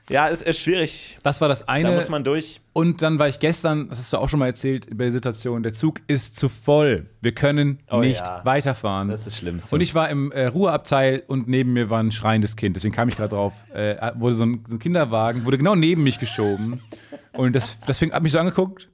Ja, 0.09 0.29
es 0.29 0.41
ist 0.41 0.59
schwierig. 0.61 1.17
Das 1.21 1.41
war 1.41 1.49
das 1.49 1.65
Da 1.65 1.73
eine. 1.73 1.91
muss 1.93 2.09
man 2.09 2.23
durch. 2.23 2.61
und 2.71 3.01
dann 3.01 3.19
war 3.19 3.27
ich 3.27 3.39
gestern, 3.39 3.89
das 3.89 3.97
hast 3.99 4.13
du 4.13 4.17
auch 4.17 4.29
schon 4.29 4.39
mal 4.39 4.45
erzählt 4.47 4.87
bei 4.89 5.03
der 5.03 5.11
Situation, 5.11 5.63
der 5.63 5.73
Zug 5.73 5.99
ist 6.07 6.37
zu 6.37 6.47
voll. 6.47 7.07
Wir 7.19 7.33
können 7.33 7.79
Oh 7.91 7.99
nicht 7.99 8.25
ja. 8.25 8.41
weiterfahren. 8.45 9.09
Das 9.09 9.19
ist 9.21 9.27
das 9.27 9.37
Schlimmste. 9.37 9.75
Und 9.75 9.81
ich 9.81 9.93
war 9.95 10.07
im 10.09 10.31
äh, 10.31 10.45
Ruheabteil 10.45 11.23
und 11.27 11.49
neben 11.49 11.73
mir 11.73 11.89
war 11.89 11.99
ein 12.01 12.13
schreiendes 12.13 12.55
Kind. 12.55 12.77
Deswegen 12.77 12.93
kam 12.95 13.09
ich 13.09 13.17
gerade 13.17 13.29
drauf. 13.35 13.53
Äh, 13.73 14.11
wurde 14.15 14.33
so 14.33 14.45
ein, 14.45 14.63
so 14.67 14.75
ein 14.77 14.79
Kinderwagen, 14.79 15.43
wurde 15.45 15.57
genau 15.57 15.75
neben 15.75 16.01
mich 16.03 16.19
geschoben. 16.19 16.81
Und 17.33 17.55
das, 17.55 17.77
das 17.85 17.99
fing, 17.99 18.11
hat 18.11 18.23
mich 18.23 18.31
so 18.31 18.39
angeguckt. 18.39 18.89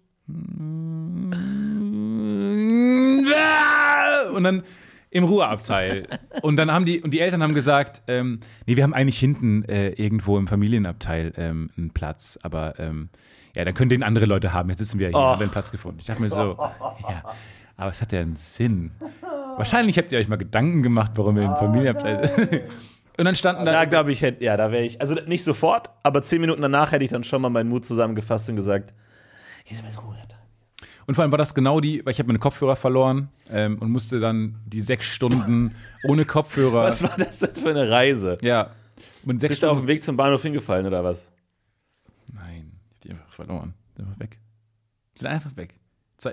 Und 4.36 4.44
dann 4.44 4.64
im 5.14 5.24
Ruheabteil. 5.26 6.08
Und 6.42 6.56
dann 6.56 6.72
haben 6.72 6.86
die, 6.86 7.02
und 7.02 7.12
die 7.12 7.20
Eltern 7.20 7.44
haben 7.44 7.54
gesagt, 7.54 8.02
ähm, 8.08 8.40
nee, 8.66 8.76
wir 8.76 8.84
haben 8.84 8.96
eigentlich 8.96 9.20
hinten 9.20 9.64
äh, 9.66 9.90
irgendwo 9.90 10.40
im 10.40 10.48
Familienabteil 10.48 11.34
ähm, 11.38 11.70
einen 11.78 11.92
Platz, 11.92 12.40
aber 12.42 12.80
ähm, 12.80 13.10
ja, 13.56 13.64
dann 13.64 13.76
können 13.76 13.90
den 13.90 14.02
andere 14.02 14.26
Leute 14.26 14.54
haben. 14.54 14.70
Jetzt 14.70 14.80
sitzen 14.80 14.98
wir 14.98 15.10
hier, 15.10 15.16
Och. 15.16 15.22
haben 15.22 15.40
wir 15.40 15.44
einen 15.44 15.52
Platz 15.52 15.72
gefunden. 15.72 16.00
Ich 16.00 16.08
dachte 16.08 16.20
mir 16.20 16.30
so, 16.30 16.58
ja, 16.58 17.24
aber 17.78 17.92
es 17.92 18.02
hat 18.02 18.12
ja 18.12 18.22
einen 18.22 18.36
Sinn. 18.36 18.92
Wahrscheinlich 19.56 20.00
habt 20.00 20.12
ihr 20.12 20.18
euch 20.18 20.28
mal 20.28 20.38
Gedanken 20.38 20.82
gemacht, 20.82 21.12
warum 21.16 21.36
wir 21.36 21.44
im 21.44 21.56
Familienabteil. 21.58 22.64
und 23.18 23.26
dann 23.26 23.36
standen 23.36 23.66
da. 23.66 23.72
Da 23.72 23.86
glaube 23.86 24.12
ich, 24.12 24.24
hätte, 24.24 24.44
ja, 24.44 24.58
da 24.58 24.72
wäre 24.72 24.84
ich, 24.84 25.00
also 25.00 25.14
nicht 25.28 25.44
sofort, 25.44 25.92
aber 26.02 26.24
zehn 26.24 26.42
Minuten 26.42 26.64
danach 26.64 26.92
hätte 26.92 27.06
ich 27.06 27.12
dann 27.12 27.24
schon 27.24 27.40
mal 27.44 27.50
meinen 27.50 27.70
Mut 27.70 27.86
zusammengefasst 27.86 28.50
und 28.50 28.56
gesagt, 28.56 28.96
hier 29.64 29.78
sind 29.78 29.86
wir 29.86 29.92
so 29.92 30.02
gut. 30.02 30.18
Und 31.06 31.16
vor 31.16 31.24
allem 31.24 31.32
war 31.32 31.38
das 31.38 31.54
genau 31.54 31.80
die, 31.80 32.06
weil 32.06 32.12
ich 32.14 32.20
habe 32.20 32.28
meine 32.28 32.40
Kopfhörer 32.40 32.76
verloren 32.76 33.30
ähm, 33.50 33.78
und 33.80 33.92
musste 33.92 34.20
dann 34.20 34.56
die 34.66 34.82
sechs 34.82 35.06
Stunden 35.06 35.76
ohne 36.04 36.26
Kopfhörer. 36.26 36.84
Was 36.84 37.04
war 37.04 37.18
das 37.18 37.40
denn 37.40 37.56
für 37.56 37.70
eine 37.70 37.90
Reise? 37.90 38.38
Ja. 38.42 38.72
Und 39.26 39.42
sechs 39.42 39.52
Bist 39.52 39.64
du 39.64 39.68
auf 39.68 39.74
dem 39.74 39.78
Stunden- 39.80 39.88
Weg 39.90 40.04
zum 40.04 40.18
Bahnhof 40.18 40.42
hingefallen 40.42 40.86
oder 40.86 41.04
was? 41.04 41.32
Nein, 42.32 42.72
ich 42.90 42.96
hab 42.96 43.02
die 43.02 43.10
einfach 43.12 43.30
verloren. 43.34 43.74
Sind 43.96 44.06
einfach 44.08 44.20
weg. 44.20 44.40
Sind 45.16 45.28
einfach 45.28 45.56
weg. 45.58 45.76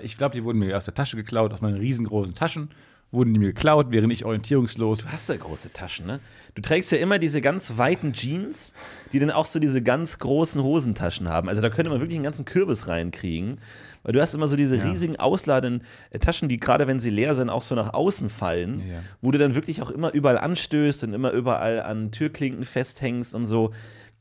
Ich 0.03 0.17
glaube, 0.17 0.33
die 0.33 0.43
wurden 0.43 0.59
mir 0.59 0.77
aus 0.77 0.85
der 0.85 0.93
Tasche 0.93 1.17
geklaut, 1.17 1.51
aus 1.51 1.61
meinen 1.61 1.77
riesengroßen 1.77 2.33
Taschen. 2.33 2.69
Wurden 3.13 3.33
die 3.33 3.39
mir 3.41 3.47
geklaut, 3.47 3.87
während 3.89 4.13
ich 4.13 4.23
orientierungslos. 4.23 5.01
Du 5.01 5.11
hast 5.11 5.27
ja 5.27 5.35
große 5.35 5.73
Taschen, 5.73 6.05
ne? 6.05 6.21
Du 6.55 6.61
trägst 6.61 6.93
ja 6.93 6.97
immer 6.97 7.19
diese 7.19 7.41
ganz 7.41 7.77
weiten 7.77 8.13
Jeans, 8.13 8.73
die 9.11 9.19
dann 9.19 9.31
auch 9.31 9.45
so 9.45 9.59
diese 9.59 9.81
ganz 9.81 10.17
großen 10.17 10.63
Hosentaschen 10.63 11.27
haben. 11.27 11.49
Also 11.49 11.61
da 11.61 11.69
könnte 11.69 11.89
man 11.89 11.99
wirklich 11.99 12.15
einen 12.15 12.23
ganzen 12.23 12.45
Kürbis 12.45 12.87
reinkriegen. 12.87 13.59
Weil 14.03 14.13
du 14.13 14.21
hast 14.21 14.33
immer 14.33 14.47
so 14.47 14.55
diese 14.55 14.77
Ja. 14.77 14.89
riesigen 14.89 15.15
ausladenden 15.17 15.83
äh, 16.09 16.19
Taschen, 16.19 16.49
die 16.49 16.59
gerade 16.59 16.87
wenn 16.87 16.99
sie 16.99 17.09
leer 17.09 17.35
sind, 17.35 17.49
auch 17.49 17.61
so 17.61 17.75
nach 17.75 17.93
außen 17.93 18.29
fallen, 18.29 18.79
Ja, 18.79 19.03
wo 19.21 19.31
du 19.31 19.37
dann 19.37 19.55
wirklich 19.55 19.81
auch 19.81 19.91
immer 19.91 20.11
überall 20.13 20.37
anstößt 20.37 21.03
und 21.03 21.13
immer 21.13 21.31
überall 21.31 21.81
an 21.81 22.11
Türklinken 22.11 22.65
festhängst 22.65 23.35
und 23.35 23.45
so. 23.45 23.71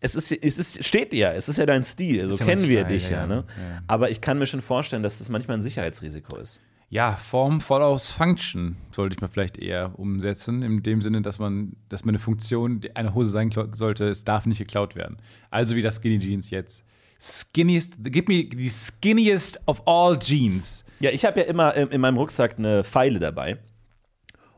Es 0.03 0.15
ist, 0.15 0.33
es 0.33 0.59
ist, 0.59 0.83
steht 0.85 1.13
dir, 1.13 1.33
es 1.35 1.49
ist 1.49 1.59
ja 1.59 1.67
dein 1.67 1.83
Stil, 1.83 2.27
so 2.27 2.37
mein 2.39 2.49
kennen 2.57 2.69
wir 2.69 2.81
Style, 2.85 2.87
dich 2.87 3.11
ja, 3.11 3.27
ne? 3.27 3.45
ja. 3.59 3.83
Aber 3.87 4.11
ich 4.11 4.21
kann 4.23 4.39
mir 4.39 4.47
schon 4.47 4.63
vorstellen, 4.63 5.03
dass 5.03 5.19
das 5.19 5.29
manchmal 5.29 5.59
ein 5.59 5.63
Sicherheitsrisiko 5.63 6.37
ist. 6.37 6.61
Ja, 6.89 7.13
Form 7.13 7.61
follows 7.61 8.11
Function 8.11 8.77
sollte 8.91 9.15
ich 9.15 9.21
mal 9.21 9.29
vielleicht 9.29 9.59
eher 9.59 9.93
umsetzen, 9.99 10.63
in 10.63 10.83
dem 10.83 11.03
Sinne, 11.03 11.23
dass 11.23 11.39
man, 11.39 11.77
dass 11.89 12.05
meine 12.05 12.19
Funktion 12.19 12.81
eine 12.95 13.15
Hose 13.15 13.31
sein 13.31 13.51
sollte, 13.73 14.07
es 14.09 14.25
darf 14.25 14.45
nicht 14.47 14.59
geklaut 14.59 14.97
werden. 14.97 15.19
Also 15.51 15.77
wie 15.77 15.83
das 15.83 15.97
Skinny 15.97 16.19
Jeans 16.19 16.51
jetzt. 16.51 16.85
Skinniest, 17.21 17.95
gib 18.05 18.29
mir 18.29 18.49
die 18.49 18.69
skinniest 18.71 19.61
of 19.67 19.87
all 19.87 20.19
Jeans. 20.19 20.85
Ja, 21.01 21.11
ich 21.11 21.25
habe 21.25 21.41
ja 21.41 21.47
immer 21.47 21.75
in 21.75 22.01
meinem 22.01 22.17
Rucksack 22.17 22.59
eine 22.59 22.83
Pfeile 22.85 23.19
dabei. 23.19 23.59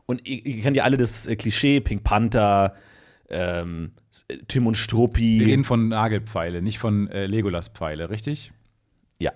Und 0.05 0.27
ihr, 0.27 0.45
ihr 0.45 0.61
kennt 0.61 0.77
ja 0.77 0.83
alle 0.83 0.97
das 0.97 1.27
äh, 1.27 1.35
Klischee, 1.35 1.79
Pink 1.79 2.03
Panther, 2.03 2.75
ähm, 3.29 3.91
äh, 4.29 4.37
Tim 4.47 4.67
und 4.67 4.75
Wir 4.75 4.81
Struppi. 4.81 5.43
reden 5.43 5.63
von 5.63 5.87
Nagelpfeile, 5.89 6.61
nicht 6.61 6.79
von 6.79 7.07
äh, 7.09 7.25
Legolas-Pfeile, 7.25 8.09
richtig? 8.09 8.51
Ja. 9.19 9.31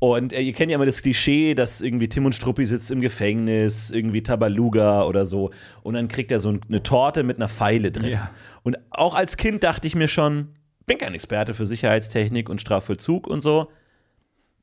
Und 0.00 0.32
äh, 0.32 0.40
ihr 0.40 0.52
kennt 0.52 0.70
ja 0.70 0.76
immer 0.76 0.86
das 0.86 1.02
Klischee, 1.02 1.54
dass 1.54 1.80
irgendwie 1.80 2.08
Tim 2.08 2.24
und 2.26 2.32
Struppi 2.34 2.64
sitzt 2.66 2.90
im 2.92 3.00
Gefängnis, 3.00 3.90
irgendwie 3.90 4.22
Tabaluga 4.22 5.04
oder 5.04 5.26
so. 5.26 5.50
Und 5.82 5.94
dann 5.94 6.06
kriegt 6.06 6.30
er 6.30 6.38
so 6.38 6.50
ein- 6.52 6.60
eine 6.68 6.82
Torte 6.84 7.24
mit 7.24 7.36
einer 7.38 7.48
Pfeile 7.48 7.90
drin. 7.90 8.10
Ja. 8.12 8.30
Und 8.62 8.76
auch 8.90 9.14
als 9.16 9.36
Kind 9.36 9.64
dachte 9.64 9.88
ich 9.88 9.96
mir 9.96 10.06
schon, 10.08 10.54
bin 10.88 10.98
kein 10.98 11.14
Experte 11.14 11.54
für 11.54 11.66
Sicherheitstechnik 11.66 12.48
und 12.48 12.60
Strafvollzug 12.60 13.28
und 13.28 13.40
so. 13.40 13.70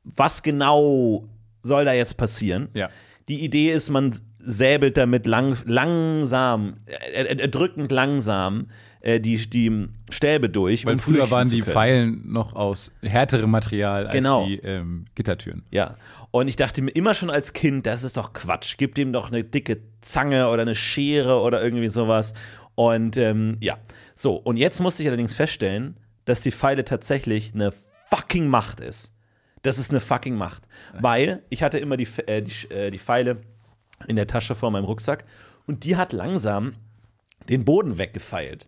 Was 0.03 0.43
genau 0.43 1.29
soll 1.61 1.85
da 1.85 1.93
jetzt 1.93 2.15
passieren? 2.17 2.67
Ja. 2.73 2.89
Die 3.29 3.43
Idee 3.43 3.71
ist, 3.71 3.89
man 3.89 4.13
säbelt 4.37 4.97
damit 4.97 5.25
lang, 5.25 5.57
langsam, 5.65 6.77
äh, 6.85 7.23
äh, 7.23 7.47
drückend 7.49 7.91
langsam 7.91 8.67
äh, 8.99 9.19
die, 9.19 9.37
die 9.49 9.87
Stäbe 10.09 10.49
durch. 10.49 10.85
Weil 10.85 10.93
um 10.93 10.99
früher 10.99 11.31
waren 11.31 11.49
die. 11.49 11.63
Pfeilen 11.63 12.31
noch 12.31 12.55
aus 12.55 12.93
härterem 13.01 13.49
Material 13.49 14.05
als 14.07 14.15
Genau. 14.15 14.45
die 14.45 14.57
ähm, 14.57 15.05
Gittertüren. 15.15 15.63
Ja. 15.71 15.95
Und 16.31 16.47
ich 16.47 16.55
dachte 16.55 16.81
mir 16.81 16.91
immer 16.91 17.13
schon 17.13 17.29
als 17.29 17.53
Kind, 17.53 17.85
das 17.87 18.03
ist 18.03 18.17
doch 18.17 18.33
Quatsch. 18.33 18.75
Gib 18.77 18.93
dem 18.95 19.13
doch 19.13 19.31
eine 19.31 19.43
dicke 19.43 19.79
Zange 20.01 20.49
oder 20.49 20.63
eine 20.63 20.75
Schere 20.75 21.39
oder 21.39 21.63
irgendwie 21.63 21.89
sowas. 21.89 22.33
Und 22.75 23.17
ähm, 23.17 23.57
ja. 23.61 23.77
So, 24.13 24.35
und 24.35 24.57
jetzt 24.57 24.81
musste 24.81 25.01
ich 25.01 25.07
allerdings 25.07 25.35
feststellen, 25.35 25.97
dass 26.25 26.41
die 26.41 26.51
Pfeile 26.51 26.85
tatsächlich 26.85 27.53
eine 27.53 27.71
fucking 28.09 28.47
Macht 28.47 28.81
ist. 28.81 29.13
Das 29.61 29.79
ist 29.79 29.89
eine 29.89 29.99
fucking 29.99 30.35
Macht. 30.35 30.67
Weil 30.99 31.43
ich 31.49 31.63
hatte 31.63 31.79
immer 31.79 31.97
die, 31.97 32.07
äh, 32.27 32.41
die, 32.41 32.71
äh, 32.71 32.91
die 32.91 32.99
Pfeile 32.99 33.37
in 34.07 34.15
der 34.15 34.27
Tasche 34.27 34.55
vor 34.55 34.71
meinem 34.71 34.85
Rucksack 34.85 35.25
und 35.65 35.83
die 35.85 35.95
hat 35.95 36.13
langsam 36.13 36.75
den 37.49 37.65
Boden 37.65 37.97
weggefeilt. 37.97 38.67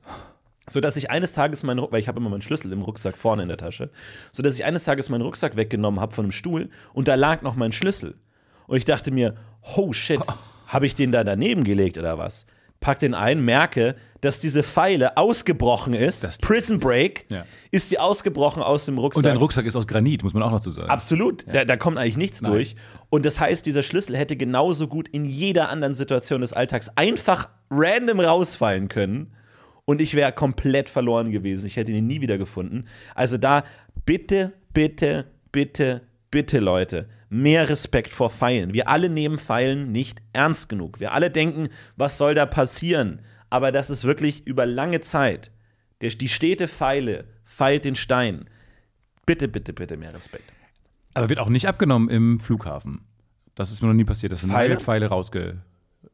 So 0.70 0.82
dass 0.82 0.98
ich 0.98 1.10
eines 1.10 1.34
Tages 1.34 1.64
meinen 1.64 1.80
Rucksack, 1.80 1.94
weil 1.94 2.00
ich 2.00 2.08
habe 2.08 2.20
immer 2.20 2.30
meinen 2.30 2.42
Schlüssel 2.42 2.72
im 2.74 2.82
Rucksack 2.82 3.18
vorne 3.18 3.44
in 3.44 3.48
der 3.48 3.58
Tasche, 3.58 3.90
so 4.32 4.44
dass 4.44 4.56
ich 4.56 4.66
eines 4.66 4.84
Tages 4.84 5.10
meinen 5.10 5.22
Rucksack 5.22 5.56
weggenommen 5.56 6.00
habe 6.00 6.14
von 6.14 6.26
einem 6.26 6.32
Stuhl 6.32 6.70
und 6.94 7.08
da 7.08 7.16
lag 7.16 7.42
noch 7.42 7.56
mein 7.56 7.72
Schlüssel. 7.72 8.16
Und 8.68 8.78
ich 8.78 8.86
dachte 8.86 9.12
mir, 9.12 9.36
oh 9.76 9.94
shit, 9.94 10.20
habe 10.68 10.86
ich 10.86 10.96
den 10.96 11.12
da 11.12 11.24
daneben 11.24 11.64
gelegt 11.64 11.98
oder 11.98 12.18
was? 12.18 12.46
Pack 12.80 13.00
den 13.00 13.14
ein, 13.14 13.44
merke, 13.44 13.96
dass 14.22 14.40
diese 14.40 14.64
Pfeile 14.64 15.18
ausgebrochen 15.18 15.94
ist. 15.94 16.42
Prison 16.42 16.80
Break 16.80 17.26
Ja. 17.30 17.46
ist 17.72 17.92
die 17.92 18.00
ausgebrochen 18.00 18.62
aus 18.62 18.86
dem 18.86 18.98
Rucksack. 18.98 19.24
Und 19.24 19.26
dein 19.26 19.38
Rucksack 19.38 19.66
ist 19.66 19.76
aus 19.76 19.88
Granit, 19.88 20.24
muss 20.24 20.34
man 20.34 20.44
auch 20.44 20.52
noch 20.52 20.62
zu 20.62 20.70
sagen. 20.70 20.90
Absolut, 20.90 21.46
da, 21.52 21.66
da 21.66 21.76
kommt 21.78 21.98
eigentlich 21.98 22.18
nichts 22.18 22.42
durch. 22.42 22.76
Und 23.10 23.26
das 23.26 23.40
heißt, 23.40 23.66
dieser 23.66 23.84
Schlüssel 23.84 24.16
hätte 24.18 24.36
genauso 24.36 24.88
gut 24.88 25.08
in 25.08 25.26
jeder 25.26 25.70
anderen 25.70 25.94
Situation 25.94 26.42
des 26.42 26.54
Alltags 26.54 26.90
einfach 26.96 27.50
random 27.70 28.20
rausfallen 28.20 28.88
können. 28.90 29.34
Und 29.86 30.02
ich 30.02 30.14
wäre 30.16 30.34
komplett 30.34 30.90
verloren 30.90 31.32
gewesen. 31.32 31.66
Ich 31.66 31.78
hätte 31.78 31.92
ihn 31.92 32.08
nie 32.08 32.20
wieder 32.22 32.38
gefunden. 32.38 32.86
Also 33.16 33.38
da 33.38 33.64
bitte, 34.06 34.52
bitte, 34.74 35.26
bitte, 35.52 36.02
bitte, 36.38 36.60
Leute, 36.60 37.08
mehr 37.30 37.68
Respekt 37.68 38.12
vor 38.12 38.30
Pfeilen. 38.30 38.72
Wir 38.72 38.88
alle 38.90 39.10
nehmen 39.10 39.40
Pfeilen 39.40 39.92
nicht 39.92 40.22
ernst 40.34 40.70
genug. 40.70 41.00
Wir 41.00 41.12
alle 41.14 41.32
denken, 41.32 41.70
was 41.96 42.20
soll 42.20 42.36
da 42.36 42.46
passieren? 42.46 43.22
Aber 43.50 43.72
das 43.72 43.90
ist 43.90 44.04
wirklich 44.04 44.46
über 44.46 44.68
lange 44.68 45.02
Zeit. 45.02 45.50
Der, 46.02 46.12
die 46.12 46.28
stete 46.28 46.68
Pfeile 46.68 47.24
feilt 47.44 47.86
den 47.86 47.96
Stein. 47.96 48.46
Bitte, 49.26 49.48
bitte, 49.48 49.74
bitte 49.74 49.98
mehr 49.98 50.14
Respekt. 50.14 50.54
Aber 51.16 51.28
wird 51.28 51.40
auch 51.40 51.50
nicht 51.50 51.68
abgenommen 51.68 52.08
im 52.10 52.40
Flughafen. 52.40 53.02
Das 53.56 53.72
ist 53.72 53.82
mir 53.82 53.88
noch 53.88 53.96
nie 53.96 54.06
passiert. 54.06 54.32
Das 54.32 54.42
sind 54.42 54.52
Pfeile? 54.52 54.80
Pfeile, 54.80 55.08
rausge 55.08 55.64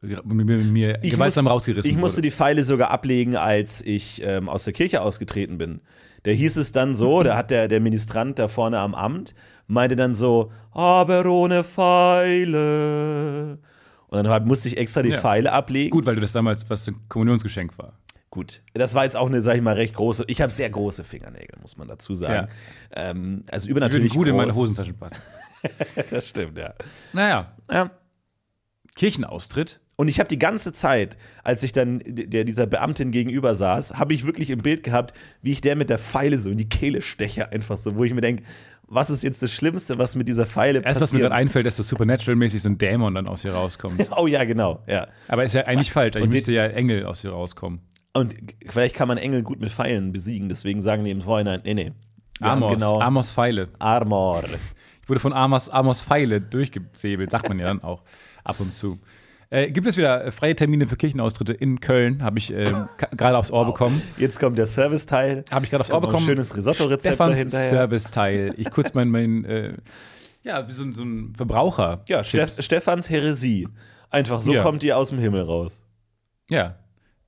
mir, 0.00 0.44
mir 0.44 0.98
Ich 1.02 1.10
gewaltsam 1.10 1.44
muss- 1.44 1.52
rausgerissen. 1.52 1.90
Ich 1.90 1.98
musste 1.98 2.16
wurde. 2.18 2.28
die 2.28 2.30
Pfeile 2.30 2.64
sogar 2.64 2.90
ablegen, 2.90 3.36
als 3.36 3.82
ich 3.82 4.22
ähm, 4.24 4.48
aus 4.48 4.64
der 4.64 4.72
Kirche 4.72 5.02
ausgetreten 5.02 5.58
bin. 5.58 5.82
Da 6.22 6.30
hieß 6.30 6.56
es 6.56 6.72
dann 6.72 6.94
so, 6.94 7.22
da 7.22 7.36
hat 7.36 7.50
der, 7.50 7.68
der 7.68 7.80
Ministrant 7.80 8.38
da 8.38 8.48
vorne 8.48 8.78
am 8.78 8.94
Amt, 8.94 9.34
meinte 9.66 9.96
dann 9.96 10.14
so, 10.14 10.52
aber 10.72 11.24
ohne 11.26 11.64
Pfeile. 11.64 13.58
Und 14.08 14.24
dann 14.24 14.46
musste 14.46 14.68
ich 14.68 14.76
extra 14.78 15.02
die 15.02 15.10
Ja. 15.10 15.20
Pfeile 15.20 15.52
ablegen. 15.52 15.90
Gut, 15.90 16.06
weil 16.06 16.14
du 16.14 16.20
das 16.20 16.32
damals, 16.32 16.68
was 16.70 16.86
ein 16.86 16.96
Kommunionsgeschenk 17.08 17.76
war. 17.78 17.98
Gut. 18.30 18.62
Das 18.74 18.94
war 18.94 19.04
jetzt 19.04 19.16
auch 19.16 19.28
eine, 19.28 19.40
sag 19.40 19.56
ich 19.56 19.62
mal, 19.62 19.74
recht 19.74 19.94
große. 19.94 20.24
Ich 20.26 20.40
habe 20.40 20.50
sehr 20.50 20.68
große 20.68 21.04
Fingernägel, 21.04 21.56
muss 21.60 21.76
man 21.76 21.86
dazu 21.88 22.14
sagen. 22.14 22.48
Ähm, 22.92 23.42
also 23.50 23.66
Die 23.66 23.70
übernatürlich 23.70 24.12
gut 24.12 24.26
in 24.28 24.36
meine 24.36 24.50
groß. 24.52 24.70
Hosentaschen 24.70 24.96
passen. 24.96 25.18
Das 26.10 26.28
stimmt, 26.28 26.58
ja. 26.58 26.74
Naja, 27.14 27.56
ja. 27.72 27.90
Kirchenaustritt. 28.96 29.80
Und 29.96 30.08
ich 30.08 30.18
habe 30.18 30.28
die 30.28 30.38
ganze 30.38 30.72
Zeit, 30.72 31.16
als 31.42 31.62
ich 31.62 31.72
dann 31.72 32.02
der, 32.04 32.44
dieser 32.44 32.66
Beamtin 32.66 33.12
gegenüber 33.12 33.54
saß, 33.54 33.94
habe 33.96 34.12
ich 34.12 34.26
wirklich 34.26 34.50
im 34.50 34.58
Bild 34.58 34.82
gehabt, 34.82 35.14
wie 35.40 35.52
ich 35.52 35.60
der 35.60 35.76
mit 35.76 35.88
der 35.88 35.98
Pfeile 35.98 36.38
so 36.38 36.50
in 36.50 36.58
die 36.58 36.68
Kehle 36.68 37.00
steche, 37.00 37.50
einfach 37.52 37.78
so, 37.78 37.94
wo 37.96 38.04
ich 38.04 38.12
mir 38.12 38.20
denke, 38.20 38.42
was 38.88 39.10
ist 39.10 39.22
jetzt 39.22 39.42
das 39.42 39.52
Schlimmste, 39.52 39.98
was 39.98 40.16
mit 40.16 40.28
dieser 40.28 40.46
Pfeile 40.46 40.80
Erst, 40.80 41.00
was 41.00 41.12
mir 41.12 41.18
passiert? 41.18 41.22
gerade 41.22 41.34
einfällt, 41.34 41.66
dass 41.66 41.76
so 41.76 41.82
Supernatural-mäßig 41.82 42.62
so 42.62 42.68
ein 42.68 42.78
Dämon 42.78 43.14
dann 43.14 43.26
aus 43.26 43.44
ihr 43.44 43.52
rauskommt. 43.52 44.06
oh 44.16 44.26
ja, 44.26 44.44
genau, 44.44 44.82
ja. 44.86 45.08
Aber 45.28 45.44
ist 45.44 45.54
ja 45.54 45.62
eigentlich 45.62 45.92
falsch. 45.92 46.16
Eigentlich 46.16 46.32
müsste 46.32 46.52
ja 46.52 46.66
Engel 46.66 47.06
aus 47.06 47.24
ihr 47.24 47.30
rauskommen. 47.30 47.80
Und 48.12 48.36
vielleicht 48.68 48.94
kann 48.94 49.08
man 49.08 49.18
Engel 49.18 49.42
gut 49.42 49.60
mit 49.60 49.70
Pfeilen 49.70 50.12
besiegen, 50.12 50.48
deswegen 50.48 50.82
sagen 50.82 51.04
die 51.04 51.10
im 51.10 51.20
Vorhinein, 51.20 51.60
nee, 51.64 51.74
nee. 51.74 51.92
Amos, 52.40 52.74
genau, 52.74 53.00
Amos 53.00 53.30
Pfeile. 53.30 53.68
Armor. 53.78 54.44
Ich 55.02 55.08
wurde 55.08 55.20
von 55.20 55.32
Amos, 55.32 55.68
Amos 55.68 56.02
Pfeile 56.02 56.40
durchgesäbelt, 56.40 57.30
sagt 57.30 57.48
man 57.48 57.58
ja 57.58 57.66
dann 57.66 57.82
auch 57.82 58.02
ab 58.44 58.60
und 58.60 58.72
zu. 58.72 58.98
Äh, 59.50 59.70
gibt 59.70 59.86
es 59.86 59.96
wieder 59.96 60.24
äh, 60.24 60.30
freie 60.30 60.56
Termine 60.56 60.86
für 60.86 60.96
Kirchenaustritte 60.96 61.52
in 61.52 61.80
Köln? 61.80 62.22
Habe 62.22 62.38
ich 62.38 62.48
ka- 62.96 63.08
gerade 63.16 63.38
aufs 63.38 63.50
Ohr 63.50 63.64
bekommen. 63.66 64.02
Jetzt 64.16 64.40
kommt 64.40 64.58
der 64.58 64.66
Serviceteil. 64.66 65.44
Habe 65.50 65.64
ich 65.64 65.70
gerade 65.70 65.82
aufs 65.82 65.90
Ohr 65.92 66.00
bekommen. 66.00 66.18
Ein 66.24 66.26
schönes 66.26 66.56
Risotto-Rezept 66.56 67.20
dahinter. 67.20 67.58
Service-Teil. 67.68 68.54
Ich 68.56 68.70
kurz 68.70 68.94
mein, 68.94 69.08
mein 69.10 69.44
äh, 69.46 69.74
ja, 70.42 70.66
wie 70.68 70.72
so, 70.72 70.84
ein- 70.84 70.92
so 70.92 71.02
ein 71.02 71.34
Verbraucher. 71.36 72.02
Ja, 72.08 72.22
Steff, 72.24 72.50
Stefans 72.62 73.08
Heresie. 73.10 73.68
Einfach 74.10 74.40
so 74.40 74.52
Ja. 74.52 74.62
kommt 74.62 74.82
die 74.82 74.92
aus 74.92 75.08
dem 75.10 75.18
Himmel 75.18 75.42
raus. 75.42 75.82
Ja. 76.50 76.76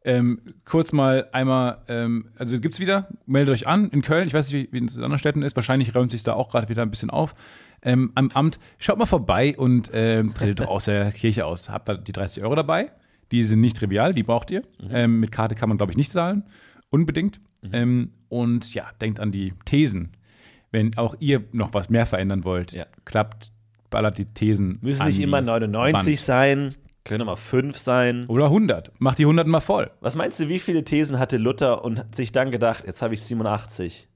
Ähm, 0.07 0.39
kurz 0.65 0.93
mal 0.93 1.29
einmal, 1.33 1.79
ähm, 1.89 2.29
also 2.39 2.55
es 2.55 2.63
gibt's 2.63 2.79
wieder, 2.79 3.09
meldet 3.27 3.53
euch 3.53 3.67
an 3.67 3.91
in 3.91 4.03
Köln. 4.03 4.29
Ich 4.29 4.35
weiß 4.35 4.53
nicht, 4.53 4.73
wie 4.73 4.85
es 4.85 4.95
in 4.95 5.03
anderen 5.03 5.19
Städten 5.19 5.43
ist. 5.43 5.57
Wahrscheinlich 5.57 5.95
räumt 5.97 6.13
sich 6.13 6.23
da 6.23 6.35
auch 6.35 6.49
gerade 6.49 6.69
wieder 6.69 6.83
ein 6.83 6.91
bisschen 6.91 7.11
auf. 7.11 7.35
Ähm, 7.83 8.13
am 8.15 8.29
Amt, 8.33 8.61
schaut 8.79 8.99
mal 8.99 9.07
vorbei 9.07 9.55
und 9.59 9.91
ähm, 9.93 10.33
tretet 10.33 10.61
doch 10.61 10.69
aus 10.69 10.85
der 10.85 11.11
Kirche 11.11 11.45
aus. 11.45 11.69
Habt 11.69 11.89
da 11.89 11.95
die 11.95 12.13
30 12.13 12.43
Euro 12.45 12.55
dabei. 12.55 12.93
Die 13.33 13.43
sind 13.43 13.61
nicht 13.61 13.77
trivial, 13.77 14.15
die 14.15 14.23
braucht 14.23 14.51
ihr. 14.53 14.63
Ähm, 14.91 15.19
mit 15.19 15.33
Karte 15.33 15.57
kann 15.57 15.69
man, 15.69 15.77
glaube 15.77 15.91
ich, 15.91 15.97
nicht 15.99 16.13
zahlen. 16.13 16.45
Unbedingt. 16.91 17.41
Ähm, 17.73 18.13
und 18.29 18.73
ja, 18.75 18.85
denkt 19.01 19.19
an 19.19 19.33
die 19.33 19.55
Thesen. 19.65 20.13
Wenn 20.71 20.97
auch 20.97 21.17
ihr 21.19 21.43
noch 21.51 21.75
was 21.75 21.91
mehr 21.91 22.07
verändern 22.07 22.45
wollt, 22.45 22.71
Ja. 22.71 22.87
klappt, 23.05 23.51
ballert 23.91 24.19
die 24.19 24.27
Thesen. 24.27 24.79
Müssen 24.83 25.01
an 25.03 25.09
nicht 25.09 25.19
die 25.19 25.25
immer 25.25 25.41
99 25.41 26.13
Wand. 26.13 26.19
sein, 26.21 26.71
können 27.07 27.23
immer 27.23 27.37
5 27.37 27.79
sein. 27.79 28.27
Oder 28.27 28.47
100. 28.47 28.93
Macht 28.99 29.19
die 29.19 29.25
100 29.25 29.47
mal 29.47 29.61
voll. 29.61 29.91
Was 30.01 30.17
meinst 30.17 30.41
du, 30.41 30.49
wie 30.49 30.59
viele 30.59 30.85
Thesen 30.85 31.19
hatte 31.19 31.39
Luther 31.39 31.85
und 31.85 31.99
hat 32.01 32.15
sich 32.15 32.33
dann 32.33 32.51
gedacht, 32.51 32.85
jetzt 32.87 33.01
habe 33.01 33.15
ich 33.15 33.23
87? 33.23 34.09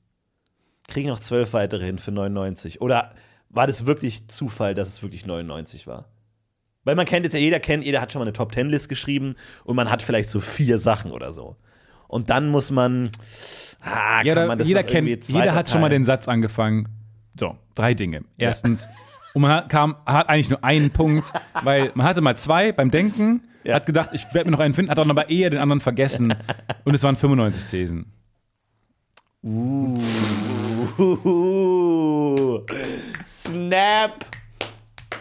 Kriege 0.88 1.06
ich 1.08 1.12
noch 1.12 1.20
12 1.20 1.52
weitere 1.52 1.86
hin 1.86 1.98
für 1.98 2.10
99? 2.10 2.80
Oder 2.80 3.14
war 3.48 3.66
das 3.66 3.86
wirklich 3.86 4.28
Zufall, 4.28 4.74
dass 4.74 4.88
es 4.88 5.02
wirklich 5.02 5.24
99 5.24 5.86
war? 5.86 6.08
Weil 6.84 6.96
man 6.96 7.06
kennt 7.06 7.24
jetzt 7.24 7.34
ja, 7.34 7.40
jeder 7.40 7.60
kennt, 7.60 7.84
jeder 7.84 8.00
hat 8.00 8.10
schon 8.10 8.20
mal 8.20 8.24
eine 8.24 8.32
Top-10-List 8.32 8.88
geschrieben 8.88 9.36
und 9.64 9.76
man 9.76 9.90
hat 9.90 10.02
vielleicht 10.02 10.28
so 10.28 10.40
vier 10.40 10.78
Sachen 10.78 11.12
oder 11.12 11.30
so. 11.30 11.56
Und 12.08 12.28
dann 12.28 12.48
muss 12.48 12.70
man, 12.72 13.10
ah, 13.82 14.22
Ja, 14.24 14.34
kann 14.34 14.48
man 14.48 14.58
das 14.58 14.66
jeder 14.66 14.82
kennt, 14.82 15.28
jeder 15.28 15.54
hat 15.54 15.68
schon 15.68 15.80
mal 15.80 15.90
den 15.90 16.04
Satz 16.04 16.26
angefangen. 16.26 16.88
So, 17.38 17.56
drei 17.76 17.94
Dinge. 17.94 18.24
Erstens, 18.36 18.88
und 19.34 19.42
man 19.42 19.50
hat, 19.52 19.68
kam, 19.68 19.96
hat 20.06 20.28
eigentlich 20.28 20.50
nur 20.50 20.62
einen 20.64 20.90
Punkt, 20.90 21.32
weil 21.62 21.90
man 21.94 22.06
hatte 22.06 22.20
mal 22.20 22.36
zwei 22.36 22.72
beim 22.72 22.90
Denken, 22.90 23.42
Ja. 23.64 23.74
hat 23.76 23.86
gedacht, 23.86 24.10
ich 24.12 24.24
werde 24.34 24.50
mir 24.50 24.52
noch 24.56 24.60
einen 24.60 24.74
finden, 24.74 24.90
hat 24.90 24.98
dann 24.98 25.10
aber 25.10 25.30
eher 25.30 25.50
den 25.50 25.58
anderen 25.60 25.80
vergessen. 25.80 26.34
und 26.84 26.94
es 26.94 27.02
waren 27.02 27.16
95 27.16 27.64
Thesen. 27.66 28.12
Uh, 29.42 29.98
Snap! 33.26 34.24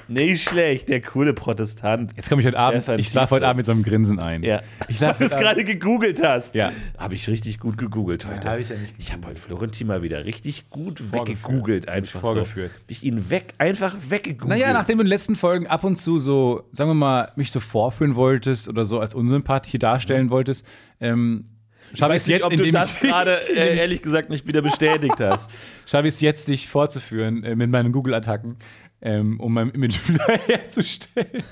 Nicht 0.09 0.49
schlecht, 0.49 0.89
der 0.89 1.01
coole 1.01 1.33
Protestant. 1.33 2.13
Jetzt 2.15 2.29
komme 2.29 2.41
ich 2.41 2.47
heute 2.47 2.57
Abend, 2.57 2.81
Stefan 2.81 2.99
ich 2.99 3.09
schlafe 3.09 3.35
heute. 3.35 3.45
Abend 3.47 3.57
mit 3.57 3.65
so 3.67 3.71
einem 3.71 3.83
Grinsen 3.83 4.19
ein. 4.19 4.41
Ja. 4.41 4.61
Ich 4.87 4.99
Weil 4.99 5.13
du 5.13 5.25
es 5.25 5.31
gerade 5.31 5.63
gegoogelt 5.63 6.23
hast. 6.23 6.55
Ja. 6.55 6.71
Habe 6.97 7.13
ich 7.13 7.27
richtig 7.27 7.59
gut 7.59 7.77
gegoogelt 7.77 8.25
heute. 8.25 8.49
hab 8.49 8.59
ich 8.59 8.69
ja 8.69 8.75
nicht 8.75 8.95
Ich 8.97 9.13
habe 9.13 9.27
heute 9.27 9.39
Florentin 9.39 9.85
mal 9.85 10.01
wieder 10.01 10.25
richtig 10.25 10.71
gut 10.71 10.99
Vorgeführt. 10.99 11.43
weggegoogelt. 11.43 11.87
Einfach 11.87 12.21
vorgeführt. 12.21 12.71
so. 12.75 12.83
Ich 12.87 13.03
ihn 13.03 13.29
weg, 13.29 13.53
einfach 13.59 13.95
weggegoogelt. 14.09 14.49
Naja, 14.49 14.73
nachdem 14.73 14.97
du 14.97 15.01
in 15.01 15.05
den 15.05 15.09
letzten 15.09 15.35
Folgen 15.35 15.67
ab 15.67 15.83
und 15.83 15.95
zu 15.95 16.17
so, 16.17 16.63
sagen 16.71 16.89
wir 16.89 16.95
mal, 16.95 17.31
mich 17.35 17.51
so 17.51 17.59
vorführen 17.59 18.15
wolltest 18.15 18.67
oder 18.67 18.85
so 18.85 18.99
als 18.99 19.13
unsympathisch 19.13 19.71
hier 19.71 19.79
darstellen 19.79 20.31
wolltest, 20.31 20.65
ähm, 20.99 21.45
ich 21.91 21.99
schaffe 21.99 22.13
ich 22.13 22.15
weiß 22.15 22.21
es 22.21 22.27
nicht, 22.27 22.37
jetzt, 22.37 22.45
ob 22.45 22.55
du 22.55 22.71
das 22.71 22.99
gerade 22.99 23.37
äh, 23.55 23.77
ehrlich 23.77 24.01
gesagt 24.01 24.29
nicht 24.29 24.47
wieder 24.47 24.61
bestätigt 24.61 25.19
hast. 25.19 25.51
schaffe 25.85 26.07
ich 26.07 26.15
es 26.15 26.21
jetzt, 26.21 26.47
dich 26.47 26.67
vorzuführen 26.67 27.43
äh, 27.43 27.55
mit 27.55 27.69
meinen 27.69 27.91
Google-Attacken, 27.91 28.57
ähm, 29.01 29.39
um 29.39 29.53
mein 29.53 29.69
Image 29.71 29.97
wiederherzustellen. 30.07 31.43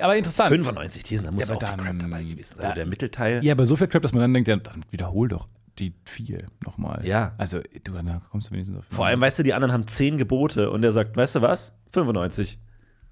aber 0.00 0.16
interessant. 0.16 0.50
95 0.50 1.02
Thesen, 1.04 1.24
da 1.26 1.30
muss 1.30 1.48
Ja, 1.48 1.54
auch 1.54 1.62
aber 1.62 1.66
viel 1.68 1.76
Crap 1.76 1.86
dann- 1.86 2.10
dabei 2.10 2.22
gewesen 2.22 2.54
sein. 2.54 2.56
da- 2.58 2.62
Also 2.64 2.74
der 2.76 2.86
Mittelteil. 2.86 3.44
Ja, 3.44 3.52
aber 3.52 3.66
so 3.66 3.76
viel 3.76 3.86
Crap, 3.88 4.02
dass 4.02 4.12
man 4.12 4.20
dann 4.22 4.34
denkt, 4.34 4.48
ja, 4.48 4.56
dann 4.56 4.84
wiederhol 4.90 5.28
doch 5.28 5.48
die 5.78 5.94
vier 6.04 6.38
nochmal. 6.64 7.00
Ja. 7.06 7.34
Also, 7.38 7.60
du, 7.84 7.92
da 7.92 8.20
kommst 8.30 8.50
du 8.50 8.52
wenigstens 8.52 8.78
auf. 8.78 8.84
Vor 8.90 9.06
allem, 9.06 9.20
weißt 9.20 9.38
du, 9.38 9.42
die 9.42 9.54
anderen 9.54 9.72
haben 9.72 9.86
10 9.86 10.18
Gebote 10.18 10.70
und 10.70 10.82
der 10.82 10.92
sagt, 10.92 11.16
weißt 11.16 11.36
du 11.36 11.42
was? 11.42 11.74
95. 11.92 12.58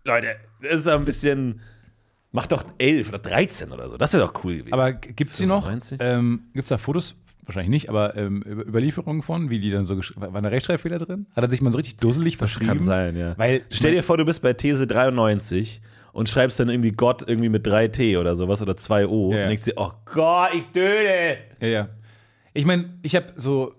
Leute, 0.05 0.37
das 0.63 0.81
ist 0.81 0.89
ein 0.89 1.05
bisschen. 1.05 1.61
Mach 2.33 2.47
doch 2.47 2.63
11 2.79 3.09
oder 3.09 3.19
13 3.19 3.73
oder 3.73 3.89
so. 3.89 3.97
Das 3.97 4.13
wäre 4.13 4.25
doch 4.25 4.45
cool 4.45 4.59
gewesen. 4.59 4.73
Aber 4.73 4.93
gibt 4.93 5.33
es 5.33 5.39
die 5.39 5.47
noch? 5.47 5.65
95? 5.65 5.99
Ähm, 6.01 6.43
gibt 6.55 6.67
es 6.67 6.69
da 6.69 6.79
Fotos? 6.79 7.17
Wahrscheinlich 7.51 7.71
nicht, 7.71 7.89
aber 7.89 8.17
ähm, 8.17 8.43
Über- 8.43 8.67
Überlieferungen 8.67 9.23
von, 9.23 9.51
wie 9.51 9.59
die 9.61 9.71
dann 9.71 9.85
so 9.85 9.99
War 10.17 10.35
ein 10.35 10.45
Rechtschreibfehler 10.45 10.99
drin? 10.99 11.27
Hat 11.37 11.45
er 11.45 11.51
sich 11.51 11.61
mal 11.61 11.71
so 11.71 11.77
richtig 11.77 11.97
dusselig 11.99 12.37
verschrieben? 12.37 12.69
Kann 12.69 12.81
sein, 12.83 13.17
ja. 13.17 13.37
Weil, 13.37 13.63
Stell 13.71 13.93
dir 13.93 14.03
vor, 14.03 14.17
du 14.17 14.25
bist 14.25 14.41
bei 14.43 14.53
These 14.53 14.87
93 14.87 15.81
und 16.13 16.29
schreibst 16.29 16.59
dann 16.61 16.69
irgendwie 16.69 16.93
Gott 16.93 17.25
irgendwie 17.29 17.49
mit 17.49 17.67
3T 17.67 18.19
oder 18.19 18.35
sowas 18.37 18.63
oder 18.63 18.77
2 18.77 19.07
O 19.07 19.33
Ja. 19.33 19.43
und 19.43 19.49
denkst 19.49 19.65
dir, 19.65 19.75
oh 19.77 19.91
Gott, 20.07 20.51
ich 20.55 20.65
döde. 20.73 21.39
Ja, 21.61 21.67
ja. 21.69 21.89
Ich 22.55 22.65
meine, 22.67 22.95
ich 23.03 23.15
habe 23.15 23.27
so, 23.37 23.75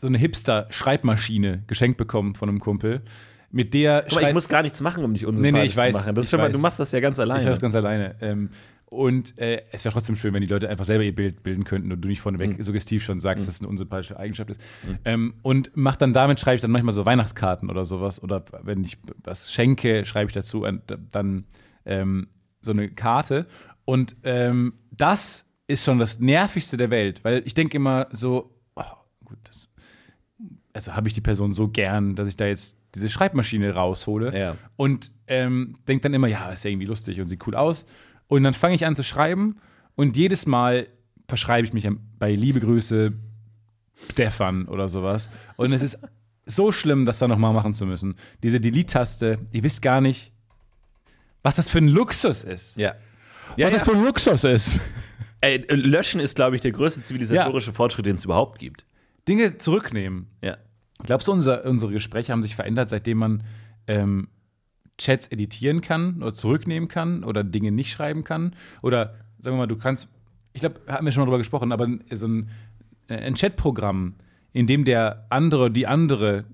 so 0.00 0.06
eine 0.06 0.16
Hipster-Schreibmaschine 0.18 1.64
geschenkt 1.66 1.98
bekommen 1.98 2.34
von 2.34 2.48
einem 2.48 2.60
Kumpel, 2.60 3.02
mit 3.50 3.72
der 3.74 4.04
Guck 4.08 4.20
mal, 4.20 4.28
ich 4.28 4.34
muss 4.34 4.48
gar 4.48 4.62
nichts 4.62 4.80
machen, 4.82 5.04
um 5.04 5.14
dich 5.14 5.24
unsympathisch 5.24 5.52
Nee, 5.52 5.60
nee, 5.60 5.66
ich 5.66 5.76
weiß, 5.76 5.94
zu 5.94 6.00
machen. 6.02 6.14
Das 6.14 6.22
ist 6.24 6.28
ich 6.28 6.30
schon 6.32 6.40
mal, 6.40 6.46
weiß. 6.48 6.52
du 6.56 6.58
machst 6.60 6.80
das 6.80 6.92
ja 6.92 7.00
ganz 7.00 7.16
Ich 7.18 7.22
alleine. 7.22 7.44
war 7.44 7.50
das 7.50 7.60
ganz 7.60 7.74
alleine. 7.74 8.14
Ähm, 8.20 8.50
und 8.90 9.36
äh, 9.38 9.62
es 9.70 9.84
wäre 9.84 9.92
trotzdem 9.92 10.16
schön, 10.16 10.32
wenn 10.32 10.40
die 10.40 10.46
Leute 10.48 10.68
einfach 10.68 10.84
selber 10.86 11.04
ihr 11.04 11.14
Bild 11.14 11.42
bilden 11.42 11.64
könnten 11.64 11.92
und 11.92 12.00
du 12.00 12.08
nicht 12.08 12.20
vorneweg 12.22 12.56
Mhm. 12.58 12.62
suggestiv 12.62 13.04
schon 13.04 13.20
sagst, 13.20 13.46
dass 13.46 13.56
es 13.56 13.60
eine 13.60 13.68
unsympathische 13.68 14.18
Eigenschaft 14.18 14.50
ist. 14.50 14.60
Ähm, 15.04 15.34
und 15.42 15.70
mach 15.74 15.96
dann 15.96 16.12
damit, 16.14 16.40
schreibe 16.40 16.54
ich 16.56 16.62
dann 16.62 16.70
manchmal 16.70 16.94
so 16.94 17.04
Weihnachtskarten 17.04 17.68
oder 17.70 17.84
sowas. 17.84 18.22
Oder 18.22 18.44
wenn 18.62 18.82
ich 18.84 18.96
was 19.24 19.52
schenke, 19.52 20.06
schreibe 20.06 20.30
ich 20.30 20.34
dazu 20.34 20.64
dann 21.10 21.44
ähm, 21.84 22.28
so 22.62 22.70
eine 22.72 22.88
Karte. 22.88 23.46
Und 23.84 24.16
ähm, 24.22 24.72
das 24.90 25.44
ist 25.66 25.84
schon 25.84 25.98
das 25.98 26.18
Nervigste 26.18 26.76
der 26.78 26.88
Welt, 26.90 27.24
weil 27.24 27.42
ich 27.44 27.52
denke 27.54 27.76
immer 27.76 28.06
so, 28.10 28.54
oh, 28.74 28.82
gut, 29.26 29.38
das, 29.44 29.68
also 30.72 30.94
habe 30.94 31.08
ich 31.08 31.14
die 31.14 31.20
Person 31.20 31.52
so 31.52 31.68
gern, 31.68 32.16
dass 32.16 32.26
ich 32.26 32.36
da 32.36 32.46
jetzt 32.46 32.78
diese 32.94 33.10
Schreibmaschine 33.10 33.74
raushole 33.74 34.38
Ja. 34.38 34.56
und 34.76 35.10
ähm, 35.26 35.76
denke 35.86 36.04
dann 36.04 36.14
immer, 36.14 36.26
ja, 36.26 36.48
ist 36.50 36.64
ja 36.64 36.70
irgendwie 36.70 36.86
lustig 36.86 37.20
und 37.20 37.28
sieht 37.28 37.46
cool 37.46 37.54
aus. 37.54 37.84
Und 38.28 38.44
dann 38.44 38.54
fange 38.54 38.74
ich 38.74 38.86
an 38.86 38.94
zu 38.94 39.02
schreiben 39.02 39.56
und 39.96 40.16
jedes 40.16 40.46
Mal 40.46 40.86
verschreibe 41.26 41.66
ich 41.66 41.72
mich 41.72 41.88
bei 42.18 42.34
Liebe 42.34 42.60
Grüße 42.60 43.12
Stefan 44.10 44.66
oder 44.66 44.88
sowas. 44.88 45.28
Und 45.56 45.72
es 45.72 45.82
ist 45.82 45.98
so 46.46 46.72
schlimm, 46.72 47.04
das 47.04 47.18
dann 47.18 47.30
nochmal 47.30 47.52
machen 47.52 47.74
zu 47.74 47.84
müssen. 47.84 48.14
Diese 48.42 48.60
Delete-Taste, 48.60 49.38
ihr 49.52 49.62
wisst 49.62 49.82
gar 49.82 50.00
nicht, 50.00 50.32
was 51.42 51.56
das 51.56 51.68
für 51.68 51.78
ein 51.78 51.88
Luxus 51.88 52.44
ist. 52.44 52.76
ja. 52.76 52.94
Ja, 53.56 53.66
was 53.66 53.72
ja. 53.72 53.78
das 53.78 53.88
für 53.88 53.96
ein 53.96 54.04
Luxus 54.04 54.44
ist. 54.44 54.78
Ey, 55.40 55.64
Löschen 55.70 56.20
ist, 56.20 56.36
glaube 56.36 56.56
ich, 56.56 56.62
der 56.62 56.72
größte 56.72 57.02
zivilisatorische 57.02 57.72
Fortschritt, 57.72 58.06
den 58.06 58.16
es 58.16 58.24
überhaupt 58.24 58.58
gibt. 58.58 58.84
Dinge 59.26 59.56
zurücknehmen. 59.58 60.28
Ja. 60.42 60.58
Glaubst 61.04 61.28
du, 61.28 61.32
unser, 61.32 61.64
unsere 61.64 61.92
Gespräche 61.92 62.32
haben 62.32 62.42
sich 62.42 62.56
verändert, 62.56 62.88
seitdem 62.88 63.18
man 63.18 63.44
ähm, 63.86 64.28
Chats 64.98 65.28
editieren 65.28 65.80
kann 65.80 66.22
oder 66.22 66.32
zurücknehmen 66.32 66.88
kann 66.88 67.24
oder 67.24 67.44
Dinge 67.44 67.70
nicht 67.70 67.90
schreiben 67.92 68.24
kann? 68.24 68.54
Oder 68.82 69.14
sagen 69.38 69.56
wir 69.56 69.62
mal, 69.62 69.66
du 69.66 69.76
kannst, 69.76 70.08
ich 70.52 70.60
glaube, 70.60 70.80
haben 70.86 71.04
wir 71.06 71.12
schon 71.12 71.22
mal 71.22 71.26
drüber 71.26 71.38
gesprochen, 71.38 71.72
aber 71.72 71.88
so 72.10 72.26
ein, 72.26 72.50
äh, 73.08 73.16
ein 73.16 73.34
Chatprogramm, 73.34 74.14
in 74.52 74.66
dem 74.66 74.84
der 74.84 75.26
andere, 75.30 75.70
die 75.70 75.86
andere 75.86 76.44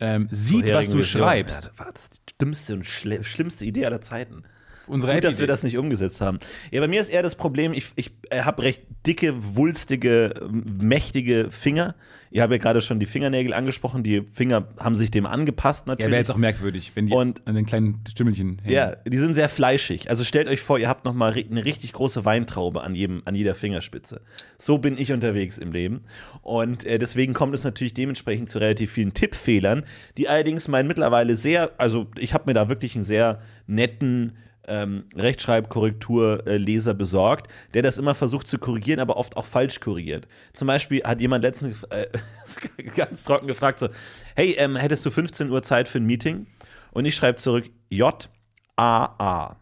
ähm, 0.00 0.28
sieht, 0.30 0.72
was 0.72 0.90
du 0.90 0.98
Version. 0.98 1.22
schreibst. 1.22 1.64
Ja, 1.64 1.70
das 1.70 1.78
war 1.78 1.92
das 1.92 2.10
die 2.10 2.38
dümmste 2.40 2.74
und 2.74 2.84
schlimmste 2.84 3.64
Idee 3.64 3.86
aller 3.86 4.00
Zeiten. 4.00 4.44
Unsere 4.88 5.14
Gut, 5.14 5.24
dass 5.24 5.38
wir 5.38 5.46
das 5.46 5.62
nicht 5.62 5.78
umgesetzt 5.78 6.20
haben. 6.20 6.38
Ja, 6.70 6.80
bei 6.80 6.88
mir 6.88 7.00
ist 7.00 7.08
eher 7.10 7.22
das 7.22 7.34
Problem, 7.34 7.72
ich, 7.72 7.86
ich 7.96 8.10
äh, 8.30 8.40
habe 8.42 8.62
recht 8.62 8.82
dicke, 9.06 9.34
wulstige, 9.38 10.34
ähm, 10.42 10.64
mächtige 10.80 11.50
Finger. 11.50 11.94
Ihr 12.30 12.42
habt 12.42 12.52
ja 12.52 12.58
gerade 12.58 12.82
schon 12.82 13.00
die 13.00 13.06
Fingernägel 13.06 13.54
angesprochen. 13.54 14.02
Die 14.02 14.22
Finger 14.32 14.68
haben 14.78 14.94
sich 14.94 15.10
dem 15.10 15.24
angepasst 15.24 15.86
Ja, 15.86 15.92
natürlich. 15.92 16.10
wäre 16.10 16.20
jetzt 16.20 16.30
auch 16.30 16.36
merkwürdig, 16.36 16.92
wenn 16.94 17.06
die 17.06 17.14
Und- 17.14 17.40
an 17.46 17.54
den 17.54 17.64
kleinen 17.64 18.00
Stümmelchen 18.10 18.58
hängen. 18.62 18.74
Ja, 18.74 18.96
die 18.96 19.16
sind 19.16 19.32
sehr 19.34 19.48
fleischig. 19.48 20.10
Also 20.10 20.24
stellt 20.24 20.46
euch 20.48 20.60
vor, 20.60 20.78
ihr 20.78 20.88
habt 20.88 21.06
noch 21.06 21.14
mal 21.14 21.32
ri- 21.32 21.50
eine 21.50 21.64
richtig 21.64 21.94
große 21.94 22.26
Weintraube 22.26 22.82
an, 22.82 22.94
jedem, 22.94 23.22
an 23.24 23.34
jeder 23.34 23.54
Fingerspitze. 23.54 24.20
So 24.58 24.76
bin 24.76 24.98
ich 24.98 25.10
unterwegs 25.12 25.56
im 25.56 25.72
Leben. 25.72 26.02
Und 26.42 26.84
äh, 26.84 26.98
deswegen 26.98 27.32
kommt 27.32 27.54
es 27.54 27.64
natürlich 27.64 27.94
dementsprechend 27.94 28.50
zu 28.50 28.58
relativ 28.58 28.92
vielen 28.92 29.14
Tippfehlern, 29.14 29.84
die 30.18 30.28
allerdings 30.28 30.68
mein 30.68 30.86
mittlerweile 30.86 31.34
sehr, 31.34 31.70
also 31.78 32.08
ich 32.18 32.34
habe 32.34 32.44
mir 32.46 32.54
da 32.54 32.68
wirklich 32.68 32.94
einen 32.94 33.04
sehr 33.04 33.40
netten 33.66 34.32
ähm, 34.68 35.04
Rechtschreibkorrekturleser 35.16 36.94
besorgt, 36.94 37.50
der 37.74 37.82
das 37.82 37.98
immer 37.98 38.14
versucht 38.14 38.46
zu 38.46 38.58
korrigieren, 38.58 39.00
aber 39.00 39.16
oft 39.16 39.36
auch 39.36 39.46
falsch 39.46 39.80
korrigiert. 39.80 40.28
Zum 40.54 40.68
Beispiel 40.68 41.02
hat 41.02 41.20
jemand 41.20 41.44
letztens 41.44 41.82
äh, 41.84 42.06
ganz 42.96 43.24
trocken 43.24 43.46
gefragt 43.46 43.78
so, 43.78 43.88
hey, 44.36 44.52
ähm, 44.58 44.76
hättest 44.76 45.04
du 45.06 45.10
15 45.10 45.50
Uhr 45.50 45.62
Zeit 45.62 45.88
für 45.88 45.98
ein 45.98 46.06
Meeting? 46.06 46.46
Und 46.92 47.04
ich 47.04 47.14
schreibe 47.14 47.38
zurück, 47.38 47.68
J-A-A. 47.90 49.56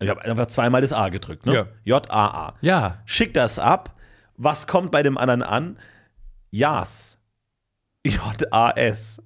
Ich 0.00 0.08
habe 0.08 0.22
einfach 0.22 0.46
zweimal 0.46 0.80
das 0.80 0.92
A 0.92 1.08
gedrückt, 1.08 1.46
ne? 1.46 1.54
Ja. 1.54 1.66
J-A-A. 1.84 2.54
Ja, 2.60 3.02
Schick 3.04 3.32
das 3.34 3.58
ab. 3.58 3.94
Was 4.36 4.66
kommt 4.66 4.90
bei 4.90 5.02
dem 5.02 5.16
anderen 5.16 5.42
an? 5.42 5.78
Jas. 6.50 7.18
J-A-S. 8.04 9.22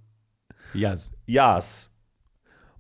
ja. 0.75 0.95
Jas. 1.27 1.91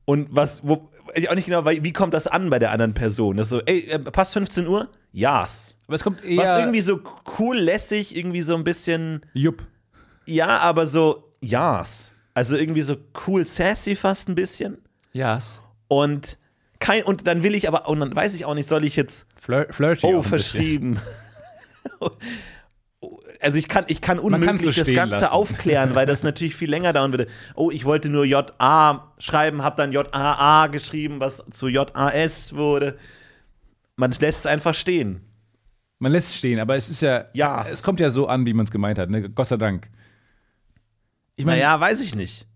Und 0.08 0.28
was, 0.30 0.66
wo, 0.66 0.88
ich 1.14 1.28
auch 1.28 1.34
nicht 1.34 1.44
genau, 1.44 1.66
weil- 1.66 1.84
wie 1.84 1.92
kommt 1.92 2.14
das 2.14 2.26
an 2.26 2.48
bei 2.48 2.58
der 2.58 2.70
anderen 2.70 2.94
Person? 2.94 3.36
Das 3.36 3.48
ist 3.48 3.50
so, 3.50 3.60
ey, 3.66 3.80
äh, 3.90 3.98
passt 3.98 4.32
15 4.32 4.66
Uhr? 4.66 4.88
Jas. 5.12 5.76
Aber 5.86 5.96
es 5.96 6.02
kommt 6.02 6.24
eher. 6.24 6.38
Was 6.38 6.58
irgendwie 6.60 6.80
so 6.80 7.00
cool 7.38 7.58
lässig, 7.58 8.16
irgendwie 8.16 8.40
so 8.40 8.54
ein 8.56 8.64
bisschen, 8.64 9.20
Jupp. 9.34 9.62
ja, 10.24 10.60
aber 10.60 10.86
so, 10.86 11.24
Jas. 11.42 12.14
Also 12.32 12.56
irgendwie 12.56 12.80
so 12.80 12.96
cool 13.26 13.44
sassy 13.44 13.94
fast 13.94 14.30
ein 14.30 14.34
bisschen. 14.34 14.78
Jas. 15.12 15.60
Und 15.88 16.38
kein, 16.78 17.02
und 17.04 17.26
dann 17.26 17.42
will 17.42 17.54
ich 17.54 17.68
aber, 17.68 17.86
und 17.86 18.00
dann 18.00 18.16
weiß 18.16 18.32
ich 18.34 18.46
auch 18.46 18.54
nicht, 18.54 18.66
soll 18.66 18.84
ich 18.86 18.96
jetzt, 18.96 19.26
Flir 19.38 19.66
flirty. 19.70 20.06
oh, 20.06 20.22
verschrieben. 20.22 20.98
Also 23.40 23.59
ich 23.59 23.68
kann, 23.68 23.85
ich 23.88 24.01
kann 24.01 24.18
unmöglich 24.18 24.74
so 24.74 24.83
das 24.83 24.92
Ganze 24.92 25.20
lassen. 25.20 25.33
aufklären, 25.33 25.94
weil 25.94 26.07
das 26.07 26.22
natürlich 26.22 26.57
viel 26.57 26.68
länger 26.70 26.92
dauern 26.92 27.12
würde. 27.12 27.27
Oh, 27.55 27.70
ich 27.70 27.85
wollte 27.85 28.09
nur 28.09 28.24
J-A 28.24 29.12
schreiben, 29.18 29.62
habe 29.62 29.77
dann 29.77 29.92
J-A-A 29.92 30.66
geschrieben, 30.68 31.20
was 31.20 31.44
zu 31.51 31.68
J-A-S 31.68 32.55
wurde. 32.57 32.96
Man 33.96 34.11
lässt 34.12 34.40
es 34.40 34.46
einfach 34.46 34.74
stehen. 34.74 35.20
Man 36.01 36.12
lässt 36.12 36.31
es 36.31 36.37
stehen, 36.37 36.61
aber 36.61 36.77
es 36.77 36.88
ist 36.88 37.01
ja. 37.03 37.27
Ja. 37.35 37.62
Es 37.62 37.83
kommt 37.83 38.01
ja 38.01 38.11
so 38.11 38.27
an, 38.29 38.44
wie 38.46 38.55
man 38.55 38.64
es 38.64 38.70
gemeint 38.70 38.98
hat, 38.98 39.11
ne? 39.11 39.29
Gott 39.31 39.48
sei 39.48 39.57
Dank. 39.57 39.88
Ich 41.37 41.44
meine, 41.44 41.59
Naja, 41.61 41.79
weiß 41.81 42.01
ich 42.03 42.14
nicht. 42.14 42.46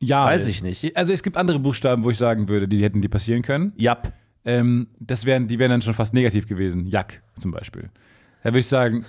ja. 0.00 0.24
weiß 0.24 0.46
ich 0.46 0.62
nicht. 0.62 0.96
Also 0.96 1.12
es 1.12 1.22
gibt 1.22 1.36
andere 1.36 1.58
Buchstaben, 1.58 2.04
wo 2.04 2.10
ich 2.10 2.18
sagen 2.18 2.48
würde, 2.48 2.68
die 2.68 2.82
hätten 2.82 3.00
die 3.00 3.08
passieren 3.08 3.42
können. 3.42 3.72
Jap. 3.76 4.12
Ähm, 4.44 4.88
das 5.00 5.24
wären, 5.24 5.48
die 5.48 5.58
wären 5.58 5.70
dann 5.72 5.82
schon 5.82 5.94
fast 5.94 6.14
negativ 6.14 6.46
gewesen. 6.46 6.86
Jack 6.86 7.22
zum 7.38 7.50
Beispiel. 7.50 7.90
Da 8.42 8.50
würde 8.50 8.60
ich 8.60 8.66
sagen, 8.68 9.04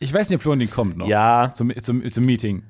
ich 0.00 0.12
weiß 0.12 0.28
nicht, 0.28 0.36
ob 0.36 0.42
Florentin 0.42 0.70
kommt 0.70 0.96
noch. 0.96 1.06
Ja. 1.06 1.52
Zum, 1.54 1.72
zum, 1.80 2.08
zum 2.08 2.24
Meeting. 2.24 2.64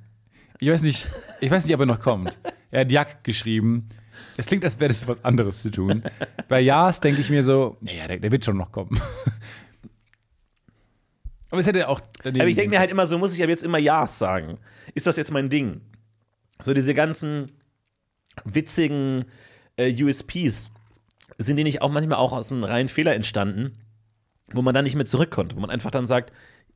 Ich 0.58 0.68
weiß 0.68 0.82
nicht, 0.82 1.08
ich 1.40 1.50
weiß 1.50 1.64
nicht, 1.64 1.74
ob 1.74 1.80
er 1.80 1.86
noch 1.86 2.00
kommt. 2.00 2.36
Er 2.70 2.82
hat 2.82 2.92
Jack 2.92 3.24
geschrieben. 3.24 3.88
Es 4.36 4.46
klingt, 4.46 4.62
als 4.64 4.78
wäre 4.78 4.88
das 4.88 5.08
was 5.08 5.24
anderes 5.24 5.62
zu 5.62 5.70
tun. 5.70 6.02
Bei 6.48 6.60
Jas 6.60 7.00
denke 7.00 7.20
ich 7.20 7.30
mir 7.30 7.42
so, 7.42 7.76
naja, 7.80 8.06
der, 8.06 8.18
der 8.18 8.30
wird 8.30 8.44
schon 8.44 8.58
noch 8.58 8.70
kommen. 8.70 9.00
Aber 11.50 11.60
es 11.60 11.66
hätte 11.66 11.88
auch. 11.88 12.00
Aber 12.22 12.46
ich 12.46 12.56
denke 12.56 12.70
mir 12.70 12.78
halt 12.78 12.90
immer, 12.90 13.06
so 13.06 13.18
muss 13.18 13.32
ich 13.34 13.42
aber 13.42 13.50
jetzt 13.50 13.64
immer 13.64 13.78
Ja's 13.78 14.18
sagen. 14.18 14.58
Ist 14.94 15.06
das 15.06 15.16
jetzt 15.16 15.32
mein 15.32 15.48
Ding? 15.48 15.80
So 16.60 16.74
diese 16.74 16.94
ganzen 16.94 17.50
witzigen 18.44 19.24
äh, 19.76 19.92
USPs, 20.02 20.72
sind 21.38 21.56
die 21.56 21.64
nicht 21.64 21.82
auch 21.82 21.90
manchmal 21.90 22.18
auch 22.18 22.32
aus 22.32 22.52
einem 22.52 22.64
reinen 22.64 22.88
Fehler 22.88 23.14
entstanden, 23.14 23.78
wo 24.52 24.62
man 24.62 24.74
dann 24.74 24.84
nicht 24.84 24.94
mehr 24.94 25.06
zurück 25.06 25.30
konnte, 25.30 25.56
wo 25.56 25.60
man 25.60 25.70
einfach 25.70 25.90
dann 25.90 26.06
sagt, 26.06 26.32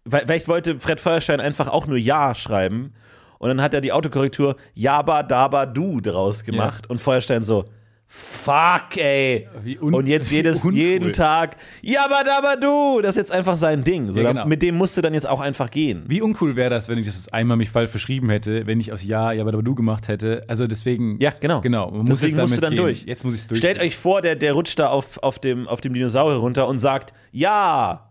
vielleicht 0.09 0.49
wollte 0.49 0.79
Fred 0.81 1.01
Feuerstein 1.01 1.41
einfach 1.41 1.69
auch 1.69 1.87
nur 1.87 1.99
Ja 1.99 2.35
schreiben 2.35 2.93
und 3.39 3.49
dann 3.49 3.63
hat 3.63 3.75
er 3.75 3.81
die 3.81 3.93
Autokorrektur 3.93 4.57
Jaba 4.75 5.23
Daba 5.23 5.67
Du 5.67 6.01
draus 6.01 6.45
gemacht 6.45 6.89
und 6.89 7.01
Feuerstein 7.01 7.45
so 7.45 7.65
Fuck, 8.07 8.97
ey. 8.97 9.49
Und 9.81 10.07
jetzt 10.07 10.31
jedes, 10.31 10.63
jeden 10.71 11.13
Tag, 11.13 11.57
Jabba 11.83 12.23
Dabba 12.23 12.55
Du. 12.57 13.01
Das 13.01 13.13
ist 13.13 13.17
jetzt 13.17 13.33
einfach 13.33 13.57
sein 13.57 13.83
Ding. 13.83 14.11
So, 14.13 14.21
Ja, 14.21 14.31
genau. 14.31 14.47
Mit 14.47 14.63
dem 14.63 14.77
musst 14.77 14.97
du 14.97 15.01
dann 15.01 15.15
jetzt 15.15 15.29
auch 15.29 15.41
einfach 15.41 15.71
gehen. 15.71 16.05
Wie 16.07 16.23
uncool 16.23 16.55
wäre 16.55 16.71
das, 16.71 16.89
wenn 16.89 16.99
ich 16.99 17.07
das 17.07 17.29
einmal 17.29 17.57
mich 17.57 17.71
falsch 17.71 17.91
verschrieben 17.91 18.31
hätte, 18.31 18.67
wenn 18.67 18.79
ich 18.79 18.93
aus 18.93 19.03
Ja, 19.03 19.33
ja, 19.33 19.43
aber 19.43 19.51
du 19.51 19.75
gemacht 19.75 20.07
hätte. 20.09 20.43
Also 20.47 20.67
deswegen. 20.69 21.19
Ja, 21.21 21.33
genau. 21.39 21.61
Genau. 21.61 21.91
Muss 21.91 22.21
Deswegen 22.21 22.41
musst 22.41 22.57
du 22.57 22.61
dann 22.61 22.75
gehen. 22.75 22.83
durch. 22.83 23.05
Jetzt 23.05 23.25
muss 23.25 23.35
ich 23.35 23.47
durch. 23.49 23.59
Stellt 23.59 23.81
euch 23.81 23.97
vor, 23.97 24.23
der, 24.23 24.37
der 24.37 24.53
rutscht 24.53 24.79
da 24.79 24.89
auf, 24.89 25.21
auf, 25.23 25.39
dem, 25.41 25.67
auf 25.67 25.81
dem 25.81 25.93
Dinosaurier 25.95 26.39
runter 26.39 26.69
und 26.69 26.79
sagt, 26.79 27.15
ja. 27.33 28.11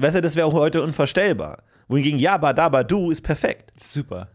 Weißt 0.00 0.16
du, 0.16 0.20
das 0.20 0.34
wäre 0.36 0.50
heute 0.52 0.82
unvorstellbar. 0.82 1.62
Wohingegen 1.88 2.18
Jabba 2.18 2.52
Dabba 2.52 2.84
Du 2.84 3.10
ist 3.10 3.22
perfekt. 3.22 3.72
Super. 3.78 4.28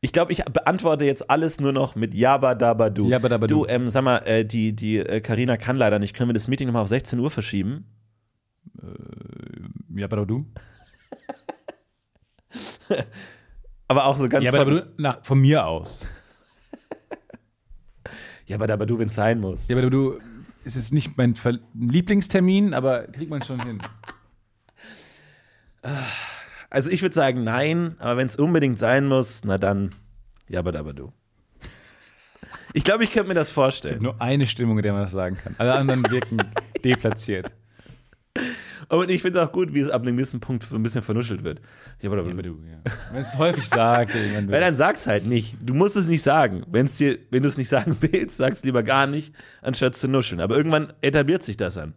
Ich 0.00 0.12
glaube, 0.12 0.30
ich 0.32 0.44
beantworte 0.44 1.04
jetzt 1.06 1.28
alles 1.28 1.58
nur 1.58 1.72
noch 1.72 1.96
mit 1.96 2.14
Jabba 2.14 2.54
Dabba 2.54 2.88
Du. 2.90 3.08
Jabba 3.08 3.28
Dabba 3.28 3.46
Du, 3.48 3.64
Du. 3.64 3.70
ähm, 3.70 3.88
sag 3.88 4.04
mal, 4.04 4.18
äh, 4.18 4.44
die, 4.44 4.76
die 4.76 4.98
äh, 4.98 5.20
Carina 5.20 5.56
kann 5.56 5.74
leider 5.76 5.98
nicht. 5.98 6.14
Können 6.14 6.28
wir 6.28 6.34
das 6.34 6.46
Meeting 6.46 6.68
nochmal 6.68 6.82
auf 6.82 6.88
16 6.88 7.18
Uhr 7.18 7.30
verschieben? 7.30 7.86
Ja, 9.94 10.04
aber 10.06 10.24
du? 10.24 10.46
Aber 13.88 14.04
auch 14.06 14.16
so 14.16 14.28
ganz 14.28 14.44
Ja, 14.44 14.52
aber 14.52 14.70
du, 14.70 14.86
nach, 14.98 15.24
von 15.24 15.40
mir 15.40 15.66
aus. 15.66 16.00
Jabba 18.46 18.66
Dabba 18.66 18.84
Du, 18.86 18.98
wenn 18.98 19.08
es 19.08 19.14
sein 19.14 19.40
muss. 19.40 19.66
Ja, 19.68 19.76
aber 19.76 19.88
du, 19.88 20.18
es 20.64 20.76
ist 20.76 20.92
nicht 20.92 21.16
mein 21.16 21.34
Ver 21.34 21.58
Lieblingstermin, 21.74 22.74
aber 22.74 23.04
kriegt 23.08 23.30
man 23.30 23.42
schon 23.42 23.62
hin. 23.64 23.80
Also 26.70 26.90
ich 26.90 27.02
würde 27.02 27.14
sagen 27.14 27.44
nein, 27.44 27.96
aber 27.98 28.16
wenn 28.18 28.26
es 28.26 28.36
unbedingt 28.36 28.78
sein 28.78 29.06
muss, 29.06 29.42
na 29.44 29.58
dann 29.58 29.90
Dabba 30.48 30.72
Du. 30.92 31.12
Ich 32.72 32.84
glaube, 32.84 33.04
ich 33.04 33.12
könnte 33.12 33.28
mir 33.28 33.34
das 33.34 33.50
vorstellen. 33.50 34.02
Nur 34.02 34.20
eine 34.20 34.46
Stimmung, 34.46 34.78
in 34.78 34.82
der 34.82 34.92
man 34.92 35.02
das 35.02 35.12
sagen 35.12 35.36
kann. 35.36 35.54
Alle 35.58 35.74
anderen 35.74 36.08
wirken 36.10 36.38
deplatziert. 36.84 37.52
Und 38.88 39.10
ich 39.10 39.20
finde 39.20 39.38
es 39.38 39.46
auch 39.46 39.52
gut, 39.52 39.74
wie 39.74 39.80
es 39.80 39.90
ab 39.90 40.02
einem 40.02 40.16
gewissen 40.16 40.40
Punkt 40.40 40.62
so 40.64 40.74
ein 40.74 40.82
bisschen 40.82 41.02
vernuschelt 41.02 41.44
wird. 41.44 41.60
Ja, 42.00 42.10
aber, 42.10 42.20
Aber 42.20 42.42
du, 42.42 42.62
ja. 42.64 42.92
Wenn 43.12 43.20
es 43.20 43.36
häufig 43.36 43.68
sagt, 43.68 44.14
Weil 44.46 44.60
dann 44.60 44.76
sag's 44.76 45.06
halt 45.06 45.26
nicht. 45.26 45.56
Du 45.60 45.74
musst 45.74 45.96
es 45.96 46.06
nicht 46.06 46.22
sagen. 46.22 46.64
Wenn's 46.70 46.96
dir, 46.96 47.18
wenn 47.30 47.42
du 47.42 47.48
es 47.48 47.58
nicht 47.58 47.68
sagen 47.68 47.96
willst, 48.00 48.38
sag's 48.38 48.64
lieber 48.64 48.82
gar 48.82 49.06
nicht, 49.06 49.34
anstatt 49.60 49.96
zu 49.96 50.08
nuscheln. 50.08 50.40
Aber 50.40 50.56
irgendwann 50.56 50.92
etabliert 51.02 51.44
sich 51.44 51.56
das 51.56 51.74
dann. 51.74 51.94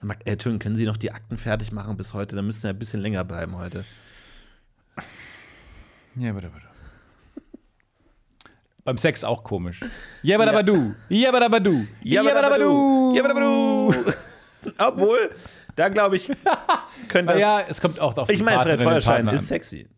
Dann 0.00 0.08
mag, 0.08 0.18
äh, 0.24 0.32
Entschuldigung, 0.32 0.60
können 0.60 0.76
Sie 0.76 0.86
noch 0.86 0.96
die 0.96 1.12
Akten 1.12 1.38
fertig 1.38 1.72
machen 1.72 1.96
bis 1.96 2.14
heute? 2.14 2.36
Dann 2.36 2.46
müssen 2.46 2.62
wir 2.62 2.70
ein 2.70 2.78
bisschen 2.78 3.00
länger 3.00 3.22
bleiben 3.24 3.56
heute. 3.56 3.84
Ja, 6.16 6.34
warte, 6.34 6.50
warte. 6.52 6.66
Beim 8.84 8.98
Sex 8.98 9.24
auch 9.24 9.44
komisch. 9.44 9.80
Ja, 10.22 10.36
aber 10.38 10.48
aber 10.48 10.62
du. 10.62 10.94
Ja, 11.10 11.28
aber 11.28 11.44
aber 11.44 11.60
du. 11.60 11.86
Ja, 12.02 12.22
aber 12.22 12.58
du. 12.58 13.14
Ja, 13.14 13.24
aber 13.24 13.40
du. 13.40 13.94
Obwohl, 14.78 15.30
da 15.76 15.88
glaube 15.90 16.16
ich, 16.16 16.28
könnte 17.08 17.34
das. 17.34 17.40
Ja, 17.40 17.60
es 17.68 17.80
kommt 17.80 18.00
auch 18.00 18.16
auf 18.16 18.28
ich 18.30 18.42
meine, 18.42 18.60
Fred 18.62 18.80
Feuerschein 18.80 19.28
ist 19.28 19.48
sexy. 19.48 19.88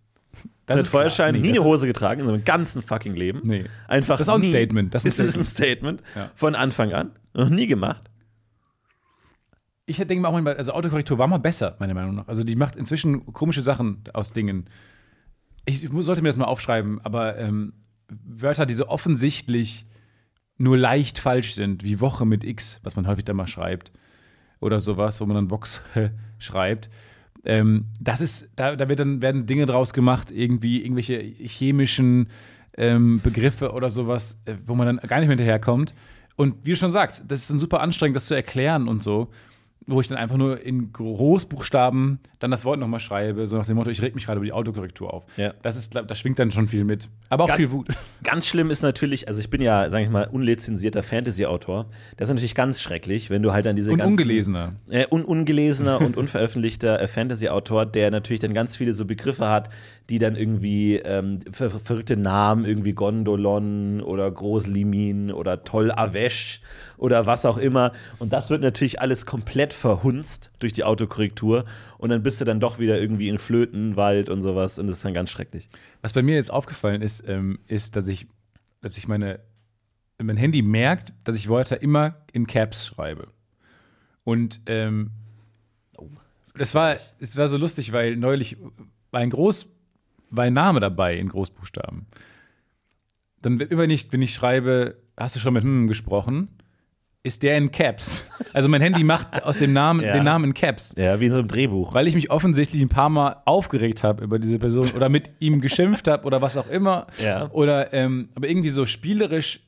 Das 0.66 0.76
Fred 0.76 0.84
ist. 0.84 0.88
Feuerschein 0.90 1.34
Nee, 1.34 1.40
nie 1.40 1.50
eine 1.50 1.64
Hose 1.64 1.86
getragen 1.86 2.20
in 2.20 2.26
seinem 2.26 2.44
ganzen 2.44 2.82
fucking 2.82 3.14
Leben. 3.14 3.40
Nee. 3.44 3.64
Einfach 3.88 4.18
Das 4.18 4.26
ist 4.26 4.32
auch 4.32 4.36
ein. 4.36 4.42
Statement. 4.44 4.94
Das 4.94 5.04
ist 5.04 5.18
ein 5.20 5.26
ist 5.26 5.36
ein 5.36 5.44
Statement 5.44 6.02
Ja. 6.14 6.30
von 6.34 6.54
Anfang 6.54 6.92
an. 6.92 7.12
Noch 7.34 7.48
nie 7.48 7.66
gemacht. 7.66 8.02
Ich 9.86 9.96
denke 9.96 10.20
mir 10.20 10.28
auch 10.28 10.32
manchmal, 10.32 10.56
also 10.56 10.72
Autokorrektur 10.72 11.18
war 11.18 11.26
mal 11.26 11.38
besser, 11.38 11.76
meiner 11.80 11.94
Meinung 11.94 12.14
nach. 12.14 12.28
Also 12.28 12.44
die 12.44 12.56
macht 12.56 12.76
inzwischen 12.76 13.26
komische 13.32 13.62
Sachen 13.62 14.04
aus 14.12 14.32
Dingen. 14.32 14.66
Ich, 15.64 15.84
ich 15.84 15.90
sollte 15.90 16.22
mir 16.22 16.28
das 16.28 16.36
mal 16.36 16.44
aufschreiben, 16.44 17.00
aber 17.04 17.36
ähm, 17.36 17.72
Wörter, 18.08 18.66
die 18.66 18.74
so 18.74 18.88
offensichtlich 18.88 19.86
nur 20.56 20.76
leicht 20.76 21.18
falsch 21.18 21.54
sind, 21.54 21.82
wie 21.82 22.00
Woche 22.00 22.24
mit 22.24 22.44
X, 22.44 22.78
was 22.84 22.94
man 22.94 23.06
häufig 23.06 23.24
da 23.24 23.34
mal 23.34 23.46
schreibt, 23.46 23.92
oder 24.60 24.78
sowas, 24.80 25.20
wo 25.20 25.26
man 25.26 25.34
dann 25.34 25.50
Vox 25.50 25.82
schreibt. 26.38 26.88
Ähm, 27.44 27.86
das 28.00 28.20
ist, 28.20 28.50
da, 28.54 28.76
da 28.76 28.88
wird 28.88 29.00
dann, 29.00 29.20
werden 29.20 29.46
Dinge 29.46 29.66
draus 29.66 29.92
gemacht, 29.92 30.30
irgendwie 30.30 30.82
irgendwelche 30.82 31.18
chemischen 31.18 32.28
ähm, 32.76 33.20
Begriffe 33.22 33.72
oder 33.72 33.90
sowas, 33.90 34.38
äh, 34.44 34.54
wo 34.64 34.74
man 34.74 34.86
dann 34.86 35.08
gar 35.08 35.18
nicht 35.18 35.28
mehr 35.28 35.36
hinterherkommt. 35.36 35.94
Und 36.36 36.64
wie 36.64 36.70
du 36.70 36.76
schon 36.76 36.92
sagst, 36.92 37.24
das 37.26 37.40
ist 37.40 37.50
dann 37.50 37.58
super 37.58 37.80
anstrengend, 37.80 38.16
das 38.16 38.26
zu 38.26 38.34
erklären 38.34 38.88
und 38.88 39.02
so, 39.02 39.30
wo 39.86 40.00
ich 40.00 40.08
dann 40.08 40.18
einfach 40.18 40.36
nur 40.36 40.60
in 40.60 40.92
Großbuchstaben 40.92 42.18
dann 42.38 42.50
das 42.50 42.64
Wort 42.64 42.78
nochmal 42.80 43.00
schreibe, 43.00 43.46
so 43.46 43.56
nach 43.56 43.66
dem 43.66 43.76
Motto, 43.76 43.90
ich 43.90 44.02
reg 44.02 44.14
mich 44.14 44.26
gerade 44.26 44.38
über 44.38 44.44
die 44.44 44.52
Autokorrektur 44.52 45.12
auf. 45.12 45.24
Ja. 45.36 45.54
Das 45.62 45.76
ist, 45.76 45.94
da 45.94 46.14
schwingt 46.14 46.38
dann 46.38 46.50
schon 46.50 46.66
viel 46.68 46.84
mit. 46.84 47.08
Aber 47.28 47.44
auch 47.44 47.48
Ganz- 47.48 47.56
viel 47.58 47.70
Wut. 47.70 47.88
Ganz 48.24 48.46
schlimm 48.46 48.70
ist 48.70 48.82
natürlich, 48.82 49.28
also 49.28 49.40
ich 49.40 49.48
bin 49.50 49.60
ja, 49.62 49.88
sage 49.90 50.04
ich 50.04 50.10
mal, 50.10 50.26
unlizenzierter 50.28 51.02
Fantasy-Autor. 51.02 51.86
Das 52.16 52.28
ist 52.28 52.34
natürlich 52.34 52.54
ganz 52.54 52.80
schrecklich, 52.80 53.30
wenn 53.30 53.42
du 53.42 53.52
halt 53.52 53.66
an 53.66 53.76
diese 53.76 53.92
Und 53.92 53.98
ganzen 53.98 54.12
ungelesener. 54.20 54.74
äh, 54.90 55.06
un 55.10 55.24
ungelesener 55.24 56.00
und 56.00 56.16
unveröffentlichter 56.16 57.00
äh, 57.00 57.08
Fantasy-Autor, 57.08 57.86
der 57.86 58.10
natürlich 58.10 58.40
dann 58.40 58.54
ganz 58.54 58.76
viele 58.76 58.92
so 58.92 59.04
Begriffe 59.04 59.48
hat, 59.48 59.70
die 60.10 60.18
dann 60.18 60.36
irgendwie 60.36 60.96
ähm, 60.96 61.40
ver 61.52 61.70
ver- 61.70 61.80
verrückte 61.80 62.16
Namen, 62.16 62.64
irgendwie 62.64 62.92
Gondolon 62.92 64.00
oder 64.00 64.30
Großlimin 64.30 65.32
oder 65.32 65.64
Toll 65.64 65.90
Avesh 65.90 66.60
oder 66.98 67.26
was 67.26 67.46
auch 67.46 67.58
immer. 67.58 67.92
Und 68.18 68.32
das 68.32 68.50
wird 68.50 68.62
natürlich 68.62 69.00
alles 69.00 69.26
komplett 69.26 69.72
verhunzt 69.72 70.50
durch 70.58 70.72
die 70.72 70.84
Autokorrektur. 70.84 71.64
Und 71.98 72.10
dann 72.10 72.22
bist 72.22 72.40
du 72.40 72.44
dann 72.44 72.60
doch 72.60 72.78
wieder 72.78 73.00
irgendwie 73.00 73.28
in 73.28 73.38
Flötenwald 73.38 74.28
und 74.28 74.42
sowas. 74.42 74.78
Und 74.78 74.86
das 74.86 74.96
ist 74.96 75.04
dann 75.04 75.14
ganz 75.14 75.30
schrecklich. 75.30 75.68
Was 76.00 76.12
bei 76.12 76.22
mir 76.22 76.34
jetzt 76.34 76.50
aufgefallen 76.50 77.00
ist, 77.02 77.24
ähm, 77.28 77.58
ist, 77.66 77.96
dass 77.96 78.08
ich, 78.08 78.26
dass 78.80 78.98
ich 78.98 79.08
meine, 79.08 79.40
mein 80.22 80.36
Handy 80.36 80.62
merkt, 80.62 81.12
dass 81.24 81.36
ich 81.36 81.48
Wörter 81.48 81.82
immer 81.82 82.16
in 82.32 82.46
Caps 82.46 82.86
schreibe. 82.86 83.28
Und 84.24 84.60
ähm, 84.66 85.10
das 86.54 86.74
war, 86.74 86.94
es 86.94 87.36
war 87.36 87.48
so 87.48 87.56
lustig, 87.56 87.92
weil 87.92 88.16
neulich 88.16 88.56
war 89.10 89.20
ein 89.20 89.30
Groß, 89.30 89.68
war 90.32 90.44
ein 90.44 90.52
Name 90.52 90.80
dabei 90.80 91.16
in 91.16 91.28
Großbuchstaben. 91.28 92.06
Dann 93.42 93.60
immer 93.60 93.86
nicht, 93.86 94.12
wenn 94.12 94.22
ich 94.22 94.34
schreibe, 94.34 94.96
hast 95.16 95.36
du 95.36 95.40
schon 95.40 95.54
mit 95.54 95.62
hm 95.64 95.88
gesprochen, 95.88 96.48
ist 97.24 97.42
der 97.44 97.56
in 97.56 97.70
Caps. 97.70 98.26
Also 98.52 98.68
mein 98.68 98.80
Handy 98.80 99.04
macht 99.04 99.44
aus 99.44 99.58
dem 99.58 99.72
Namen 99.72 100.00
Ja. 100.04 100.12
den 100.12 100.24
Namen 100.24 100.46
in 100.46 100.54
Caps 100.54 100.92
Ja, 100.96 101.20
wie 101.20 101.26
in 101.26 101.32
so 101.32 101.38
einem 101.38 101.46
Drehbuch. 101.48 101.94
weil 101.94 102.08
ich 102.08 102.14
mich 102.16 102.30
offensichtlich 102.32 102.82
ein 102.82 102.88
paar 102.88 103.10
Mal 103.10 103.36
aufgeregt 103.44 104.02
habe 104.02 104.24
über 104.24 104.38
diese 104.40 104.58
Person 104.58 104.90
oder 104.96 105.08
mit 105.08 105.30
ihm 105.38 105.60
geschimpft 105.60 106.08
habe 106.08 106.24
oder 106.26 106.42
was 106.42 106.56
auch 106.56 106.68
immer. 106.68 107.06
Ja. 107.22 107.48
Oder 107.52 107.92
ähm, 107.92 108.30
aber 108.34 108.48
irgendwie 108.48 108.70
so 108.70 108.86
spielerisch 108.86 109.60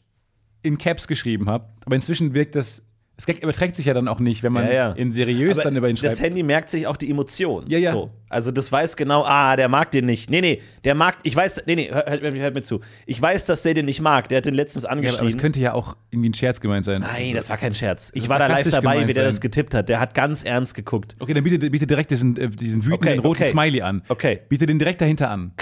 in 0.62 0.79
Caps 0.79 1.07
geschrieben 1.07 1.48
habe. 1.48 1.68
Aber 1.85 1.94
inzwischen 1.94 2.35
wirkt 2.35 2.55
das, 2.57 2.85
es 3.16 3.29
überträgt 3.29 3.77
sich 3.77 3.87
ja 3.87 3.94
dann 3.94 4.09
auch 4.09 4.18
nicht, 4.18 4.42
wenn 4.42 4.53
man 4.53 4.66
Ja, 4.66 4.72
ja. 4.72 4.92
in 4.92 5.12
seriös 5.12 5.59
Aber 5.59 5.64
dann 5.68 5.77
über 5.77 5.88
ihn 5.88 5.94
das 5.94 6.16
schreibt. 6.16 6.20
Handy 6.31 6.42
merkt 6.42 6.68
sich 6.68 6.88
auch 6.88 6.96
die 6.96 7.09
Emotion. 7.09 7.64
Ja, 7.68 7.79
ja. 7.79 7.92
So. 7.92 8.11
Also 8.29 8.50
das 8.50 8.72
weiß 8.72 8.96
genau, 8.96 9.22
ah, 9.24 9.55
der 9.55 9.68
mag 9.68 9.92
den 9.92 10.07
nicht. 10.07 10.31
Nee, 10.31 10.40
nee, 10.40 10.61
der 10.83 10.96
mag, 10.96 11.18
ich 11.22 11.37
weiß, 11.37 11.62
nee, 11.66 11.77
nee, 11.77 11.90
hört, 11.92 12.11
hört, 12.11 12.37
hört 12.37 12.55
mir 12.55 12.62
zu. 12.62 12.81
Ich 13.07 13.22
weiß, 13.22 13.44
dass 13.44 13.62
der 13.62 13.74
den 13.74 13.85
nicht 13.85 14.00
mag. 14.00 14.29
Der 14.31 14.38
hat 14.38 14.46
den 14.46 14.55
letztens 14.55 14.83
ja, 14.83 14.90
aber 14.90 14.98
angeschrieben. 14.98 15.29
es 15.29 15.38
könnte 15.38 15.61
ja 15.61 15.74
auch 15.74 15.96
irgendwie 16.11 16.31
ein 16.31 16.35
Scherz 16.35 16.61
gemeint 16.61 16.85
sein. 16.85 17.03
Nein, 17.03 17.35
das 17.35 17.50
war 17.50 17.57
kein 17.57 17.74
Scherz. 17.77 18.11
Ich 18.14 18.22
Das 18.22 18.31
war 18.31 18.40
da 18.40 18.48
live 18.48 18.68
dabei, 18.68 19.07
wie 19.07 19.12
der 19.12 19.22
das 19.24 19.37
sein. 19.37 19.42
getippt 19.42 19.74
hat. 19.74 19.88
Der 19.88 20.00
hat 20.00 20.14
ganz 20.14 20.42
ernst 20.42 20.74
geguckt. 20.74 21.14
Okay, 21.20 21.35
dann 21.35 21.44
biete, 21.44 21.70
biete 21.70 21.87
direkt 21.87 22.11
diesen, 22.11 22.37
äh, 22.37 22.48
diesen 22.48 22.85
wütenden 22.85 23.18
Okay, 23.20 23.27
roten 23.29 23.42
okay. 23.42 23.50
Smiley 23.53 23.83
an. 23.83 24.03
Okay. 24.09 24.40
Biete 24.48 24.66
den 24.66 24.81
direkt 24.81 25.00
dahinter 25.00 25.31
an. 25.31 25.53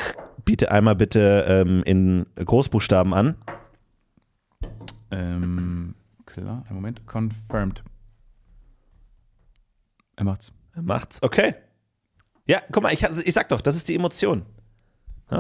Biete 0.47 0.71
einmal 0.73 0.97
bitte 0.97 1.45
ähm, 1.47 1.83
in 1.85 2.25
Großbuchstaben 2.43 3.13
an. 3.13 3.35
Ähm, 5.11 5.95
klar, 6.33 6.65
einen 6.67 6.75
Moment. 6.75 7.07
Confirmed. 7.07 7.83
Er 10.17 10.25
macht's. 10.25 10.53
Er 10.75 10.83
macht's. 10.83 11.23
Okay. 11.23 11.55
Ja, 12.47 12.61
guck 12.71 12.83
mal, 12.83 12.93
ich, 12.93 13.03
ich 13.03 13.35
sag 13.35 13.49
doch, 13.49 13.61
das 13.61 13.77
ist 13.77 13.89
die 13.89 13.95
Emotion. 13.95 14.45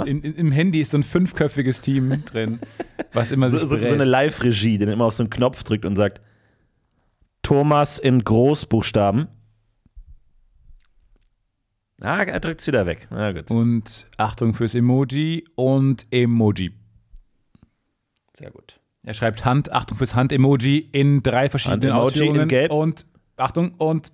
In, 0.07 0.23
in, 0.23 0.35
Im 0.37 0.53
Handy 0.53 0.81
ist 0.81 0.93
so 0.93 0.99
ein 0.99 1.03
fünfköpfiges 1.03 1.83
Team 1.83 2.25
drin, 2.27 2.61
was 3.13 3.31
immer 3.31 3.51
So, 3.51 3.59
sich 3.59 3.69
so, 3.69 3.77
so 3.77 3.95
eine 3.95 4.05
Live-Regie, 4.05 4.79
die 4.79 4.85
immer 4.85 5.05
auf 5.05 5.13
so 5.13 5.23
einen 5.23 5.31
Knopf 5.31 5.63
drückt 5.65 5.85
und 5.85 5.97
sagt: 5.97 6.23
Thomas 7.43 7.99
in 7.99 8.25
Großbuchstaben. 8.25 9.29
Ah, 12.01 12.23
er 12.23 12.41
drückt's 12.41 12.67
wieder 12.67 12.87
weg. 12.87 13.07
Na 13.11 13.33
gut. 13.33 13.51
Und 13.51 14.07
Achtung 14.17 14.55
fürs 14.55 14.75
Emoji 14.75 15.45
und 15.55 16.07
Emoji. 16.11 16.73
Sehr 18.35 18.51
gut. 18.51 18.81
Er 19.05 19.15
schreibt 19.15 19.45
Hand, 19.45 19.73
Achtung 19.73 19.99
fürs 19.99 20.15
Hand-Emoji 20.15 20.79
in 20.93 21.23
drei 21.23 21.49
verschiedenen 21.49 21.93
Hand-Emoji 21.93 22.09
in 22.09 22.23
Ausführungen. 22.23 22.49
Gelb. 22.49 22.71
Und 22.71 23.07
Achtung 23.37 23.75
und 23.79 24.13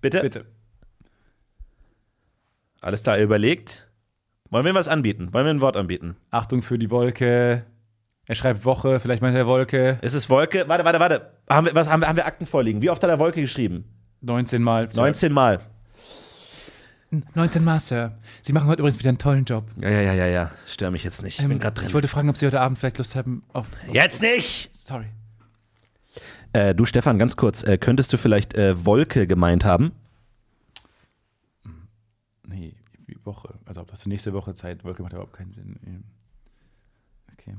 Bitte? 0.00 0.20
bitte. 0.20 0.46
Alles 2.80 3.02
klar, 3.02 3.18
überlegt. 3.18 3.88
Wollen 4.50 4.64
wir 4.64 4.74
was 4.74 4.88
anbieten? 4.88 5.32
Wollen 5.32 5.44
wir 5.44 5.50
ein 5.50 5.60
Wort 5.60 5.76
anbieten? 5.76 6.16
Achtung 6.30 6.62
für 6.62 6.78
die 6.78 6.90
Wolke. 6.90 7.64
Er 8.26 8.34
schreibt 8.34 8.64
Woche, 8.64 9.00
vielleicht 9.00 9.22
meint 9.22 9.36
er 9.36 9.46
Wolke. 9.46 9.98
Ist 10.02 10.14
es 10.14 10.30
Wolke? 10.30 10.68
Warte, 10.68 10.84
warte, 10.84 11.00
warte. 11.00 11.30
Haben 11.48 11.66
wir, 11.66 11.74
was, 11.74 11.90
haben, 11.90 12.02
wir, 12.02 12.08
haben 12.08 12.16
wir 12.16 12.26
Akten 12.26 12.46
vorliegen? 12.46 12.80
Wie 12.80 12.90
oft 12.90 13.02
hat 13.02 13.10
er 13.10 13.18
Wolke 13.18 13.40
geschrieben? 13.40 13.84
19 14.20 14.62
Mal. 14.62 14.88
19 14.94 15.32
Mal. 15.32 15.60
19 17.10 17.64
Master. 17.64 18.14
Sie 18.42 18.52
machen 18.52 18.66
heute 18.68 18.80
übrigens 18.82 18.98
wieder 18.98 19.08
einen 19.08 19.18
tollen 19.18 19.44
Job. 19.44 19.64
Ja, 19.80 19.88
ja, 19.88 20.00
ja, 20.02 20.12
ja, 20.12 20.26
ja. 20.26 20.50
Stör 20.66 20.90
mich 20.90 21.04
jetzt 21.04 21.22
nicht. 21.22 21.38
Ich 21.38 21.44
bin 21.44 21.52
Ähm, 21.52 21.58
gerade 21.58 21.74
drin. 21.74 21.88
Ich 21.88 21.94
wollte 21.94 22.08
fragen, 22.08 22.28
ob 22.28 22.36
Sie 22.36 22.46
heute 22.46 22.60
Abend 22.60 22.78
vielleicht 22.78 22.98
Lust 22.98 23.14
haben 23.16 23.42
auf. 23.52 23.66
Jetzt 23.90 24.20
nicht! 24.20 24.68
Sorry. 24.76 25.06
Äh, 26.52 26.74
du, 26.74 26.84
Stefan, 26.84 27.18
ganz 27.18 27.36
kurz. 27.36 27.62
Äh, 27.62 27.78
könntest 27.78 28.12
du 28.12 28.18
vielleicht 28.18 28.54
äh, 28.54 28.84
Wolke 28.84 29.26
gemeint 29.26 29.64
haben? 29.64 29.92
Nee, 32.46 32.74
wie 33.06 33.16
Woche. 33.24 33.54
Also, 33.66 33.80
ob 33.82 33.90
das 33.90 34.06
nächste 34.06 34.32
Woche 34.32 34.54
Zeit. 34.54 34.84
Wolke 34.84 35.02
macht 35.02 35.12
überhaupt 35.12 35.32
keinen 35.34 35.52
Sinn. 35.52 35.76
Ähm, 35.86 36.04
Okay. 37.34 37.56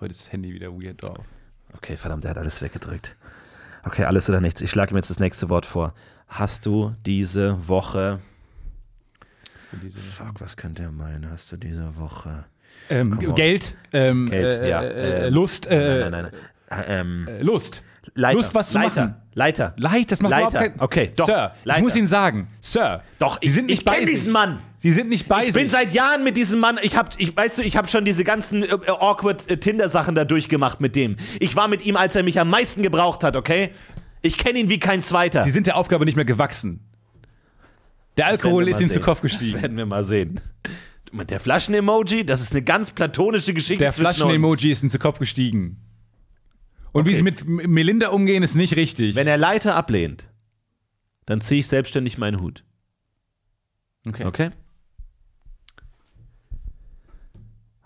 Heute 0.00 0.12
ist 0.12 0.22
das 0.22 0.32
Handy 0.32 0.54
wieder 0.54 0.72
weird 0.72 1.02
drauf. 1.02 1.18
Okay, 1.74 1.96
verdammt, 1.98 2.24
er 2.24 2.30
hat 2.30 2.38
alles 2.38 2.62
weggedrückt. 2.62 3.16
Okay, 3.84 4.04
alles 4.04 4.30
oder 4.30 4.40
nichts. 4.40 4.62
Ich 4.62 4.70
schlage 4.70 4.94
ihm 4.94 4.96
jetzt 4.96 5.10
das 5.10 5.18
nächste 5.18 5.50
Wort 5.50 5.66
vor. 5.66 5.92
Hast 6.26 6.64
du 6.64 6.94
diese 7.04 7.68
Woche. 7.68 8.20
Hast 9.64 9.72
du 9.72 9.76
diese 9.78 9.98
Fuck, 9.98 10.40
was 10.42 10.58
könnte 10.58 10.82
er 10.82 10.92
meinen? 10.92 11.30
Hast 11.30 11.50
du 11.50 11.56
diese 11.56 11.96
Woche. 11.96 12.44
ähm. 12.90 13.18
Geld, 13.34 13.74
ähm, 13.94 14.28
Geld, 14.28 14.52
äh, 14.60 14.68
ja. 14.68 14.82
äh, 14.82 15.26
äh, 15.26 15.28
Lust, 15.30 15.66
äh, 15.66 16.00
Nein, 16.00 16.10
nein, 16.10 16.10
nein. 16.10 16.32
nein. 16.68 16.80
Äh, 16.86 17.00
ähm, 17.00 17.26
äh, 17.28 17.42
Lust. 17.42 17.82
Leiter. 18.14 18.36
Lust, 18.36 18.54
was 18.54 18.68
zu 18.72 18.74
Leiter. 18.78 19.00
machen. 19.06 19.14
Leiter. 19.32 19.72
Leid, 19.78 20.12
das 20.12 20.20
macht 20.20 20.32
Leiter. 20.32 20.48
überhaupt 20.50 20.66
keinen 20.72 20.80
Okay, 20.80 21.12
doch, 21.16 21.24
Sir, 21.26 21.52
Leiter. 21.64 21.78
ich 21.78 21.84
muss 21.84 21.96
Ihnen 21.96 22.06
sagen, 22.06 22.48
Sir. 22.60 23.02
Doch, 23.18 23.38
Sie 23.40 23.46
ich- 23.46 23.54
sind 23.54 23.66
nicht 23.66 23.78
ich 23.78 23.84
bei 23.86 24.00
sich. 24.00 24.10
diesen 24.10 24.32
Mann. 24.32 24.60
Sie 24.76 24.90
sind 24.92 25.08
nicht 25.08 25.26
bei 25.28 25.46
Ich 25.46 25.54
bin 25.54 25.62
sich. 25.62 25.72
seit 25.72 25.92
Jahren 25.94 26.24
mit 26.24 26.36
diesem 26.36 26.60
Mann. 26.60 26.78
Ich 26.82 26.94
hab, 26.98 27.18
ich, 27.18 27.34
weißt 27.34 27.56
du, 27.58 27.62
ich 27.62 27.78
habe 27.78 27.88
schon 27.88 28.04
diese 28.04 28.22
ganzen 28.22 28.62
äh, 28.64 28.66
äh, 28.66 28.90
awkward 28.90 29.50
äh, 29.50 29.56
Tinder-Sachen 29.56 30.14
da 30.14 30.26
durchgemacht 30.26 30.82
mit 30.82 30.94
dem. 30.94 31.16
Ich 31.40 31.56
war 31.56 31.68
mit 31.68 31.86
ihm, 31.86 31.96
als 31.96 32.14
er 32.16 32.22
mich 32.22 32.38
am 32.38 32.50
meisten 32.50 32.82
gebraucht 32.82 33.24
hat, 33.24 33.34
okay? 33.34 33.70
Ich 34.20 34.36
kenne 34.36 34.58
ihn 34.58 34.68
wie 34.68 34.78
kein 34.78 35.00
zweiter. 35.00 35.42
Sie 35.42 35.50
sind 35.50 35.66
der 35.66 35.78
Aufgabe 35.78 36.04
nicht 36.04 36.16
mehr 36.16 36.26
gewachsen. 36.26 36.80
Der 38.16 38.26
Das 38.30 38.40
Alkohol 38.42 38.68
ist 38.68 38.80
Ihnen 38.80 38.90
zu. 38.90 39.00
Kopf 39.00 39.20
Das 39.22 39.32
gestiegen. 39.32 39.60
werden 39.62 39.76
wir 39.76 39.86
mal 39.86 40.04
sehen. 40.04 40.40
Mit 41.12 41.30
der 41.30 41.40
Flaschen-Emoji, 41.40 42.24
das 42.26 42.40
ist 42.40 42.52
eine 42.52 42.62
ganz 42.62 42.90
platonische 42.90 43.54
Geschichte. 43.54 43.82
Der. 43.84 43.92
Flaschen-Emoji 43.92 44.70
ist 44.72 44.82
ihm 44.82 44.90
zu 44.90 44.98
Kopf 44.98 45.18
gestiegen. 45.18 45.80
Und 46.92 47.06
wie 47.06 47.14
sie 47.14 47.22
mit 47.22 47.44
Melinda 47.46 48.08
umgehen, 48.10 48.42
ist 48.42 48.54
nicht 48.54 48.76
richtig. 48.76 49.14
Wenn 49.16 49.26
er 49.26 49.36
Leiter 49.36 49.74
ablehnt, 49.74 50.28
dann 51.26 51.40
ziehe 51.40 51.60
ich 51.60 51.66
selbstständig 51.68 52.18
meinen 52.18 52.40
Hut. 52.40 52.64
okay. 54.06 54.24
Okay? 54.24 54.50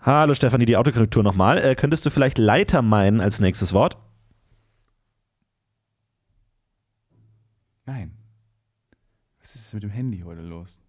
Hallo 0.01 0.33
Stefanie, 0.33 0.65
die 0.65 0.77
Autokorrektur 0.77 1.23
nochmal. 1.23 1.57
Äh, 1.57 1.75
könntest 1.75 2.05
du 2.05 2.09
vielleicht 2.09 2.37
Leiter 2.37 2.81
meinen 2.81 3.19
als 3.19 3.39
nächstes 3.39 3.73
Wort? 3.73 3.97
Nein. 7.85 8.11
Ist 9.69 9.75
mit 9.75 9.83
dem 9.83 9.91
Handy 9.91 10.21
heute 10.21 10.41
los? 10.41 10.81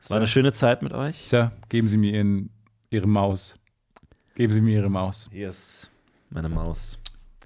Es 0.00 0.10
war 0.10 0.16
eine 0.16 0.26
schöne 0.26 0.52
Zeit 0.52 0.82
mit 0.82 0.92
euch. 0.92 1.24
Sir, 1.24 1.52
geben 1.68 1.86
Sie 1.86 1.96
mir 1.96 2.12
Ihren, 2.12 2.50
Ihre 2.90 3.06
Maus. 3.06 3.56
Geben 4.34 4.52
Sie 4.52 4.60
mir 4.60 4.78
Ihre 4.80 4.90
Maus. 4.90 5.28
Hier 5.30 5.48
ist 5.48 5.92
meine 6.30 6.48
Maus. 6.48 6.98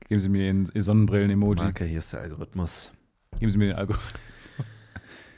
Geben 0.08 0.20
Sie 0.20 0.30
mir 0.30 0.46
Ihren, 0.46 0.70
Ihr 0.72 0.82
Sonnenbrillen-Emoji. 0.82 1.62
Marke, 1.62 1.84
hier 1.84 1.98
ist 1.98 2.14
der 2.14 2.20
Algorithmus. 2.20 2.90
Geben 3.38 3.50
Sie 3.50 3.58
mir 3.58 3.66
den 3.66 3.76
Alkohol. 3.76 4.00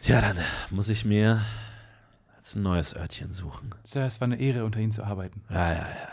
Tja, 0.00 0.20
dann 0.20 0.38
muss 0.70 0.90
ich 0.90 1.04
mir 1.04 1.44
jetzt 2.36 2.54
ein 2.54 2.62
neues 2.62 2.94
Örtchen 2.94 3.32
suchen. 3.32 3.74
Sir, 3.82 4.04
es 4.04 4.20
war 4.20 4.26
eine 4.26 4.38
Ehre, 4.38 4.64
unter 4.64 4.78
Ihnen 4.78 4.92
zu 4.92 5.02
arbeiten. 5.02 5.42
Ja, 5.50 5.72
ja, 5.72 5.78
ja. 5.80 6.08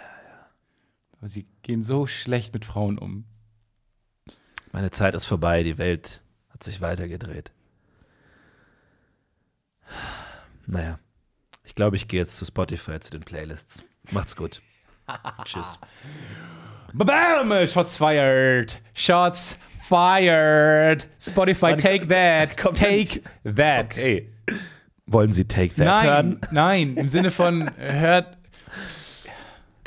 Aber 1.12 1.28
Sie 1.28 1.46
gehen 1.62 1.84
so 1.84 2.08
schlecht 2.08 2.56
mit 2.56 2.66
Frauen 2.66 2.98
um. 2.98 3.26
Meine 4.78 4.92
Zeit 4.92 5.16
ist 5.16 5.26
vorbei, 5.26 5.64
die 5.64 5.80
Welt 5.80 6.22
hat 6.52 6.62
sich 6.62 6.82
weitergedreht. 6.82 7.52
Naja, 10.68 11.00
ich 11.64 11.74
glaube, 11.74 11.96
ich 11.96 12.08
gehe 12.08 12.20
jetzt 12.20 12.38
zu 12.38 12.46
Spotify 12.46 13.00
zu 13.00 13.10
den 13.10 13.22
Playlists. 13.22 13.84
Macht's 14.12 14.36
gut. 14.36 14.62
Tschüss. 15.46 15.80
Bam! 16.94 17.52
Shots 17.66 17.98
fired! 17.98 18.80
Shots 18.94 19.58
fired! 19.82 21.08
Spotify, 21.20 21.76
take 21.76 22.08
that! 22.10 22.56
Take 22.76 23.24
that! 23.46 23.98
Hey, 23.98 24.30
wollen 25.08 25.32
Sie 25.32 25.46
Take 25.46 25.74
That 25.74 25.86
Nein, 25.86 26.06
hören? 26.06 26.42
nein, 26.52 26.98
im 26.98 27.10
Sinne 27.10 27.32
von 27.32 27.76
hört. 27.78 28.37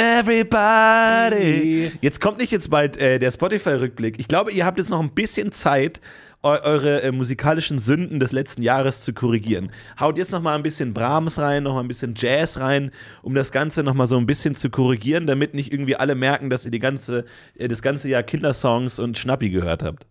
Everybody. 0.01 1.93
Jetzt 2.01 2.23
kommt 2.23 2.39
nicht 2.39 2.51
jetzt 2.51 2.71
bald 2.71 2.97
äh, 2.97 3.19
der 3.19 3.31
Spotify-Rückblick. 3.31 4.19
Ich 4.19 4.29
glaube, 4.29 4.51
ihr 4.51 4.65
habt 4.65 4.79
jetzt 4.79 4.89
noch 4.89 5.01
ein 5.01 5.11
bisschen 5.11 5.53
Zeit, 5.53 6.01
eu 6.43 6.57
eure 6.63 7.03
äh, 7.03 7.13
musikalischen 7.13 7.79
Sünden 7.79 8.19
des 8.19 8.33
letzten 8.33 8.63
Jahres 8.63 9.05
zu 9.05 9.13
korrigieren. 9.13 9.71
Haut 9.99 10.17
jetzt 10.17 10.33
noch 10.33 10.41
mal 10.41 10.55
ein 10.55 10.63
bisschen 10.63 10.95
Brahms 10.95 11.39
rein, 11.39 11.65
noch 11.65 11.75
mal 11.75 11.81
ein 11.81 11.89
bisschen 11.89 12.15
Jazz 12.17 12.59
rein, 12.59 12.93
um 13.23 13.35
das 13.35 13.53
Ganze 13.53 13.83
noch 13.83 13.93
mal 13.93 14.07
so 14.07 14.17
ein 14.17 14.25
bisschen 14.25 14.55
zu 14.55 14.71
korrigieren, 14.71 15.27
damit 15.27 15.53
nicht 15.53 15.71
irgendwie 15.71 15.97
alle 15.97 16.15
merken, 16.15 16.49
dass 16.49 16.65
ihr 16.65 16.71
die 16.71 16.79
ganze, 16.79 17.27
äh, 17.59 17.69
das 17.69 17.83
ganze 17.83 18.09
Jahr 18.09 18.23
Kindersongs 18.23 18.99
und 18.99 19.19
Schnappi 19.19 19.51
gehört 19.51 19.83
habt. 19.83 20.07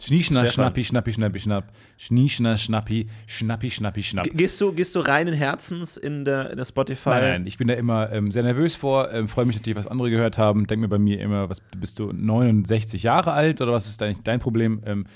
Schnieschner, 0.00 0.40
Stefan. 0.46 0.52
schnappi, 0.64 0.84
schnappi, 0.84 1.12
schnappi, 1.12 1.40
schnapp. 1.40 1.72
Schnieschner, 1.98 2.56
schnappi, 2.56 3.08
schnappi, 3.26 3.70
schnappi, 3.70 4.02
schnapp. 4.02 4.24
Ge- 4.24 4.34
Gehst 4.34 4.60
du, 4.60 4.72
gehst 4.72 4.94
du 4.94 5.00
reinen 5.00 5.34
Herzens 5.34 5.96
in 5.96 6.24
der, 6.24 6.50
in 6.50 6.56
der 6.56 6.64
Spotify? 6.64 7.10
Nein, 7.10 7.22
nein, 7.22 7.46
ich 7.46 7.58
bin 7.58 7.68
da 7.68 7.74
immer 7.74 8.10
ähm, 8.10 8.30
sehr 8.30 8.42
nervös 8.42 8.74
vor, 8.76 9.12
ähm, 9.12 9.28
freue 9.28 9.44
mich 9.44 9.56
natürlich, 9.56 9.76
was 9.76 9.86
andere 9.86 10.10
gehört 10.10 10.38
haben. 10.38 10.66
Denk 10.66 10.80
mir 10.80 10.88
bei 10.88 10.98
mir 10.98 11.20
immer, 11.20 11.48
was 11.50 11.60
bist 11.76 11.98
du 11.98 12.12
69 12.12 13.02
Jahre 13.02 13.32
alt 13.32 13.60
oder 13.60 13.72
was 13.72 13.86
ist 13.86 14.00
eigentlich 14.02 14.22
dein 14.22 14.40
Problem? 14.40 14.82
Ähm, 14.86 15.06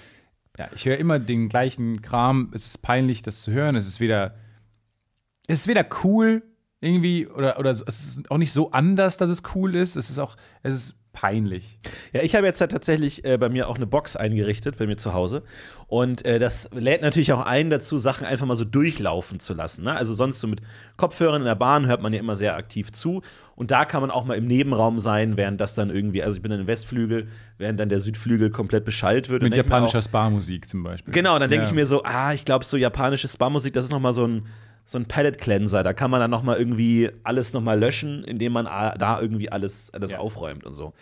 ja, 0.58 0.68
ich 0.74 0.84
höre 0.86 0.98
immer 0.98 1.18
den 1.18 1.48
gleichen 1.48 2.02
Kram. 2.02 2.50
Es 2.54 2.66
ist 2.66 2.78
peinlich, 2.82 3.22
das 3.22 3.42
zu 3.42 3.50
hören. 3.52 3.76
Es 3.76 3.86
ist 3.88 4.00
weder, 4.00 4.34
es 5.46 5.60
ist 5.62 5.68
weder 5.68 5.84
cool 6.04 6.42
irgendwie 6.80 7.26
oder, 7.26 7.58
oder 7.58 7.70
es 7.70 7.80
ist 7.82 8.30
auch 8.30 8.38
nicht 8.38 8.52
so 8.52 8.70
anders, 8.70 9.16
dass 9.16 9.30
es 9.30 9.42
cool 9.54 9.74
ist. 9.74 9.96
Es 9.96 10.10
ist 10.10 10.18
auch, 10.18 10.36
es 10.62 10.74
ist 10.74 10.94
peinlich. 11.14 11.78
Ja, 12.12 12.22
ich 12.22 12.34
habe 12.34 12.46
jetzt 12.46 12.60
halt 12.60 12.72
tatsächlich 12.72 13.24
äh, 13.24 13.38
bei 13.38 13.48
mir 13.48 13.68
auch 13.68 13.76
eine 13.76 13.86
Box 13.86 14.16
eingerichtet, 14.16 14.76
bei 14.76 14.86
mir 14.86 14.96
zu 14.98 15.14
Hause. 15.14 15.42
Und 15.86 16.24
äh, 16.26 16.38
das 16.38 16.68
lädt 16.74 17.00
natürlich 17.00 17.32
auch 17.32 17.46
ein 17.46 17.70
dazu, 17.70 17.96
Sachen 17.96 18.26
einfach 18.26 18.44
mal 18.46 18.56
so 18.56 18.64
durchlaufen 18.64 19.40
zu 19.40 19.54
lassen. 19.54 19.84
Ne? 19.84 19.96
Also 19.96 20.12
sonst 20.12 20.40
so 20.40 20.46
mit 20.48 20.60
Kopfhörern 20.96 21.40
in 21.42 21.46
der 21.46 21.54
Bahn 21.54 21.86
hört 21.86 22.02
man 22.02 22.12
ja 22.12 22.18
immer 22.18 22.36
sehr 22.36 22.56
aktiv 22.56 22.92
zu. 22.92 23.22
Und 23.56 23.70
da 23.70 23.84
kann 23.84 24.00
man 24.00 24.10
auch 24.10 24.24
mal 24.24 24.34
im 24.34 24.46
Nebenraum 24.46 24.98
sein, 24.98 25.36
während 25.36 25.60
das 25.60 25.74
dann 25.74 25.88
irgendwie, 25.88 26.22
also 26.22 26.36
ich 26.36 26.42
bin 26.42 26.50
dann 26.50 26.60
im 26.60 26.66
Westflügel, 26.66 27.28
während 27.56 27.78
dann 27.78 27.88
der 27.88 28.00
Südflügel 28.00 28.50
komplett 28.50 28.84
beschallt 28.84 29.28
wird. 29.30 29.42
Mit 29.42 29.54
japanischer 29.56 30.02
Spa-Musik 30.02 30.68
zum 30.68 30.82
Beispiel. 30.82 31.14
Genau, 31.14 31.38
dann 31.38 31.48
denke 31.48 31.64
Ja. 31.64 31.68
ich 31.70 31.74
mir 31.74 31.86
so, 31.86 32.02
ah, 32.02 32.32
ich 32.34 32.44
glaube, 32.44 32.64
so 32.64 32.76
japanische 32.76 33.28
Spa-Musik, 33.28 33.72
das 33.72 33.84
ist 33.84 33.90
noch 33.92 34.00
mal 34.00 34.12
so 34.12 34.26
ein, 34.26 34.46
so 34.84 34.98
ein 34.98 35.06
Palette-Cleanser. 35.06 35.82
Da 35.82 35.92
kann 35.94 36.10
man 36.10 36.20
dann 36.20 36.30
noch 36.30 36.42
mal 36.42 36.58
irgendwie 36.58 37.10
alles 37.22 37.52
noch 37.54 37.62
mal 37.62 37.78
löschen, 37.78 38.22
indem 38.24 38.52
man 38.52 38.66
da 38.66 39.18
irgendwie 39.20 39.50
alles, 39.50 39.92
alles 39.94 40.12
Ja. 40.12 40.18
aufräumt 40.18 40.64
und 40.64 40.74
so. 40.74 40.92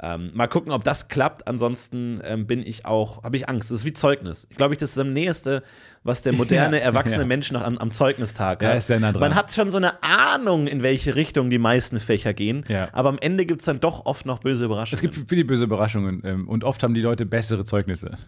Ähm, 0.00 0.30
mal 0.34 0.46
gucken, 0.46 0.72
ob 0.72 0.84
das 0.84 1.08
klappt. 1.08 1.46
Ansonsten 1.48 2.20
ähm, 2.24 2.46
bin 2.46 2.60
ich 2.66 2.86
auch, 2.86 3.22
habe 3.24 3.36
ich 3.36 3.48
Angst. 3.48 3.70
Das 3.70 3.78
ist 3.80 3.84
wie 3.84 3.92
Zeugnis. 3.92 4.46
Ich 4.50 4.56
glaube, 4.56 4.76
das 4.76 4.90
ist 4.90 4.98
das 4.98 5.06
Nächste, 5.06 5.62
was 6.04 6.22
der 6.22 6.32
moderne, 6.32 6.76
Ja, 6.80 6.84
erwachsene 6.84 7.22
ja. 7.22 7.26
Mensch 7.28 7.52
noch 7.52 7.62
am, 7.62 7.78
am 7.78 7.90
Zeugnistag 7.92 8.62
Ja, 8.62 8.70
hat. 8.74 8.82
sehr 8.82 8.98
nah. 9.00 9.12
Man 9.12 9.34
hat 9.34 9.52
schon 9.52 9.70
so 9.70 9.76
eine 9.78 10.02
Ahnung, 10.02 10.66
in 10.66 10.82
welche 10.82 11.14
Richtung 11.14 11.50
die 11.50 11.58
meisten 11.58 12.00
Fächer 12.00 12.34
gehen. 12.34 12.64
Ja. 12.68 12.88
Aber 12.92 13.08
am 13.10 13.18
Ende 13.20 13.46
gibt 13.46 13.60
es 13.60 13.66
dann 13.66 13.80
doch 13.80 14.06
oft 14.06 14.26
noch 14.26 14.40
böse 14.40 14.64
Überraschungen. 14.64 14.94
Es 14.94 15.00
gibt 15.14 15.28
viele 15.28 15.44
böse 15.44 15.64
Überraschungen 15.64 16.22
ähm, 16.24 16.48
und 16.48 16.64
oft 16.64 16.82
haben 16.82 16.94
die 16.94 17.00
Leute 17.02 17.26
bessere 17.26 17.64
Zeugnisse. 17.64 18.12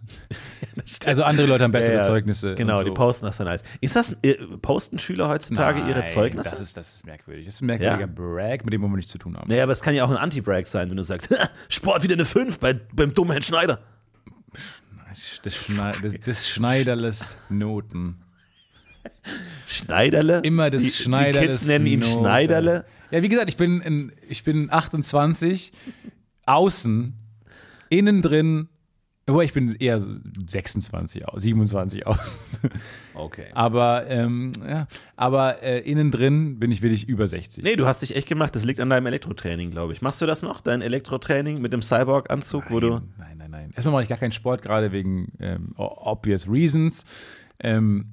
Also 1.07 1.23
andere 1.23 1.47
Leute 1.47 1.65
haben 1.65 1.73
bessere 1.73 1.95
Ja, 1.95 2.01
ja. 2.01 2.07
Zeugnisse. 2.07 2.55
Genau, 2.57 2.79
so. 2.79 2.85
die 2.85 2.91
posten 2.91 3.25
das 3.27 3.37
dann 3.39 3.47
nice. 3.47 3.63
Ist 3.81 3.97
das, 3.97 4.17
äh, 4.23 4.35
posten 4.61 4.99
Schüler 4.99 5.29
heutzutage 5.29 5.81
ihre 5.81 6.01
Nein, 6.01 6.09
Zeugnisse? 6.09 6.51
Das 6.51 6.61
ist, 6.61 6.77
das 6.77 6.95
ist 6.95 7.07
merkwürdig. 7.07 7.47
Das 7.47 7.55
ist 7.55 7.61
ein 7.63 7.67
merkwürdiger 7.67 8.01
Ja. 8.01 8.07
Brag, 8.07 8.65
mit 8.65 8.75
dem 8.75 8.83
wollen 8.83 8.93
wir 8.93 8.97
nichts 8.97 9.13
zu 9.13 9.19
tun 9.19 9.37
haben. 9.37 9.49
naja, 9.49 9.63
aber 9.63 9.73
es 9.73 9.81
kann 9.83 9.95
ja 9.95 10.05
auch 10.05 10.11
ein 10.11 10.17
Anti-Brag 10.17 10.67
sein, 10.67 10.91
wenn 10.91 10.97
du 10.97 11.05
sagst, 11.05 11.35
Sport 11.69 12.03
wieder 12.03 12.15
eine 12.15 12.25
5 12.25 12.59
bei, 12.59 12.75
beim 12.93 13.13
dummen 13.13 13.33
Herrn 13.33 13.43
Schneider. 13.43 13.79
Das, 15.45 15.57
Schnei 15.57 15.95
das, 16.03 16.15
das 16.25 16.49
Schneiderles 16.49 17.37
Noten. 17.51 18.17
Schneiderle? 19.67 20.41
Immer 20.43 20.71
das 20.71 20.83
die, 20.83 20.91
Schneiderles 20.91 21.41
Die 21.43 21.47
Kids 21.49 21.67
nennen 21.67 21.87
ihn 21.87 22.01
Note. 22.01 22.13
Schneiderle. 22.13 22.85
Ja, 23.11 23.23
wie 23.23 23.29
gesagt, 23.29 23.51
ich 23.51 23.59
bin, 23.59 23.83
in, 23.83 24.13
ich 24.27 24.43
bin 24.43 24.73
28, 24.73 25.73
außen, 26.47 27.13
innen 27.91 28.23
drin, 28.23 28.69
obwohl 29.27 29.45
ich 29.45 29.53
bin 29.53 29.75
eher 29.75 30.01
so 30.01 30.13
26 30.49 31.29
aus, 31.29 31.43
27 31.43 32.07
aus. 32.07 32.19
Okay. 33.15 33.47
Aber, 33.53 34.07
ähm, 34.09 34.53
ja, 34.67 34.87
aber 35.15 35.63
äh, 35.63 35.81
innen 35.81 36.11
drin 36.11 36.59
bin 36.59 36.71
ich 36.71 36.83
wirklich 36.83 37.07
über 37.09 37.27
60. 37.27 37.63
Nee, 37.63 37.77
du 37.77 37.87
hast 37.87 38.03
dich 38.03 38.17
echt 38.17 38.29
gemacht. 38.29 38.57
Das 38.57 38.65
liegt 38.65 38.81
an 38.81 38.91
deinem 38.91 39.07
Elektrotraining, 39.07 39.71
glaube 39.71 39.93
ich. 39.93 40.03
Machst 40.03 40.21
du 40.21 40.27
das 40.27 40.43
noch, 40.43 40.61
dein 40.63 40.83
Elektrotraining 40.83 41.61
mit 41.61 41.73
dem 41.73 41.81
Cyborg-Anzug, 41.81 42.65
wo 42.71 42.81
du. 42.81 42.89
Nein, 43.19 43.37
nein, 43.39 43.44
nein. 43.65 43.71
Erstmal 43.75 43.93
mache 43.93 44.03
ich 44.05 44.09
gar 44.09 44.19
keinen 44.19 44.33
Sport, 44.33 44.63
gerade 44.63 44.93
wegen 44.93 45.33
ähm, 45.41 45.73
obvious 45.77 46.49
reasons. 46.51 47.05
Ähm, 47.61 48.07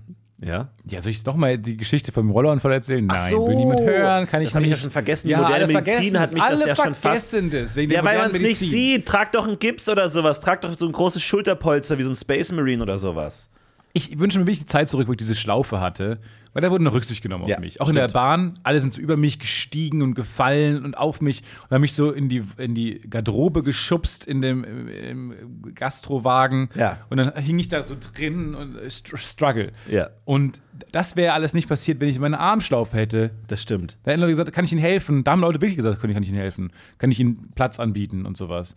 Ja. 0.43 0.69
ja, 0.89 1.01
soll 1.01 1.11
ich 1.11 1.23
noch 1.25 1.35
mal 1.35 1.57
die 1.57 1.77
Geschichte 1.77 2.11
vom 2.11 2.31
Rollerunfall 2.31 2.71
erzählen? 2.71 3.05
Nein, 3.05 3.29
so. 3.29 3.47
will 3.47 3.55
niemand 3.55 3.81
hören, 3.81 4.25
kann 4.27 4.41
ich 4.41 4.47
Das 4.49 4.55
hab 4.55 4.61
ich 4.63 4.69
nicht. 4.69 4.77
ja 4.77 4.81
schon 4.81 4.91
vergessen. 4.91 5.29
Ja, 5.29 5.41
Moderne 5.41 5.67
Medizin 5.67 6.19
hat 6.19 6.33
mich 6.33 6.41
das 6.43 6.59
ja 6.65 6.75
schon 6.75 6.95
fast- 6.95 7.01
vergessen 7.01 7.49
das, 7.51 7.75
wegen 7.75 7.91
Ja, 7.91 8.03
weil 8.03 8.17
man 8.17 8.31
es 8.31 8.39
nicht 8.39 8.57
sieht. 8.57 9.05
Trag 9.05 9.31
doch 9.33 9.47
einen 9.47 9.59
Gips 9.59 9.87
oder 9.87 10.09
sowas. 10.09 10.39
Trag 10.41 10.61
doch 10.61 10.73
so 10.73 10.85
ein 10.87 10.91
großes 10.91 11.21
Schulterpolster 11.21 11.97
wie 11.99 12.03
so 12.03 12.09
ein 12.11 12.15
Space 12.15 12.51
Marine 12.51 12.81
oder 12.81 12.97
sowas. 12.97 13.49
Ich 13.93 14.17
wünsche 14.19 14.39
mir 14.39 14.45
wirklich 14.45 14.59
die 14.59 14.65
Zeit 14.67 14.89
zurück, 14.89 15.07
wo 15.07 15.11
ich 15.11 15.17
diese 15.17 15.35
Schlaufe 15.35 15.79
hatte, 15.81 16.19
weil 16.53 16.61
da 16.61 16.69
wurde 16.71 16.81
eine 16.83 16.93
Rücksicht 16.93 17.21
genommen 17.23 17.45
Ja, 17.47 17.55
auf 17.55 17.61
mich. 17.61 17.79
Auch 17.81 17.87
in 17.89 17.93
der 17.95 18.03
stimmt. 18.03 18.13
Bahn, 18.13 18.59
alle 18.63 18.81
sind 18.81 18.91
so 18.93 18.99
über 19.01 19.17
mich 19.17 19.39
gestiegen 19.39 20.01
und 20.01 20.13
gefallen 20.15 20.83
und 20.83 20.97
auf 20.97 21.21
mich 21.21 21.43
und 21.63 21.71
haben 21.71 21.81
mich 21.81 21.93
so 21.93 22.11
in 22.11 22.27
die, 22.29 22.43
in 22.57 22.75
die 22.75 22.99
Garderobe 23.09 23.63
geschubst 23.63 24.25
in 24.25 24.41
dem 24.41 24.63
im 24.63 25.33
Gastrowagen. 25.75 26.69
Ja. 26.75 26.99
Und 27.09 27.17
dann 27.17 27.35
hing 27.37 27.57
ich 27.59 27.67
da 27.67 27.81
so 27.83 27.95
drin 27.99 28.55
und 28.55 28.75
äh, 28.77 28.87
str- 28.87 29.17
struggle. 29.17 29.71
Ja. 29.89 30.09
Und 30.25 30.61
das 30.91 31.15
wäre 31.15 31.33
alles 31.33 31.53
nicht 31.53 31.67
passiert, 31.67 31.99
wenn 31.99 32.09
ich 32.09 32.19
meine 32.19 32.39
Armschlaufe 32.39 32.95
hätte. 32.97 33.31
Das 33.47 33.61
stimmt. 33.61 33.97
Da 34.03 34.11
hätten 34.11 34.21
Leute 34.21 34.33
gesagt, 34.33 34.51
kann 34.53 34.65
ich 34.65 34.71
Ihnen 34.71 34.81
helfen? 34.81 35.23
Da 35.23 35.31
haben 35.31 35.41
Leute 35.41 35.61
wirklich 35.61 35.75
gesagt, 35.75 36.01
kann 36.01 36.09
ich, 36.09 36.17
Ihnen 36.17 36.35
helfen? 36.37 36.71
Kann 36.97 37.11
ich 37.11 37.19
Ihnen 37.19 37.49
Platz 37.55 37.79
anbieten 37.79 38.25
und 38.25 38.37
sowas? 38.37 38.75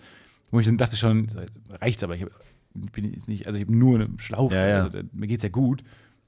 Wo 0.51 0.61
ich 0.61 0.67
dann 0.67 0.77
dachte 0.79 0.97
schon, 0.97 1.29
reicht's 1.81 2.03
aber, 2.05 2.15
ich 2.15 2.25
bin 2.93 3.13
jetzt 3.13 3.29
nicht, 3.29 3.47
also 3.47 3.59
ich 3.59 3.65
habe 3.65 3.75
nur 3.77 3.97
eine 3.97 4.09
Schlaufe, 4.19 4.55
Ja, 4.55 4.67
ja. 4.67 4.83
Also, 4.85 4.99
mir 5.13 5.27
geht's 5.27 5.43
ja 5.43 5.49
gut. 5.49 5.83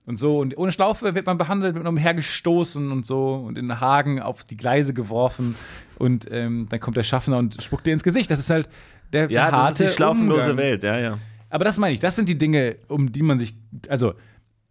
Und 0.06 0.18
so, 0.18 0.38
und 0.38 0.56
ohne 0.56 0.70
Schlaufe 0.70 1.16
wird 1.16 1.26
man 1.26 1.36
behandelt, 1.36 1.74
wird 1.74 1.84
man 1.84 1.92
umhergestoßen 1.92 2.92
und 2.92 3.04
so 3.04 3.34
und 3.34 3.58
in 3.58 3.66
den 3.68 3.80
Hagen 3.80 4.22
auf 4.22 4.44
die 4.44 4.56
Gleise 4.56 4.94
geworfen 4.94 5.56
und 5.98 6.28
ähm, 6.30 6.68
dann 6.70 6.78
kommt 6.78 6.96
der 6.96 7.02
Schaffner 7.02 7.38
und 7.38 7.60
spuckt 7.60 7.86
dir 7.86 7.92
ins 7.92 8.04
Gesicht. 8.04 8.30
Das 8.30 8.38
ist 8.38 8.48
halt 8.48 8.68
der, 9.12 9.22
Ja, 9.22 9.50
der 9.50 9.52
harte 9.52 9.72
das 9.72 9.80
ist 9.80 9.90
die 9.90 9.96
schlaufenlose 9.96 10.50
Umgang. 10.52 10.56
Welt. 10.58 10.84
Ja, 10.84 10.98
ja. 10.98 11.18
Aber 11.50 11.64
das 11.64 11.76
meine 11.78 11.94
ich, 11.94 12.00
das 12.00 12.14
sind 12.14 12.28
die 12.28 12.38
Dinge, 12.38 12.76
um 12.86 13.10
die 13.10 13.22
man 13.24 13.40
sich, 13.40 13.56
also 13.88 14.14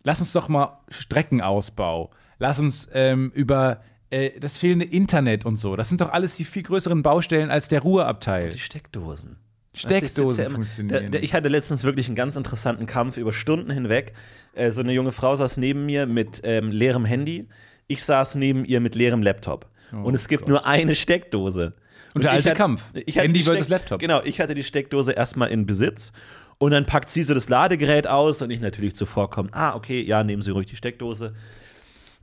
lass 0.04 0.22
uns 0.22 0.32
doch 0.32 0.48
mal 0.48 0.80
Streckenausbau, 0.88 2.12
lass 2.40 2.58
uns 2.58 2.90
ähm, 2.94 3.32
über 3.36 3.82
äh, 4.12 4.40
das 4.40 4.58
fehlende 4.58 4.86
Internet 4.86 5.46
und 5.46 5.58
so, 5.58 5.76
das 5.76 5.90
sind 5.90 6.00
doch 6.00 6.12
alles 6.14 6.38
die 6.38 6.46
viel 6.46 6.64
größeren 6.64 7.04
Baustellen 7.04 7.52
als 7.52 7.68
der 7.68 7.82
Ruheabteil. 7.82 8.52
Die 8.52 8.60
Steckdosen. 8.60 9.36
Steckdosen 9.76 10.50
funktionieren. 10.52 11.02
Der, 11.02 11.10
der, 11.10 11.24
ich 11.24 11.34
hatte 11.34 11.50
letztens 11.50 11.84
wirklich 11.84 12.08
einen 12.08 12.16
ganz 12.16 12.36
interessanten 12.36 12.86
Kampf 12.86 13.18
über 13.18 13.34
Stunden 13.34 13.72
hinweg. 13.72 14.14
Äh, 14.54 14.72
so 14.72 14.82
eine 14.82 14.94
junge 14.94 15.12
Frau 15.12 15.36
saß 15.36 15.58
neben 15.58 15.86
mir 15.86 16.06
mit 16.06 16.42
ähm, 16.44 16.70
leerem 16.72 17.06
Handy. 17.06 17.48
Ich 17.88 18.04
saß 18.04 18.36
neben 18.36 18.66
ihr 18.66 18.80
mit 18.80 18.96
leerem 18.96 19.22
Laptop. 19.22 19.68
und 19.92 20.14
es 20.16 20.28
gibt 20.28 20.48
nur 20.48 20.66
eine 20.66 20.96
Steckdose. 20.96 21.74
Und 22.14 22.24
der 22.24 22.32
ich 22.32 22.36
alte 22.38 22.50
hatte- 22.52 22.58
Kampf. 22.58 22.82
Handy 23.08 23.44
versus 23.44 23.68
Laptop. 23.70 24.00
Genau, 24.00 24.22
ich 24.24 24.40
hatte 24.40 24.56
die 24.56 24.64
Steckdose 24.64 25.12
erstmal 25.12 25.50
in 25.50 25.66
Besitz. 25.66 26.14
Und 26.58 26.72
dann 26.72 26.86
packt 26.86 27.10
sie 27.10 27.24
so 27.24 27.34
das 27.34 27.50
Ladegerät 27.50 28.08
aus 28.08 28.42
und 28.42 28.50
ich 28.50 28.62
natürlich 28.62 28.96
zuvorkommen. 28.96 29.52
Ah, 29.54 29.76
okay, 29.76 30.02
ja, 30.02 30.24
nehmen 30.24 30.42
Sie 30.42 30.52
ruhig 30.52 30.68
die 30.68 30.78
Steckdose. 30.78 31.34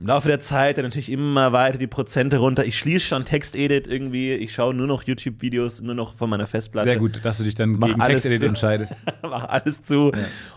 Im 0.03 0.07
Laufe 0.07 0.27
der 0.27 0.41
Zeit 0.41 0.77
dann 0.77 0.83
natürlich 0.83 1.09
immer 1.09 1.53
weiter 1.53 1.77
die 1.77 1.87
Prozente 1.87 2.35
runter. 2.35 2.65
Ich 2.65 2.77
schließe 2.77 3.05
schon 3.05 3.23
Textedit 3.23 3.87
irgendwie. 3.87 4.33
Ich 4.33 4.53
schaue 4.53 4.73
nur 4.73 4.85
noch 4.85 5.03
YouTube-Videos, 5.03 5.79
nur 5.79 5.95
noch 5.95 6.15
von 6.15 6.29
meiner 6.29 6.45
Festplatte. 6.45 6.89
Sehr 6.89 6.97
gut, 6.99 7.21
dass 7.23 7.37
du 7.37 7.45
dich 7.45 7.55
dann 7.55 7.79
Mach 7.79 7.87
gegen 7.87 8.01
Textedit 8.01 8.43
entscheidest. 8.43 9.03
mach 9.21 9.45
alles 9.45 9.81
zu. 9.81 10.11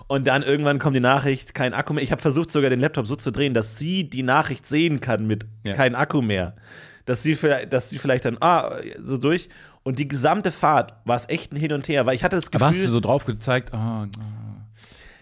Und 0.08 0.26
dann 0.26 0.42
irgendwann 0.42 0.80
kommt 0.80 0.96
die 0.96 1.00
Nachricht, 1.00 1.54
kein 1.54 1.74
Akku 1.74 1.92
mehr. 1.94 2.02
Ich 2.02 2.10
habe 2.10 2.20
versucht, 2.20 2.50
sogar 2.50 2.70
den 2.70 2.80
Laptop 2.80 3.06
so 3.06 3.14
zu 3.14 3.30
drehen, 3.30 3.54
dass 3.54 3.78
sie 3.78 4.10
die 4.10 4.24
Nachricht 4.24 4.66
sehen 4.66 4.98
kann 4.98 5.28
mit 5.28 5.46
Ja. 5.62 5.74
kein 5.74 5.94
Akku 5.94 6.22
mehr. 6.22 6.56
Dass 7.04 7.22
sie, 7.22 7.36
vielleicht- 7.36 7.72
dass 7.72 7.88
sie 7.88 7.98
vielleicht 7.98 8.24
dann, 8.24 8.38
ah, 8.40 8.78
so 9.00 9.16
durch. 9.16 9.48
Und 9.84 10.00
die 10.00 10.08
gesamte 10.08 10.50
Fahrt 10.50 10.94
war 11.04 11.14
es 11.14 11.28
echt 11.28 11.52
ein 11.52 11.56
Hin 11.56 11.72
und 11.72 11.86
Her, 11.86 12.04
weil 12.04 12.16
ich 12.16 12.24
hatte 12.24 12.34
das 12.34 12.50
Gefühl. 12.50 12.64
Aber 12.66 12.74
hast 12.74 12.82
du 12.84 12.88
so 12.88 12.98
drauf 12.98 13.26
gezeigt, 13.26 13.72
ah, 13.72 14.08
ah, 14.18 14.45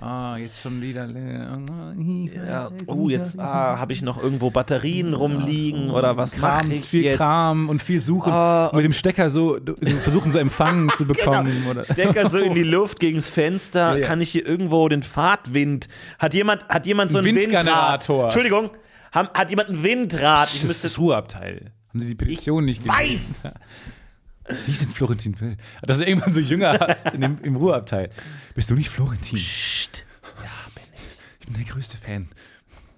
ah, 0.04 0.36
jetzt 0.36 0.60
schon 0.60 0.80
wieder 0.80 1.08
ja, 1.08 2.70
oh, 2.86 3.08
jetzt 3.08 3.38
ah, 3.38 3.78
habe 3.78 3.92
ich 3.92 4.02
noch 4.02 4.22
irgendwo 4.22 4.50
Batterien 4.50 5.14
rumliegen 5.14 5.90
oder 5.90 6.16
was 6.16 6.36
mache 6.36 6.68
ich 6.70 6.86
viel 6.86 7.04
jetzt? 7.04 7.16
Kram 7.16 7.68
und 7.68 7.82
viel 7.82 8.00
Suchen. 8.00 8.32
Ah, 8.32 8.70
mit 8.74 8.84
dem 8.84 8.92
Stecker 8.92 9.30
so, 9.30 9.58
so 9.64 9.74
versuchen, 9.96 10.30
so 10.30 10.38
Empfang 10.38 10.92
zu 10.96 11.06
bekommen. 11.06 11.52
Genau. 11.52 11.70
Oder? 11.70 11.84
Stecker 11.84 12.28
so 12.28 12.38
in 12.38 12.54
die 12.54 12.62
Luft 12.74 13.00
gegens 13.00 13.28
Fenster. 13.28 13.94
Ja, 13.94 13.96
ja. 13.96 14.06
Kann 14.06 14.20
ich 14.20 14.30
hier 14.30 14.46
irgendwo 14.46 14.88
den 14.88 15.02
Fahrtwind? 15.02 15.88
Hat 16.18 16.34
jemand, 16.34 16.68
hat 16.68 16.86
jemand 16.86 17.10
so 17.10 17.18
Ein 17.18 17.26
einen 17.26 17.36
Windrad? 17.36 17.64
Windgenerator. 17.66 18.24
Entschuldigung, 18.24 18.70
hat 19.12 19.50
jemand 19.50 19.70
ein 19.70 19.82
Windrad? 19.82 20.48
Ich 20.48 20.60
das 20.60 20.68
müsste 20.68 20.86
ist 20.86 20.96
das 20.96 20.98
Ruheabteil. 20.98 21.72
Haben 21.88 22.00
Sie 22.00 22.08
die 22.08 22.14
Petition 22.14 22.64
nicht 22.64 22.86
weiß. 22.86 23.54
Sie 24.48 24.72
sind 24.72 24.92
Florentin 24.92 25.40
Will. 25.40 25.56
Dass 25.82 25.98
du 25.98 26.04
irgendwann 26.04 26.32
so 26.32 26.40
jünger 26.40 26.78
hast 26.78 27.06
in 27.06 27.20
dem, 27.20 27.38
im 27.42 27.56
Ruheabteil. 27.56 28.10
Bist 28.54 28.70
du 28.70 28.74
nicht 28.74 28.90
Florentin? 28.90 29.38
Psst. 29.38 30.04
Ja, 30.42 30.50
bin 30.74 30.84
ich. 30.92 31.00
Ich 31.40 31.46
bin 31.46 31.54
der 31.56 31.64
größte 31.64 31.96
Fan. 31.96 32.28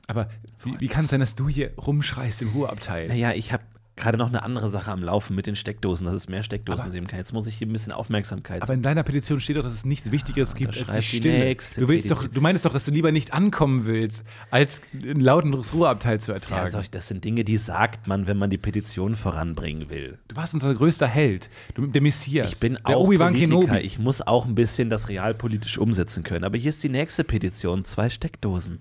Aber 0.09 0.29
wie, 0.63 0.81
wie 0.81 0.89
kann 0.89 1.05
es 1.05 1.11
sein, 1.11 1.21
dass 1.21 1.35
du 1.35 1.49
hier 1.49 1.73
rumschreist 1.77 2.43
im 2.43 2.51
Ruheabteil? 2.51 3.09
Naja, 3.09 3.33
ich 3.33 3.53
habe 3.53 3.63
gerade 3.97 4.19
noch 4.19 4.29
eine 4.29 4.43
andere 4.43 4.69
Sache 4.69 4.91
am 4.91 5.03
Laufen 5.03 5.35
mit 5.35 5.47
den 5.47 5.57
Steckdosen, 5.57 6.05
dass 6.05 6.15
es 6.15 6.29
mehr 6.29 6.43
Steckdosen 6.43 6.85
Aber- 6.87 6.93
geben 6.95 7.07
kann. 7.07 7.19
Jetzt 7.19 7.33
muss 7.33 7.47
ich 7.47 7.55
hier 7.57 7.67
ein 7.67 7.73
bisschen 7.73 7.93
Aufmerksamkeit. 7.93 8.63
Aber 8.63 8.75
in 8.75 8.83
deiner 8.83 9.03
Petition 9.03 9.41
steht 9.41 9.57
doch, 9.57 9.63
dass 9.63 9.73
es 9.73 9.85
nichts 9.87 10.11
Wichtigeres 10.13 10.55
gibt 10.55 10.77
als 10.89 10.97
die 10.97 11.03
Stille. 11.19 11.57
Du, 11.77 11.89
willst 11.89 12.11
doch, 12.11 12.29
du 12.29 12.41
meinst 12.43 12.65
doch, 12.67 12.73
dass 12.75 12.85
du 12.85 12.91
lieber 12.91 13.11
nicht 13.11 13.33
ankommen 13.33 13.87
willst, 13.87 14.25
als 14.51 14.83
ein 14.93 15.21
lauteres 15.21 15.73
Ruheabteil 15.73 16.21
zu 16.21 16.31
ja, 16.31 16.35
ertragen. 16.37 16.71
solch- 16.71 16.91
das 16.91 17.09
sind 17.09 17.25
Dinge, 17.25 17.43
die 17.45 17.57
sagt 17.57 18.07
man, 18.07 18.27
wenn 18.27 18.37
man 18.37 18.51
die 18.51 18.59
Petition 18.59 19.17
voranbringen 19.17 19.89
will. 19.89 20.19
du 20.29 20.37
warst 20.37 20.53
unser 20.53 20.75
größter 20.75 21.07
Held. 21.07 21.49
Du, 21.75 21.87
der 21.87 22.03
Messias. 22.03 22.53
Ich 22.53 22.61
bin 22.61 22.75
der 22.75 22.97
auch 22.97 23.07
Politiker. 23.07 23.33
Kenobi. 23.33 23.79
Ich 23.79 23.99
muss 23.99 24.21
auch 24.21 24.45
ein 24.45 24.55
bisschen 24.55 24.91
das 24.91 25.09
realpolitisch 25.09 25.79
umsetzen 25.79 26.23
können. 26.23 26.45
Aber 26.45 26.59
hier 26.59 26.69
ist 26.69 26.83
die 26.83 26.89
nächste 26.91 27.25
Petition: 27.25 27.85
zwei 27.87 28.11
Steckdosen. 28.11 28.81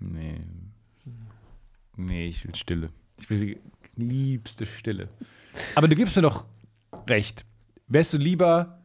Nee. 0.00 0.40
Nee, 1.96 2.26
ich 2.26 2.44
will 2.44 2.54
Stille. 2.54 2.90
Ich 3.18 3.30
will 3.30 3.38
die 3.40 3.58
liebste 3.96 4.66
Stille. 4.66 5.08
Aber 5.74 5.88
du 5.88 5.94
gibst 5.94 6.16
mir 6.16 6.22
doch 6.22 6.46
recht. 7.08 7.44
Wärst 7.86 8.12
du 8.12 8.18
lieber 8.18 8.83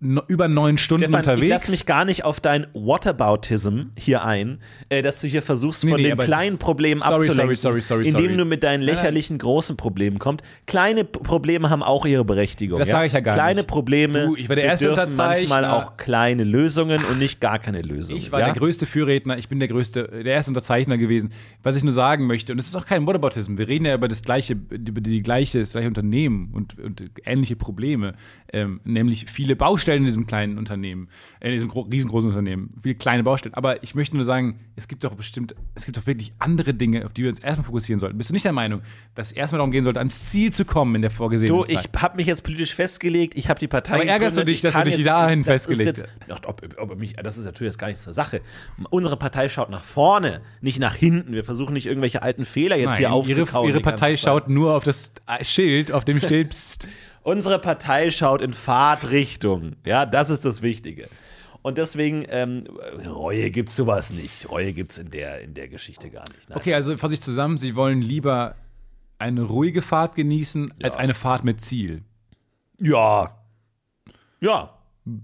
no, 0.00 0.22
über 0.26 0.48
neun 0.48 0.78
Stunden 0.78 1.04
Stefan, 1.04 1.20
ich 1.20 1.28
unterwegs? 1.28 1.48
lass 1.50 1.68
mich 1.68 1.86
gar 1.86 2.04
nicht 2.04 2.24
auf 2.24 2.40
dein 2.40 2.66
Whataboutism 2.74 3.82
hier 3.96 4.24
ein, 4.24 4.58
äh, 4.88 5.02
dass 5.02 5.20
du 5.20 5.28
hier 5.28 5.42
versuchst, 5.42 5.84
Nee, 5.84 5.90
von 5.90 6.00
nee, 6.00 6.08
den 6.08 6.18
kleinen 6.18 6.58
Problemen 6.58 7.00
Sorry, 7.00 7.12
sorry, 7.12 7.28
abzulenken, 7.28 7.56
sorry, 7.56 7.80
sorry, 7.82 8.08
indem 8.08 8.24
sorry. 8.24 8.36
du 8.36 8.44
mit 8.44 8.62
deinen 8.64 8.82
lächerlichen 8.82 9.38
großen 9.38 9.76
Problemen 9.76 10.18
kommst. 10.18 10.44
Kleine 10.66 11.04
Probleme 11.04 11.70
haben 11.70 11.82
auch 11.82 12.04
ihre 12.04 12.24
Berechtigung. 12.24 12.78
Das 12.78 12.88
sage 12.88 13.06
ich 13.06 13.12
ja 13.12 13.20
gar 13.20 13.34
kleine 13.34 13.60
nicht. 13.60 13.68
Probleme 13.68 14.26
Du, 14.26 14.36
ich 14.36 14.48
war 14.48 14.56
der 14.56 14.64
erste 14.64 14.90
Unterzeichner. 14.90 15.48
manchmal 15.48 15.64
auch 15.64 15.96
kleine 15.96 16.44
Lösungen 16.44 17.04
und 17.04 17.18
nicht 17.18 17.40
gar 17.40 17.58
keine 17.58 17.82
Lösungen. 17.82 18.18
Ich 18.18 18.32
war 18.32 18.40
ja? 18.40 18.46
der 18.46 18.54
größte 18.54 18.86
Fürredner, 18.86 19.38
ich 19.38 19.48
bin 19.48 19.60
der 19.60 19.68
größte, 19.68 20.08
der 20.24 20.32
erste 20.32 20.50
Unterzeichner 20.50 20.98
gewesen. 20.98 21.30
Was 21.62 21.76
ich 21.76 21.84
nur 21.84 21.92
sagen 21.92 22.26
möchte, 22.26 22.52
und 22.52 22.58
es 22.58 22.66
ist 22.66 22.74
auch 22.74 22.86
kein 22.86 23.06
Whataboutism, 23.06 23.56
wir 23.56 23.68
reden 23.68 23.84
ja 23.84 23.94
über 23.94 24.08
das 24.08 24.22
gleiche, 24.22 24.54
über 24.54 25.00
die 25.00 25.22
gleiche, 25.22 25.60
das 25.60 25.72
gleiche 25.72 25.88
Unternehmen 25.88 26.50
und, 26.52 26.78
und 26.78 27.02
ähnliche 27.24 27.54
Probleme, 27.54 28.14
ähm, 28.52 28.80
nämlich 28.84 29.26
viele 29.30 29.54
Baustellen 29.54 29.75
in 29.78 30.04
diesem 30.04 30.26
kleinen 30.26 30.58
Unternehmen, 30.58 31.08
äh, 31.40 31.46
in 31.48 31.52
diesem 31.52 31.68
gro 31.68 31.82
riesengroßen 31.82 32.28
Unternehmen, 32.30 32.74
viele 32.82 32.94
kleine 32.94 33.22
Baustellen. 33.22 33.54
Aber 33.54 33.82
ich 33.82 33.94
möchte 33.94 34.16
nur 34.16 34.24
sagen, 34.24 34.58
es 34.76 34.88
gibt 34.88 35.04
doch 35.04 35.14
bestimmt, 35.14 35.54
es 35.74 35.84
gibt 35.84 35.96
doch 35.96 36.06
wirklich 36.06 36.32
andere 36.38 36.74
Dinge, 36.74 37.04
auf 37.04 37.12
die 37.12 37.22
wir 37.22 37.30
uns 37.30 37.38
erstmal 37.38 37.64
fokussieren 37.66 37.98
sollten. 37.98 38.18
Bist 38.18 38.30
du 38.30 38.34
nicht 38.34 38.44
der 38.44 38.52
Meinung, 38.52 38.82
dass 39.14 39.28
es 39.28 39.32
erstmal 39.32 39.58
darum 39.58 39.70
gehen 39.70 39.84
sollte, 39.84 39.98
ans 40.00 40.24
Ziel 40.26 40.52
zu 40.52 40.64
kommen 40.64 40.94
in 40.94 41.02
der 41.02 41.10
vorgesehenen 41.10 41.56
Du, 41.56 41.64
ich 41.64 41.74
Zeit? 41.76 41.90
habe 42.02 42.16
mich 42.16 42.26
jetzt 42.26 42.42
politisch 42.42 42.74
festgelegt, 42.74 43.34
ich 43.36 43.48
habe 43.48 43.60
die 43.60 43.68
Partei 43.68 43.94
Aber 43.94 44.04
ärgerst 44.06 44.36
du 44.36 44.44
dich, 44.44 44.56
ich 44.56 44.60
dass 44.62 44.74
du 44.74 44.84
dich 44.84 44.96
jetzt- 44.96 45.06
dahin 45.06 45.40
das 45.40 45.46
festgelegt 45.64 45.98
jetzt, 45.98 46.06
Ach, 46.28 46.40
ob, 46.46 46.62
ob, 46.78 46.98
mich, 46.98 47.14
Das 47.14 47.38
ist 47.38 47.44
natürlich 47.44 47.72
jetzt 47.72 47.78
gar 47.78 47.88
nicht 47.88 47.98
zur 47.98 48.12
Sache. 48.12 48.40
Unsere 48.90 49.16
Partei 49.16 49.48
schaut 49.48 49.70
nach 49.70 49.84
vorne, 49.84 50.40
nicht 50.60 50.78
nach 50.78 50.94
hinten. 50.94 51.32
Wir 51.32 51.44
versuchen 51.44 51.72
nicht 51.74 51.86
irgendwelche 51.86 52.22
alten 52.22 52.44
Fehler 52.44 52.76
jetzt 52.78 52.96
hier 52.96 53.08
Nein, 53.08 53.18
aufzukauen. 53.18 53.68
ihre, 53.68 53.76
ihre 53.78 53.80
Partei 53.82 54.16
schaut 54.16 54.48
nur 54.48 54.74
auf 54.74 54.84
das 54.84 55.12
Schild, 55.42 55.92
auf 55.92 56.04
dem 56.04 56.20
steht, 56.20 56.50
pst, 56.50 56.88
Unsere 57.26 57.58
Partei 57.58 58.12
schaut 58.12 58.40
in 58.40 58.52
Fahrtrichtung. 58.54 59.74
Ja, 59.84 60.06
das 60.06 60.30
ist 60.30 60.44
das 60.44 60.62
Wichtige. 60.62 61.08
Und 61.62 61.76
deswegen, 61.76 62.24
ähm, 62.28 62.68
Reue 63.04 63.50
gibt's 63.50 63.74
sowas 63.74 64.12
nicht. 64.12 64.48
Reue 64.48 64.72
gibt's 64.72 64.96
in 64.98 65.10
der, 65.10 65.40
in 65.40 65.52
der 65.52 65.66
Geschichte 65.66 66.08
gar 66.08 66.28
nicht. 66.28 66.48
Nein. 66.48 66.56
Okay, 66.56 66.72
also 66.74 66.96
fasse 66.96 67.14
ich 67.14 67.20
zusammen, 67.20 67.58
Sie 67.58 67.74
wollen 67.74 68.00
lieber 68.00 68.54
eine 69.18 69.42
ruhige 69.42 69.82
Fahrt 69.82 70.14
genießen, 70.14 70.72
als 70.84 70.96
eine 70.96 71.14
Fahrt 71.14 71.42
mit 71.42 71.60
Ziel. 71.60 72.04
Ja. 72.80 73.36
Ja. 74.40 74.78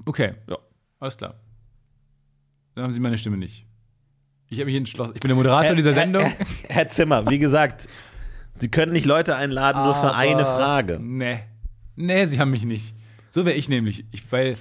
Okay, 0.04 0.32
Ja. 0.48 0.56
alles 0.98 1.16
klar. 1.16 1.34
Dann 2.74 2.82
haben 2.82 2.92
Sie 2.92 2.98
meine 2.98 3.16
Stimme 3.16 3.36
nicht. 3.36 3.64
Ich 4.48 4.58
habe 4.58 4.66
mich 4.66 4.74
entschlossen. 4.74 5.12
Ich 5.14 5.20
bin 5.20 5.28
der 5.28 5.36
Moderator 5.36 5.76
dieser 5.76 5.92
Sendung. 5.92 6.24
Herr, 6.24 6.34
Herr, 6.46 6.46
Herr 6.68 6.88
Zimmer, 6.88 7.30
wie 7.30 7.38
gesagt, 7.38 7.88
Sie 8.58 8.72
können 8.72 8.90
nicht 8.90 9.06
Leute 9.06 9.36
einladen, 9.36 9.84
nur 9.84 9.94
für 9.94 10.12
eine 10.16 10.44
Frage. 10.44 10.98
Nee. 11.00 11.44
Nee, 11.96 12.26
Sie 12.26 12.38
haben 12.38 12.50
mich 12.50 12.64
nicht. 12.64 12.94
So 13.30 13.44
wäre 13.46 13.56
ich 13.56 13.68
nämlich. 13.68 14.04
Ich, 14.12 14.30
weil 14.30 14.56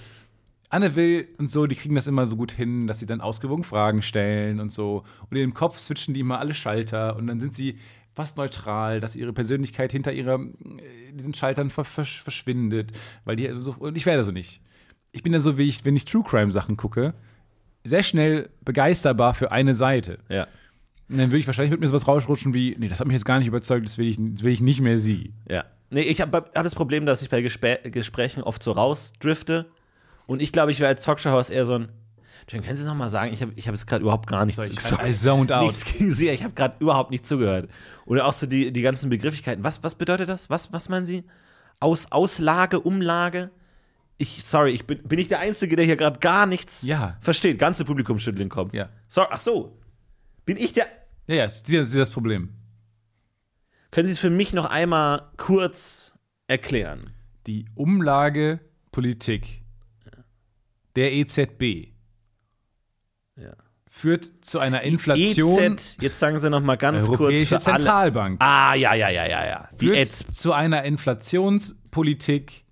Anne 0.70 0.96
Will 0.96 1.28
und 1.38 1.50
so, 1.50 1.68
die 1.68 1.76
kriegen 1.76 1.96
das 1.96 2.08
immer 2.08 2.26
so 2.26 2.38
gut 2.38 2.52
hin, 2.52 2.88
dass 2.88 3.00
sie 3.00 3.06
dann 3.06 3.20
ausgewogen 3.20 3.64
Fragen 3.64 4.02
stellen 4.02 4.60
und 4.60 4.72
so. 4.72 5.04
Und 5.30 5.38
in 5.38 5.42
dem 5.42 5.54
Kopf 5.54 5.80
switchen 5.80 6.14
die 6.14 6.22
immer 6.22 6.40
alle 6.40 6.54
Schalter 6.54 7.18
und 7.18 7.28
dann 7.28 7.40
sind 7.40 7.54
sie 7.54 7.78
fast 8.14 8.38
neutral, 8.38 9.00
dass 9.02 9.16
ihre 9.16 9.34
Persönlichkeit 9.34 9.92
hinter 9.92 10.14
ihrer, 10.14 10.40
äh, 10.40 11.12
diesen 11.14 11.34
Schaltern 11.34 11.70
ver 11.70 11.84
ver 11.84 12.06
verschwindet. 12.06 12.92
Weil 13.26 13.36
die 13.36 13.52
so, 13.56 13.76
und 13.80 13.98
ich 13.98 14.06
werde 14.06 14.24
so 14.24 14.32
nicht. 14.32 14.62
Ich 15.12 15.24
bin 15.24 15.34
ja 15.34 15.42
so, 15.42 15.58
wie 15.58 15.68
ich, 15.68 15.84
wenn 15.84 15.96
ich 15.96 16.06
True 16.06 16.24
Crime 16.24 16.52
Sachen 16.52 16.78
gucke, 16.78 17.14
sehr 17.84 18.04
schnell 18.04 18.50
begeisterbar 18.64 19.34
für 19.34 19.52
eine 19.52 19.74
Seite. 19.74 20.20
Ja. 20.30 20.48
Und 21.10 21.18
dann 21.18 21.32
würde 21.32 21.40
ich 21.40 21.48
wahrscheinlich 21.48 21.72
mit 21.72 21.82
mir 21.82 21.88
sowas 21.88 22.08
rausrutschen 22.08 22.54
wie, 22.54 22.78
nee, 22.80 22.88
das 22.88 23.02
hat 23.02 23.08
mich 23.08 23.16
jetzt 23.16 23.26
gar 23.26 23.40
nicht 23.40 23.48
überzeugt, 23.48 23.86
das 23.86 23.98
will 23.98 24.08
ich, 24.08 24.18
das 24.18 24.44
will 24.44 24.54
ich 24.54 24.62
nicht 24.62 24.80
mehr 24.80 24.98
sie. 24.98 25.34
Ja. 25.50 25.66
Nee, 25.92 26.02
ich 26.02 26.22
habe 26.22 26.38
hab 26.38 26.54
das 26.54 26.74
Problem, 26.74 27.06
dass 27.06 27.22
ich 27.22 27.30
bei 27.30 27.42
Gespä 27.42 27.78
Gesprächen 27.84 28.42
oft 28.44 28.64
so 28.64 28.72
rausdrifte. 28.72 29.70
Und 30.26 30.42
ich 30.42 30.52
glaube, 30.52 30.72
ich 30.72 30.80
wäre 30.80 30.88
als 30.89 31.04
Talkshow-Host 31.04 31.52
eher 31.52 31.66
so 31.66 31.76
ein. 31.76 31.89
Jen, 32.50 32.64
können 32.64 32.78
Sie 32.78 32.86
noch 32.86 32.96
mal 32.96 33.08
sagen? 33.10 33.34
Ich 33.34 33.42
habe 33.42 33.52
ich 33.56 33.68
hab 33.68 33.76
jetzt 33.76 33.86
gerade 33.88 34.02
überhaupt 34.02 34.28
gar 34.28 34.46
nichts 34.46 34.56
Sorry, 34.58 34.72
ich- 34.74 34.80
Sorry. 34.80 35.10
I 35.10 35.14
zoned 35.14 35.52
out. 35.52 35.64
Nichts 35.64 35.86
gegen 35.86 36.12
Sie, 36.12 36.30
ich 36.30 36.44
habe 36.44 36.54
gerade 36.54 36.76
überhaupt 36.80 37.12
nicht 37.12 37.26
zugehört. 37.26 37.70
Oder 38.06 38.26
auch 38.26 38.34
so 38.34 38.48
die, 38.48 38.72
die 38.74 38.82
ganzen 38.82 39.10
Begrifflichkeiten. 39.10 39.64
Was, 39.64 39.84
was 39.84 39.96
bedeutet 39.96 40.28
das? 40.30 40.50
Was, 40.50 40.74
was 40.74 40.89
meinen 40.89 41.06
Sie? 41.06 41.24
Aus, 41.80 42.12
Auslage, 42.12 42.80
Umlage? 42.80 43.52
Ich, 44.18 44.44
sorry, 44.46 44.72
ich 44.72 44.86
bin, 44.86 45.02
bin 45.04 45.20
ich 45.20 45.28
der 45.28 45.39
Einzige, 45.39 45.76
der 45.76 45.86
hier 45.86 45.98
gerade 45.98 46.20
gar 46.20 46.46
nichts 46.46 46.84
Ja. 46.84 47.18
versteht. 47.22 47.58
Ganze 47.60 47.86
Publikum 47.86 48.18
schüttelt 48.20 48.39
den 48.39 48.50
Kopf. 48.50 48.74
Ja. 48.74 48.89
Sorry, 49.08 49.28
ach 49.32 49.42
so. 49.42 49.78
Bin 50.46 50.58
ich 50.58 50.74
der. 50.74 50.88
Ja, 51.28 51.36
ja, 51.36 51.44
das 51.46 51.64
ist 51.70 51.96
das 51.96 52.10
Problem. 52.10 52.50
Können 53.92 54.08
Sie 54.08 54.14
es 54.14 54.20
für 54.20 54.30
mich 54.30 54.54
noch 54.54 54.66
einmal 54.70 55.30
kurz 55.38 56.14
erklären? 56.48 57.10
Die 57.48 57.66
Umlagepolitik 57.76 59.62
der 60.96 61.12
EZB 61.14 61.89
Ja. 63.36 63.52
führt 63.89 64.32
zu 64.42 64.60
einer 64.60 64.82
Inflation. 64.84 65.74
EZ, 65.74 65.98
jetzt 66.02 66.20
sagen 66.20 66.39
Sie 66.39 66.50
noch 66.50 66.62
mal 66.62 66.76
ganz 66.78 67.08
kurz 67.08 67.20
Europäische 67.22 67.60
für 67.60 67.68
alle. 67.68 67.78
Zentralbank 67.80 68.42
Ah, 68.42 68.76
ja, 68.76 68.94
ja, 68.94 69.10
ja, 69.10 69.26
ja, 69.28 69.46
ja. 69.46 69.70
Die 69.80 69.88
führt 69.88 69.98
EZ. 69.98 70.26
zu 70.32 70.54
einer 70.54 70.84
Inflationspolitik, 70.84 72.66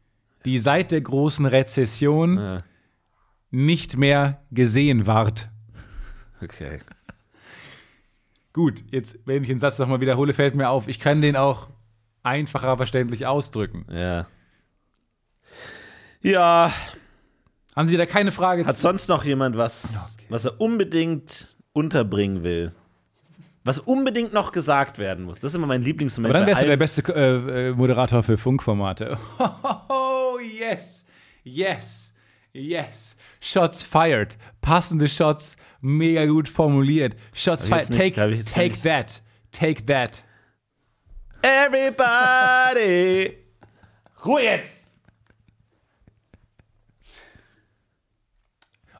die 0.45 0.59
seit 0.59 0.91
der 0.91 1.01
großen 1.01 1.45
Rezession 1.45 2.37
Ja. 2.37 2.63
nicht 3.51 3.97
mehr 3.97 4.41
gesehen 4.51 5.07
ward. 5.07 5.49
Okay. 6.41 6.79
Gut, 8.53 8.83
jetzt, 8.91 9.19
wenn 9.25 9.43
ich 9.43 9.49
den 9.49 9.59
Satz 9.59 9.77
nochmal 9.79 10.01
wiederhole, 10.01 10.33
fällt 10.33 10.55
mir 10.55 10.69
auf, 10.69 10.87
ich 10.87 10.99
kann 10.99 11.21
den 11.21 11.35
auch 11.35 11.67
einfacher 12.23 12.77
verständlich 12.77 13.25
ausdrücken. 13.27 13.85
Ja. 13.91 14.27
Ja, 16.21 16.73
Haben 17.75 17.87
Sie 17.87 17.95
da 17.97 18.05
keine 18.05 18.31
Frage 18.31 18.65
hat 18.65 18.79
sonst 18.79 19.07
noch 19.07 19.23
jemand 19.23 19.57
was, 19.57 20.17
was 20.27 20.45
er 20.45 20.59
unbedingt 20.59 21.55
unterbringen 21.71 22.43
will? 22.43 22.73
Was 23.63 23.79
unbedingt 23.79 24.33
noch 24.33 24.51
gesagt 24.51 24.97
werden 24.97 25.25
muss. 25.25 25.39
Das 25.39 25.51
ist 25.51 25.55
immer 25.55 25.67
mein 25.67 25.81
Lieblingsmoment. 25.81 26.33
Aber 26.33 26.39
dann 26.39 26.47
wärst 26.47 26.61
du 26.61 26.67
der 26.67 26.77
beste 26.77 27.01
äh, 27.15 27.69
äh, 27.69 27.71
Moderator 27.73 28.23
für 28.23 28.37
Funkformate. 28.37 29.17
Oh, 29.89 30.37
yes, 30.39 31.05
yes, 31.43 32.13
yes. 32.53 33.15
Shots 33.41 33.83
fired. 33.83 34.37
Passende 34.61 35.07
Shots, 35.07 35.57
mega 35.81 36.25
gut 36.25 36.49
formuliert. 36.49 37.15
Shots 37.33 37.63
ich 37.63 37.69
fired. 37.69 37.91
Take, 37.91 38.33
ich 38.33 38.45
take 38.45 38.81
that. 38.81 39.21
Take 39.51 39.85
that. 39.85 40.23
Everybody! 41.41 43.37
Ruhe 44.25 44.43
jetzt! 44.43 44.79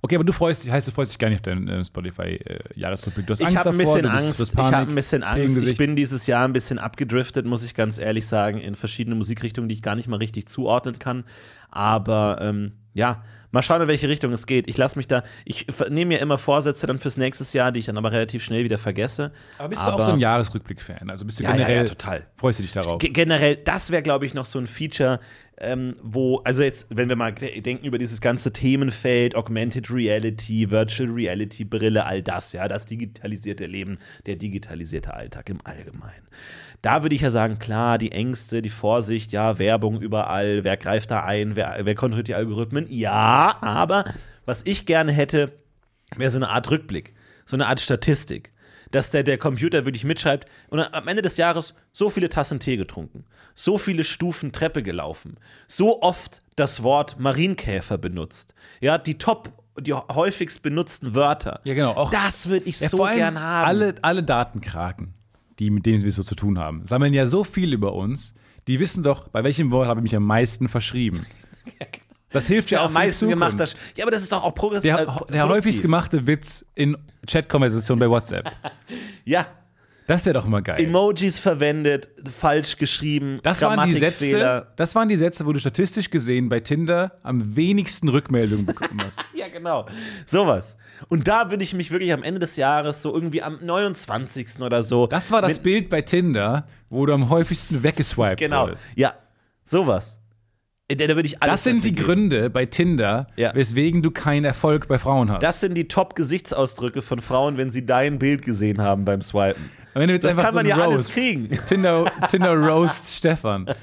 Okay, 0.01 0.15
aber 0.15 0.23
du 0.23 0.31
freust 0.31 0.63
dich, 0.63 0.71
heißt 0.71 0.87
du 0.87 0.91
freust 0.91 1.11
dich 1.11 1.19
gar 1.19 1.27
nicht 1.27 1.39
auf 1.39 1.41
deinen 1.41 1.67
äh, 1.67 1.83
Spotify-Jahresrückblick. 1.83 3.27
du 3.27 3.31
hast 3.31 3.41
Ich 3.41 3.47
Angst 3.47 3.59
habe 3.59 3.69
ein 3.71 3.77
bisschen 3.77 4.05
Angst. 4.05 4.39
Ich 4.39 4.57
habe 4.57 4.77
ein 4.77 4.95
bisschen 4.95 5.23
Angst. 5.23 5.57
Ich 5.57 5.77
bin 5.77 5.97
dieses 5.97 6.25
Jahr 6.25 6.45
ein 6.47 6.53
bisschen 6.53 6.79
abgedriftet, 6.79 7.45
muss 7.45 7.65
ich 7.65 7.75
ganz 7.75 7.99
ehrlich 7.99 8.25
sagen, 8.25 8.59
in 8.59 8.75
verschiedene 8.75 9.15
Musikrichtungen, 9.17 9.67
die 9.67 9.75
ich 9.75 9.81
gar 9.81 9.95
nicht 9.95 10.07
mal 10.07 10.15
richtig 10.15 10.47
zuordnen 10.47 10.99
kann. 10.99 11.25
Aber 11.69 12.39
ähm, 12.41 12.73
ja, 12.93 13.23
mal 13.51 13.61
schauen, 13.61 13.81
in 13.81 13.87
welche 13.87 14.07
Richtung 14.09 14.31
es 14.31 14.45
geht. 14.45 14.67
Ich 14.67 14.77
lasse 14.77 14.97
mich 14.97 15.07
da, 15.07 15.23
ich 15.45 15.65
nehme 15.89 16.09
mir 16.09 16.19
immer 16.19 16.37
Vorsätze 16.37 16.85
dann 16.87 16.99
fürs 16.99 17.17
nächste 17.17 17.57
Jahr, 17.57 17.71
die 17.71 17.79
ich 17.79 17.85
dann 17.85 17.97
aber 17.97 18.11
relativ 18.11 18.43
schnell 18.43 18.63
wieder 18.63 18.77
vergesse. 18.77 19.31
aber 19.57 19.69
bist 19.69 19.81
du 19.81 19.91
auch 19.91 20.01
so 20.05 20.11
ein 20.11 20.19
Jahresrückblick-Fan? 20.19 21.09
Also 21.09 21.25
bist 21.25 21.39
du 21.39 21.43
Ja, 21.43 21.49
ja, 21.51 21.55
generell, 21.57 21.77
ja, 21.77 21.83
total. 21.83 22.27
freust 22.37 22.59
du 22.59 22.63
dich 22.63 22.73
darauf? 22.73 22.99
Ge- 22.99 23.09
generell, 23.11 23.55
das 23.57 23.91
wäre, 23.91 24.01
glaube 24.03 24.25
ich, 24.25 24.33
noch 24.33 24.45
so 24.45 24.59
ein 24.59 24.67
Feature, 24.67 25.19
ähm, 25.61 25.95
wo, 26.01 26.37
also 26.45 26.63
jetzt, 26.63 26.87
wenn 26.89 27.09
wir 27.09 27.17
mal 27.17 27.33
de- 27.33 27.59
denken 27.59 27.85
über 27.85 27.97
dieses 27.97 28.21
ganze 28.21 28.53
Themenfeld, 28.53 29.35
Augmented 29.35 29.91
Reality, 29.91 30.71
Virtual 30.71 31.09
Reality, 31.09 31.65
Brille, 31.65 32.05
all 32.05 32.21
das, 32.21 32.53
ja, 32.53 32.67
das 32.69 32.85
digitalisierte 32.85 33.65
Leben, 33.65 33.97
der 34.25 34.37
digitalisierte 34.37 35.13
Alltag 35.13 35.49
im 35.49 35.59
Allgemeinen. 35.65 36.27
Da 36.81 37.03
würde 37.03 37.15
ich 37.15 37.21
ja 37.21 37.29
sagen, 37.29 37.59
klar, 37.59 37.97
die 37.97 38.11
Ängste, 38.11 38.61
die 38.61 38.69
Vorsicht, 38.69 39.31
ja, 39.31 39.59
Werbung 39.59 40.01
überall, 40.01 40.63
wer 40.63 40.77
greift 40.77 41.11
da 41.11 41.23
ein, 41.23 41.55
wer, 41.55 41.79
wer 41.83 41.95
kontrolliert 41.95 42.29
die 42.29 42.35
Algorithmen? 42.35 42.85
Ja, 42.89 43.57
aber 43.61 44.05
was 44.45 44.65
ich 44.65 44.85
gerne 44.85 45.11
hätte, 45.11 45.51
wäre 46.15 46.31
so 46.31 46.37
eine 46.37 46.49
Art 46.49 46.69
Rückblick, 46.71 47.13
so 47.45 47.55
eine 47.55 47.67
Art 47.67 47.81
Statistik. 47.81 48.51
Dass 48.91 49.11
der, 49.11 49.21
der 49.21 49.37
Computer 49.37 49.85
wirklich 49.85 50.03
mitschreibt 50.03 50.49
und 50.69 50.79
am 50.79 51.07
Ende 51.07 51.21
des 51.21 51.37
Jahres 51.37 51.75
so 51.93 52.09
viele 52.09 52.27
Tassen 52.27 52.59
Tee 52.59 52.75
getrunken, 52.75 53.23
so 53.53 53.77
viele 53.77 54.03
Stufen 54.03 54.51
Treppe 54.51 54.81
gelaufen, 54.81 55.37
so 55.67 56.01
oft 56.01 56.41
das 56.55 56.81
Wort 56.81 57.19
Marienkäfer 57.19 57.99
benutzt. 57.99 58.55
Ja, 58.81 58.97
die 58.97 59.19
top, 59.19 59.51
die 59.79 59.93
häufigst 59.93 60.63
benutzten 60.63 61.13
Wörter. 61.13 61.61
Ja, 61.65 61.75
genau. 61.75 61.91
Auch, 61.91 62.09
Das 62.09 62.49
würde 62.49 62.65
ich 62.65 62.79
Ja, 62.79 62.89
so 62.89 63.03
gern 63.03 63.39
haben. 63.39 63.67
Alle, 63.67 63.93
alle 64.01 64.23
Datenkraken, 64.23 65.13
die 65.59 65.69
mit 65.69 65.85
denen 65.85 66.03
wir 66.03 66.11
so 66.11 66.23
zu 66.23 66.35
tun 66.35 66.57
haben, 66.57 66.83
sammeln 66.83 67.13
ja 67.13 67.27
so 67.27 67.43
viel 67.43 67.73
über 67.73 67.93
uns. 67.93 68.33
Die 68.67 68.79
wissen 68.79 69.03
doch, 69.03 69.27
bei 69.29 69.43
welchem 69.43 69.71
Wort 69.71 69.87
habe 69.87 69.99
ich 69.99 70.03
mich 70.03 70.15
am 70.15 70.25
meisten 70.25 70.67
verschrieben. 70.67 71.25
Das 72.31 72.47
hilft 72.47 72.69
ja, 72.69 72.77
ja, 72.77 72.83
auch 72.83 72.87
am 72.87 72.93
meisten 72.93 73.27
gemacht. 73.27 73.59
Das, 73.59 73.75
ja, 73.95 74.03
aber 74.03 74.11
das 74.11 74.21
ist 74.21 74.31
doch 74.31 74.43
auch 74.43 74.53
progressiv. 74.53 74.95
Der, 74.95 75.07
äh, 75.07 75.31
der 75.31 75.49
häufigst 75.49 75.81
gemachte 75.81 76.27
Witz 76.27 76.63
in 76.75 76.95
Chatkonversationen 77.27 77.99
bei 77.99 78.09
WhatsApp. 78.09 78.51
Ja, 79.25 79.45
Das 80.09 80.25
wäre 80.25 80.33
doch 80.33 80.47
mal 80.47 80.61
geil. 80.63 80.81
Emojis 80.83 81.37
verwendet, 81.37 82.09
falsch 82.35 82.77
geschrieben, 82.77 83.39
Das 83.43 83.61
waren, 83.61 83.87
die. 83.87 83.95
Sätze, 83.95 84.65
das 84.75 84.95
waren 84.95 85.07
die 85.07 85.15
Sätze, 85.15 85.45
wo 85.45 85.53
du 85.53 85.59
statistisch 85.59 86.09
gesehen 86.09 86.49
bei 86.49 86.61
Tinder 86.61 87.19
am 87.21 87.55
wenigsten 87.55 88.09
Rückmeldungen 88.09 88.65
bekommen 88.65 88.99
hast. 89.05 89.19
Ja, 89.35 89.47
genau. 89.47 89.85
Sowas. 90.25 90.77
Und 91.09 91.27
da 91.27 91.51
würde 91.51 91.63
ich 91.63 91.75
mich 91.75 91.91
wirklich 91.91 92.11
am 92.11 92.23
Ende 92.23 92.39
des 92.39 92.55
Jahres 92.55 93.03
so 93.03 93.13
irgendwie 93.13 93.43
am 93.43 93.59
29. 93.63 94.59
oder 94.61 94.81
so. 94.81 95.05
Das 95.05 95.31
war 95.31 95.43
das 95.43 95.59
Bild 95.59 95.91
bei 95.91 96.01
Tinder, 96.01 96.67
wo 96.89 97.05
du 97.05 97.13
am 97.13 97.29
häufigsten 97.29 97.83
weggeswiped 97.83 98.39
Genau. 98.39 98.63
wurdest. 98.67 98.83
Ja, 98.95 99.13
sowas. 99.63 100.19
Äh, 100.87 100.95
Da, 100.95 101.07
würde 101.07 101.27
ich 101.27 101.41
alles 101.41 101.53
Das 101.53 101.63
sind 101.65 101.85
die 101.85 101.93
geben. 101.93 102.05
Gründe 102.05 102.49
bei 102.49 102.65
Tinder, 102.65 103.27
Ja. 103.35 103.53
weswegen 103.53 104.01
du 104.01 104.09
keinen 104.09 104.43
Erfolg 104.45 104.87
bei 104.87 104.97
Frauen 104.97 105.29
hast. 105.31 105.43
Das 105.43 105.61
sind 105.61 105.75
die 105.75 105.87
Top-Gesichtsausdrücke 105.87 107.03
von 107.03 107.19
Frauen, 107.21 107.57
wenn 107.57 107.69
sie 107.69 107.85
dein 107.85 108.17
Bild 108.17 108.41
gesehen 108.41 108.81
haben 108.81 109.05
beim 109.05 109.21
Swipen. 109.21 109.69
Wenn 109.93 110.07
du 110.07 110.13
jetzt 110.13 110.23
Das 110.23 110.31
einfach 110.31 110.43
kann 110.45 110.53
so 110.53 110.59
man 110.59 110.65
ja 110.67 110.75
alles 110.77 110.95
Roast- 110.97 111.13
kriegen. 111.13 111.49
Tinder, 111.67 112.11
Tinder 112.29 112.53
Roast 112.55 113.15
Stefan. 113.15 113.65
Das, 113.65 113.75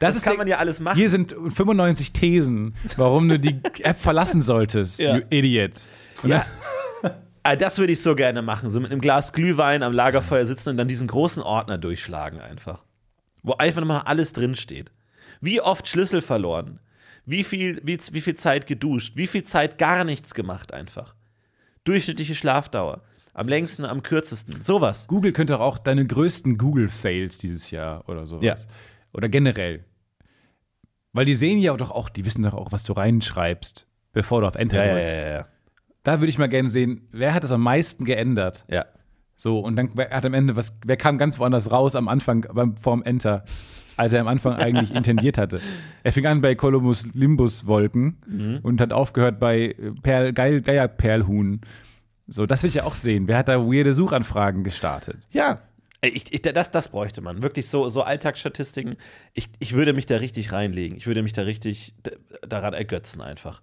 Das 0.00 0.16
ist 0.16 0.22
kann 0.22 0.32
der- 0.32 0.38
man 0.38 0.46
ja 0.48 0.56
alles 0.58 0.80
machen. 0.80 0.96
Hier 0.98 1.10
sind 1.10 1.32
95 1.32 2.12
Thesen, 2.12 2.74
warum 2.96 3.28
du 3.28 3.38
die 3.38 3.60
App 3.82 4.00
verlassen 4.00 4.42
solltest, 4.42 4.98
Ja. 5.00 5.16
you 5.16 5.22
Idiot. 5.30 5.72
Und 6.22 6.30
Ja. 6.30 6.44
Ah, 7.44 7.56
Das 7.56 7.78
würde 7.78 7.92
ich 7.92 8.02
so 8.02 8.14
gerne 8.14 8.42
machen. 8.42 8.68
So 8.68 8.78
mit 8.80 8.90
einem 8.90 9.00
Glas 9.00 9.32
Glühwein 9.32 9.82
am 9.82 9.92
Lagerfeuer 9.92 10.44
sitzen 10.44 10.70
und 10.70 10.76
dann 10.76 10.88
diesen 10.88 11.08
großen 11.08 11.42
Ordner 11.42 11.78
durchschlagen 11.78 12.40
einfach. 12.40 12.82
Wo 13.42 13.54
einfach 13.54 13.84
mal 13.84 14.00
alles 14.00 14.32
drinsteht. 14.34 14.90
Wie 15.40 15.60
oft 15.60 15.88
Schlüssel 15.88 16.20
verloren? 16.20 16.80
Wie 17.24 17.44
viel, 17.44 17.80
wie, 17.84 17.96
wie 18.12 18.20
viel 18.20 18.34
Zeit 18.34 18.66
geduscht? 18.66 19.14
Wie 19.16 19.26
viel 19.28 19.44
Zeit 19.44 19.78
gar 19.78 20.04
nichts 20.04 20.34
gemacht 20.34 20.74
einfach? 20.74 21.14
Durchschnittliche 21.84 22.34
Schlafdauer. 22.34 23.02
Am 23.38 23.48
längsten, 23.48 23.84
am 23.84 24.02
kürzesten. 24.02 24.60
Sowas. 24.62 25.06
Google 25.08 25.32
könnte 25.32 25.60
auch 25.60 25.78
deine 25.78 26.04
größten 26.06 26.58
Google-Fails 26.58 27.38
dieses 27.38 27.70
Jahr 27.70 28.08
oder 28.08 28.26
sowas. 28.26 28.44
Ja. 28.44 28.56
Oder 29.12 29.28
generell. 29.28 29.84
Weil 31.12 31.24
die 31.24 31.34
sehen 31.34 31.58
ja 31.60 31.76
doch 31.76 31.90
auch, 31.90 32.08
die 32.08 32.24
wissen 32.24 32.42
doch 32.42 32.54
auch, 32.54 32.72
was 32.72 32.84
du 32.84 32.92
reinschreibst, 32.92 33.86
bevor 34.12 34.40
du 34.42 34.46
auf 34.46 34.54
Enter 34.56 34.78
Ja, 34.78 34.84
ja, 34.86 34.92
drückst. 34.98 35.16
ja, 35.16 35.30
ja. 35.38 35.46
Da 36.02 36.20
würde 36.20 36.28
ich 36.30 36.38
mal 36.38 36.48
gerne 36.48 36.70
sehen, 36.70 37.08
wer 37.10 37.34
hat 37.34 37.42
das 37.44 37.52
am 37.52 37.62
meisten 37.62 38.04
geändert? 38.04 38.64
ja. 38.68 38.84
So, 39.40 39.60
und 39.60 39.76
dann 39.76 39.90
wer 39.94 40.10
hat 40.10 40.24
am 40.26 40.34
Ende 40.34 40.56
was, 40.56 40.76
wer 40.84 40.96
kam 40.96 41.16
ganz 41.16 41.38
woanders 41.38 41.70
raus 41.70 41.94
am 41.94 42.08
Anfang 42.08 42.44
beim 42.52 42.76
vorm 42.76 43.04
Enter, 43.04 43.44
als 43.96 44.12
er 44.12 44.20
am 44.20 44.26
Anfang 44.26 44.54
eigentlich 44.56 44.92
intendiert 44.92 45.38
hatte. 45.38 45.60
Er 46.02 46.10
fing 46.10 46.26
an 46.26 46.40
bei 46.40 46.56
Columbus 46.56 47.06
Limbus 47.14 47.64
Wolken 47.68 48.16
Mhm. 48.26 48.58
und 48.64 48.80
hat 48.80 48.92
aufgehört 48.92 49.38
bei 49.38 49.76
Perl, 50.02 50.32
Geil, 50.32 50.60
Geierperlhuhn. 50.60 51.60
So, 52.28 52.44
das 52.44 52.62
will 52.62 52.68
ich 52.68 52.74
ja 52.74 52.84
auch 52.84 52.94
sehen. 52.94 53.26
Wer 53.26 53.38
hat 53.38 53.48
da 53.48 53.58
weirde 53.58 53.94
Suchanfragen 53.94 54.62
gestartet? 54.62 55.16
Ja. 55.30 55.62
Ich, 56.00 56.32
ich, 56.32 56.42
das, 56.42 56.70
das 56.70 56.90
bräuchte 56.90 57.22
man. 57.22 57.42
Wirklich 57.42 57.68
so, 57.68 57.88
so 57.88 58.02
Alltagsstatistiken. 58.02 58.96
Ich, 59.32 59.48
ich 59.58 59.72
würde 59.72 59.94
mich 59.94 60.06
da 60.06 60.18
richtig 60.18 60.52
reinlegen. 60.52 60.96
Ich 60.96 61.06
würde 61.06 61.22
mich 61.22 61.32
da 61.32 61.42
richtig 61.42 61.94
daran 62.46 62.74
ergötzen 62.74 63.20
einfach. 63.20 63.62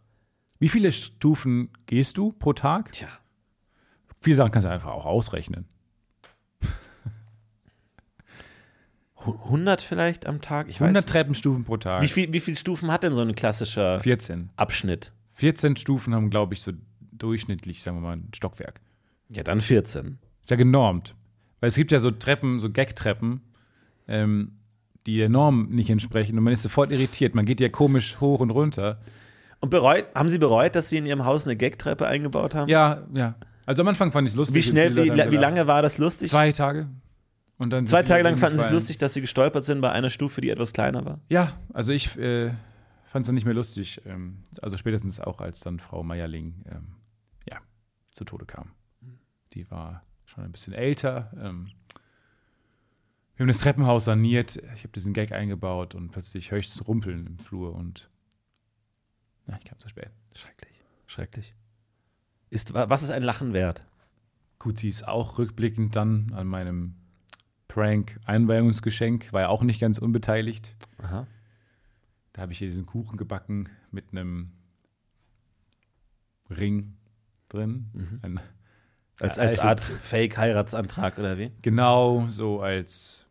Wie 0.60 0.68
viele 0.68 0.92
Stufen 0.92 1.70
gehst 1.86 2.18
du 2.18 2.34
pro 2.34 2.54
Tag? 2.54 2.92
Tja. 2.92 3.08
Viele 4.20 4.36
Sachen 4.36 4.52
kannst 4.52 4.66
du 4.66 4.72
einfach 4.72 4.92
auch 4.92 5.06
ausrechnen. 5.06 5.68
100 9.18 9.82
vielleicht 9.82 10.26
am 10.28 10.42
Tag? 10.42 10.68
Ich 10.68 10.76
weiß 10.76 10.88
100 10.88 11.04
nicht. 11.04 11.12
Treppenstufen 11.12 11.66
pro 11.66 11.78
Tag. 11.78 12.04
Wie, 12.04 12.08
viel, 12.08 12.34
wie 12.34 12.40
viele 12.40 12.58
Stufen 12.58 12.92
hat 12.92 13.04
denn 13.04 13.16
so 13.16 13.22
ein 13.22 13.36
klassischer 13.36 14.00
14. 14.00 14.50
Abschnitt? 14.56 15.14
14 15.34 15.78
Stufen 15.78 16.14
haben, 16.14 16.30
glaube 16.30 16.54
ich, 16.54 16.62
so 16.62 16.72
durchschnittlich, 17.18 17.82
sagen 17.82 17.98
wir 17.98 18.02
mal, 18.02 18.18
ein 18.18 18.30
Stockwerk. 18.36 18.82
Ja, 19.30 19.44
dann 19.44 19.62
14. 19.62 20.18
Ist 20.42 20.52
ja 20.52 20.58
genormt. 20.58 21.16
Weil 21.60 21.70
es 21.70 21.76
gibt 21.76 21.92
ja 21.92 22.00
so 22.00 22.12
Treppen, 22.12 22.60
so 22.60 22.70
Gag-Treppen, 22.70 23.42
ähm, 24.08 24.52
die 25.06 25.18
der 25.18 25.30
Norm 25.30 25.70
nicht 25.70 25.90
entsprechen 25.90 26.38
und 26.38 26.44
man 26.44 26.54
ist 26.54 26.64
sofort 26.64 26.92
irritiert. 26.92 27.36
Man 27.36 27.46
geht 27.46 27.60
ja 27.60 27.70
komisch 27.70 28.20
hoch 28.20 28.40
und 28.40 28.50
runter. 28.50 29.00
Und 29.60 29.70
bereut, 29.70 30.06
haben 30.14 30.30
Sie 30.30 30.38
bereut, 30.38 30.76
dass 30.76 30.90
Sie 30.90 30.98
in 30.98 31.06
Ihrem 31.06 31.26
Haus 31.26 31.46
eine 31.46 31.56
Gagtreppe 31.56 32.08
eingebaut 32.08 32.56
haben? 32.56 32.70
Ja, 32.70 33.04
ja. 33.14 33.36
Also 33.66 33.82
am 33.82 33.88
Anfang 33.88 34.12
fand 34.12 34.28
ich 34.28 34.34
es 34.34 34.38
lustig. 34.38 34.56
Wie 34.56 34.62
schnell, 34.62 34.96
wie, 34.96 35.12
haben 35.12 35.32
wie 35.32 35.38
lange 35.38 35.66
war 35.66 35.82
das 35.82 35.98
lustig? 35.98 36.30
Zwei 36.30 36.52
Tage. 36.52 36.88
Und 37.58 37.72
dann 37.72 37.88
Zwei 37.88 38.04
Tage 38.04 38.24
lang 38.24 38.38
fanden 38.38 38.58
Sie 38.58 38.66
es 38.66 38.72
lustig, 38.72 38.98
dass 38.98 39.14
Sie 39.14 39.22
gestolpert 39.22 39.64
sind 39.64 39.82
bei 39.82 39.92
einer 39.92 40.10
Stufe, 40.10 40.42
die 40.42 40.50
etwas 40.50 40.74
kleiner 40.74 41.06
war? 41.06 41.20
Ja, 41.30 41.54
also 41.74 41.94
ich 41.94 42.18
äh, 42.18 42.50
fand 43.06 43.24
es 43.24 43.28
dann 43.28 43.36
nicht 43.36 43.46
mehr 43.46 43.54
lustig. 43.54 44.02
Ähm, 44.06 44.40
also 44.62 44.76
spätestens 44.78 45.20
auch, 45.20 45.40
als 45.40 45.62
dann 45.62 45.80
Frau 45.80 46.04
Meierling 46.04 46.56
ähm, 46.70 46.88
zu 48.16 48.24
Tode 48.26 48.46
kam. 48.46 48.72
Die 49.54 49.70
war 49.70 50.04
schon 50.26 50.44
ein 50.44 50.52
bisschen 50.52 50.74
älter. 50.74 51.32
Ähm, 51.42 51.70
wir 53.36 53.44
haben 53.44 53.48
das 53.48 53.60
Treppenhaus 53.60 54.06
saniert. 54.06 54.56
Ich 54.76 54.80
habe 54.84 54.94
diesen 54.94 55.14
Gag 55.14 55.32
eingebaut 55.34 55.94
und 55.94 56.10
plötzlich 56.12 56.52
höre 56.52 56.60
ich 56.60 56.68
es 56.68 56.88
rumpeln 56.88 57.28
im 57.28 57.38
Flur 57.38 57.76
und 57.76 58.10
na, 59.46 59.56
ich 59.60 59.66
kam 59.66 59.78
zu 59.78 59.90
spät. 59.90 60.10
Schrecklich. 60.34 60.74
Schrecklich. 61.06 61.54
Ist, 62.50 62.74
wa- 62.74 62.90
was 62.90 63.04
ist 63.04 63.12
ein 63.12 63.22
Lachen 63.24 63.54
wert? 63.54 63.86
Gut, 64.58 64.80
sie 64.80 64.90
ist 64.90 65.08
auch 65.08 65.38
rückblickend 65.38 65.96
dann 65.96 66.32
an 66.34 66.48
meinem 66.48 66.96
Prank-Einweihungsgeschenk, 67.68 69.34
war 69.34 69.42
ja 69.42 69.48
auch 69.50 69.62
nicht 69.64 69.80
ganz 69.82 69.98
unbeteiligt. 69.98 70.74
Aha. 71.00 71.28
Da 72.34 72.42
habe 72.42 72.54
ich 72.54 72.60
hier 72.60 72.70
diesen 72.70 72.86
Kuchen 72.86 73.18
gebacken 73.18 73.70
mit 73.92 74.12
einem 74.12 74.52
Ring 76.50 76.95
drin. 77.56 78.20
Ein, 78.22 78.40
Als, 79.20 79.38
Ja, 79.38 79.44
als. 79.44 79.60
Art 79.60 79.80
Fake-Heiratsantrag 79.84 81.18
oder 81.18 81.38
wie? 81.38 81.52
genau 81.62 82.26
so 82.28 82.62
als, 82.62 83.26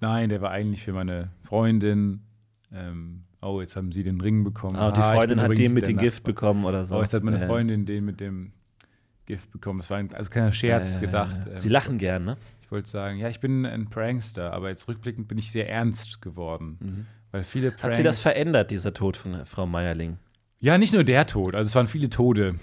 nein, 0.00 0.28
der 0.28 0.40
war 0.40 0.50
eigentlich 0.50 0.82
für 0.82 0.92
meine 0.92 1.30
Freundin. 1.42 2.22
Ähm, 2.72 3.24
oh, 3.42 3.60
jetzt 3.60 3.76
haben 3.76 3.92
sie 3.92 4.02
den 4.02 4.20
Ring 4.20 4.44
bekommen. 4.44 4.76
Ah, 4.76 4.90
die 4.90 5.00
Ah, 5.00 5.12
Freundin 5.12 5.38
bin 5.38 5.44
hat 5.50 5.58
den 5.58 5.72
mit 5.74 5.86
dem 5.86 5.98
Gift 5.98 6.24
bekommen 6.24 6.64
oder 6.64 6.84
so. 6.84 6.96
Oh, 6.96 7.00
jetzt 7.02 7.12
hat 7.14 7.22
meine 7.22 7.36
Ja, 7.36 7.42
ja. 7.42 7.48
Freundin 7.48 7.86
den 7.86 8.04
mit 8.04 8.18
dem 8.20 8.52
Gift 9.26 9.50
bekommen. 9.52 9.78
Das 9.80 9.90
war 9.90 9.98
ein, 9.98 10.12
also 10.14 10.30
keiner 10.30 10.52
Scherz 10.52 10.96
Ja, 10.96 11.00
ja, 11.02 11.06
gedacht. 11.06 11.46
Ähm, 11.46 11.56
Sie 11.56 11.68
lachen 11.68 11.98
gern, 11.98 12.24
ne? 12.24 12.36
Ich 12.62 12.70
wollte 12.70 12.88
sagen, 12.88 13.18
ja, 13.18 13.28
ich 13.28 13.40
bin 13.40 13.64
ein 13.66 13.88
Prankster, 13.90 14.52
aber 14.52 14.70
jetzt 14.70 14.88
rückblickend 14.88 15.28
bin 15.28 15.38
ich 15.38 15.52
sehr 15.52 15.68
ernst 15.68 16.20
geworden. 16.22 17.06
Weil 17.30 17.44
viele 17.44 17.70
Pranks. 17.70 17.82
Mhm. 17.82 17.86
Hat 17.88 17.94
sie 17.94 18.02
das 18.02 18.20
verändert, 18.20 18.70
dieser 18.70 18.92
Tod 18.94 19.16
von 19.16 19.44
Frau 19.46 19.66
Meierling? 19.66 20.16
Ja, 20.64 20.78
nicht 20.78 20.94
nur 20.94 21.04
der 21.04 21.26
Tod, 21.26 21.54
also 21.54 21.68
es 21.68 21.74
waren 21.74 21.88
viele 21.88 22.08
Tode. 22.08 22.54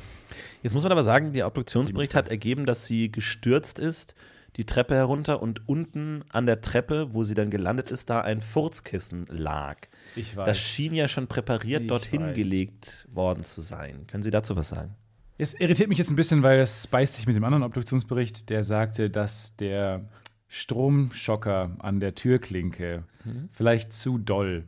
Jetzt 0.63 0.73
muss 0.73 0.81
man 0.81 0.91
aber 0.91 1.03
sagen, 1.03 1.33
der 1.33 1.45
Obduktionsbericht 1.45 2.15
hat 2.15 2.29
ergeben, 2.29 2.65
dass 2.65 2.87
sie 2.87 3.11
gestürzt 3.11 3.77
ist, 3.77 4.15
die 4.55 4.65
Treppe 4.65 4.95
herunter 4.95 5.39
und 5.39 5.69
unten 5.69 6.23
an 6.29 6.47
der 6.47 6.61
Treppe, 6.61 7.13
wo 7.13 7.21
sie 7.23 7.35
dann 7.35 7.51
gelandet 7.51 7.91
ist, 7.91 8.09
da 8.09 8.21
ein 8.21 8.41
Furzkissen 8.41 9.27
lag. 9.29 9.77
Ich 10.15 10.35
weiß. 10.35 10.47
Das 10.47 10.57
schien 10.57 10.95
ja 10.95 11.07
schon 11.07 11.27
präpariert 11.27 11.83
Ich 11.83 11.89
dorthin 11.89 12.23
weiß. 12.23 12.35
gelegt 12.35 13.07
worden 13.13 13.43
zu 13.43 13.61
sein. 13.61 14.07
Können 14.07 14.23
Sie 14.23 14.31
dazu 14.31 14.55
was 14.55 14.69
sagen? 14.69 14.95
Es 15.37 15.53
irritiert 15.53 15.89
mich 15.89 15.99
jetzt 15.99 16.09
ein 16.09 16.15
bisschen, 16.15 16.41
weil 16.41 16.57
das 16.57 16.87
beißt 16.87 17.13
sich 17.13 17.27
mit 17.27 17.35
dem 17.35 17.43
anderen 17.43 17.61
Obduktionsbericht, 17.61 18.49
der 18.49 18.63
sagte, 18.63 19.11
dass 19.11 19.55
der 19.57 20.09
Stromschocker 20.47 21.75
an 21.77 21.99
der 21.99 22.15
Türklinke 22.15 23.03
vielleicht 23.51 23.93
zu 23.93 24.17
doll. 24.17 24.63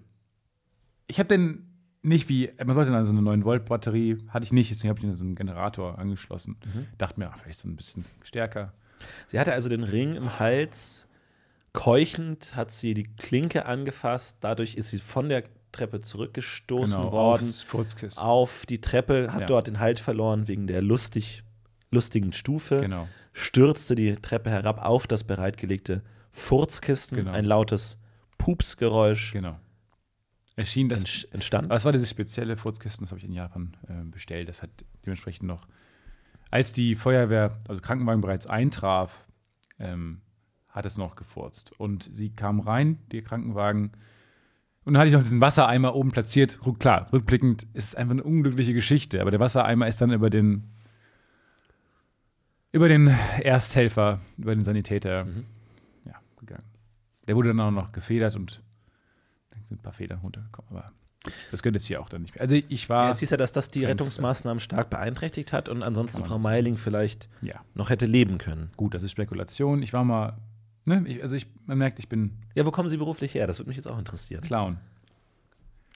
Ich 1.08 1.18
habe 1.18 1.30
den 1.30 1.73
nicht 2.04 2.30
wie, 2.30 2.52
man 2.64 2.76
sollte 2.76 2.92
dann 2.92 3.06
so 3.06 3.12
eine 3.12 3.22
9-Volt-Batterie, 3.22 4.18
hatte 4.30 4.44
ich 4.46 4.52
nicht, 4.52 4.70
deswegen 4.70 4.90
habe 4.90 5.00
ich 5.00 5.06
den 5.06 5.16
so 5.16 5.24
einen 5.24 5.36
Generator 5.36 5.98
angeschlossen. 5.98 6.58
Dachte 6.98 7.20
mir, 7.20 7.32
ach, 7.34 7.40
vielleicht 7.42 7.60
so 7.60 7.68
ein 7.68 7.76
bisschen 7.76 8.06
stärker. 8.24 8.74
Sie 9.28 9.40
hatte 9.40 9.54
also 9.54 9.70
den 9.70 9.84
Ring 9.84 10.16
im 10.16 10.38
Hals. 10.40 11.08
Keuchend 11.72 12.56
hat 12.56 12.72
sie 12.72 12.94
die 12.94 13.04
Klinke 13.04 13.66
angefasst. 13.66 14.38
Dadurch 14.42 14.76
ist 14.76 14.90
sie 14.90 15.00
von 15.00 15.28
der 15.30 15.44
Treppe 15.72 16.02
zurückgestoßen 16.02 17.02
worden 17.12 17.42
Genau, 17.48 17.64
Furzkissen. 17.66 18.20
auf 18.22 18.66
die 18.68 18.80
Treppe, 18.80 19.34
hat 19.34 19.42
Ja. 19.42 19.48
dort 19.48 19.68
den 19.68 19.80
Halt 19.80 20.00
verloren 20.00 20.48
wegen 20.48 20.68
der 20.68 20.84
lustig, 20.84 21.44
lustigen 21.90 22.32
Stufe. 22.32 22.80
Genau. 22.82 23.08
Stürzte 23.34 23.96
die 23.96 24.14
Treppe 24.18 24.52
herab 24.52 24.86
auf 24.86 25.08
das 25.08 25.24
bereitgelegte 25.24 26.04
Furzkissen. 26.32 27.18
Genau. 27.18 27.32
Ein 27.32 27.46
lautes 27.46 27.98
Pupsgeräusch 28.38 29.32
Genau. 29.34 29.58
Erschien 30.56 30.90
das. 30.90 31.06
entsch- 31.06 31.32
entstand. 31.34 31.66
Aber 31.68 31.76
es 31.76 31.86
war 31.86 31.92
dieses 31.92 32.10
spezielle 32.10 32.58
Furzkissen, 32.58 33.04
das 33.04 33.12
habe 33.12 33.20
ich 33.20 33.26
in 33.26 33.34
Japan 33.34 33.76
äh, 33.88 34.04
bestellt. 34.06 34.50
Das 34.50 34.62
hat 34.62 34.70
dementsprechend 35.06 35.48
noch, 35.48 35.68
als 36.52 36.74
die 36.74 36.96
Feuerwehr, 36.96 37.60
also 37.68 37.82
Krankenwagen 37.82 38.22
bereits 38.22 38.46
eintraf, 38.48 39.26
ähm, 39.80 40.22
hat 40.70 40.86
es 40.86 40.98
noch 40.98 41.16
gefurzt. 41.16 41.72
Und 41.80 42.04
sie 42.04 42.30
kam 42.30 42.60
rein, 42.60 43.00
der 43.12 43.22
Krankenwagen, 43.24 43.92
und 44.86 44.94
dann 44.96 45.00
hatte 45.00 45.08
ich 45.08 45.14
noch 45.14 45.24
diesen 45.24 45.40
Wassereimer 45.40 45.96
oben 45.96 46.12
platziert. 46.12 46.60
Klar, 46.80 47.08
rückblickend 47.14 47.64
ist 47.74 47.90
es 47.90 47.96
einfach 47.96 48.12
eine 48.12 48.24
unglückliche 48.24 48.74
Geschichte, 48.74 49.22
aber 49.22 49.32
der 49.32 49.40
Wassereimer 49.40 49.88
ist 49.88 50.02
dann 50.02 50.12
über 50.12 50.30
den 50.30 50.64
über 52.74 52.88
den 52.88 53.08
Ersthelfer, 53.40 54.20
über 54.36 54.56
den 54.56 54.64
Sanitäter 54.64 55.28
ja, 56.06 56.16
gegangen. 56.40 56.66
Der 57.28 57.36
wurde 57.36 57.50
dann 57.50 57.60
auch 57.60 57.72
noch 57.72 57.92
gefedert 57.92 58.36
und 58.36 58.63
sind 59.74 59.80
ein 59.80 59.84
paar 59.84 59.94
Federn 59.94 60.20
runtergekommen. 60.20 60.70
Aber 60.72 60.92
das 61.52 61.64
gehört 61.64 61.76
jetzt 61.76 61.86
hier 61.86 62.02
auch 62.02 62.10
dann 62.10 62.22
nicht 62.22 62.36
mehr. 62.36 62.42
Also 62.42 62.56
ich 62.56 62.90
war. 62.90 63.06
Ja, 63.06 63.12
es 63.12 63.20
hieß 63.20 63.32
ja, 63.32 63.38
dass 63.38 63.52
das 63.52 63.70
die. 63.70 63.86
Rettungsmaßnahmen 63.86 64.60
stark 64.60 64.90
beeinträchtigt 64.90 65.54
hat 65.54 65.70
und 65.70 65.84
ansonsten 65.84 66.24
Frau. 66.24 66.38
Meiling 66.38 66.78
vielleicht 66.78 67.30
ja, 67.42 67.62
noch 67.74 67.90
hätte 67.90 68.06
leben 68.06 68.38
können. 68.38 68.72
gut, 68.78 68.94
das 68.94 69.04
ist 69.04 69.12
Spekulation. 69.12 69.82
Ich 69.82 69.94
war 69.94 70.04
mal. 70.04 70.38
Ne, 70.86 71.04
ich, 71.08 71.22
also 71.22 71.38
ich, 71.38 71.48
man 71.66 71.78
merkt, 71.78 72.00
ich 72.00 72.10
bin 72.10 72.38
Ja, 72.56 72.66
wo 72.66 72.72
kommen 72.72 72.90
Sie 72.90 72.98
beruflich 72.98 73.34
her? 73.36 73.48
Das 73.48 73.60
würde 73.60 73.70
mich 73.70 73.78
jetzt 73.78 73.88
auch 73.88 73.98
interessieren. 73.98 74.44
Clown. 74.44 74.78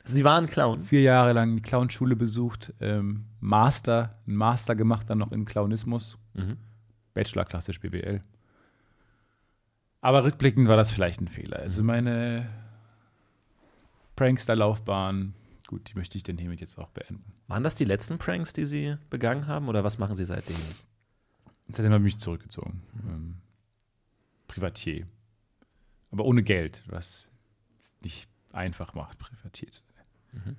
Sie 0.06 0.24
waren 0.24 0.48
Clown. 0.48 0.84
Vier 0.84 1.02
Jahre 1.02 1.34
lang 1.34 1.58
die 1.58 1.62
Clownschule 1.62 2.16
besucht, 2.16 2.74
ähm, 2.80 3.26
Master, 3.42 4.16
einen 4.26 4.38
Master 4.38 4.76
gemacht, 4.76 5.10
dann 5.10 5.18
noch 5.18 5.34
in 5.34 5.44
Clownismus. 5.44 6.18
Mhm. 6.34 6.56
Bachelor 7.14 7.44
klassisch 7.44 7.82
BWL. 7.82 8.24
Aber 10.00 10.24
rückblickend 10.24 10.70
war 10.70 10.78
das 10.78 10.92
vielleicht 10.92 11.20
ein 11.20 11.28
Fehler. 11.28 11.60
Also 11.60 11.84
meine 11.84 12.48
Prankster-Laufbahn, 14.18 15.34
gut, 15.68 15.90
die 15.90 15.96
möchte 15.96 16.18
ich 16.18 16.24
denn 16.24 16.38
hiermit 16.38 16.60
jetzt 16.60 16.78
auch 16.78 16.90
beenden. 16.90 17.32
Waren 17.48 17.64
das 17.64 17.76
die 17.76 17.86
letzten 17.86 18.18
Pranks, 18.18 18.52
die 18.52 18.66
Sie 18.66 18.98
begangen 19.10 19.48
haben 19.48 19.70
oder 19.70 19.86
was 19.86 19.98
machen 19.98 20.18
Sie 20.18 20.26
seitdem? 20.26 20.58
Seitdem 21.70 21.94
habe 21.94 22.00
ich 22.08 22.16
mich 22.16 22.18
zurückgezogen. 22.18 22.82
Ähm, 23.08 23.36
Privatier. 24.48 25.08
Aber 26.12 26.26
ohne 26.26 26.44
Geld, 26.44 26.84
was 26.88 27.30
es 27.80 27.94
nicht 28.02 28.30
einfach 28.52 28.94
macht, 28.94 29.18
Privatier 29.20 29.70
zu 29.70 29.84
sein. 30.34 30.58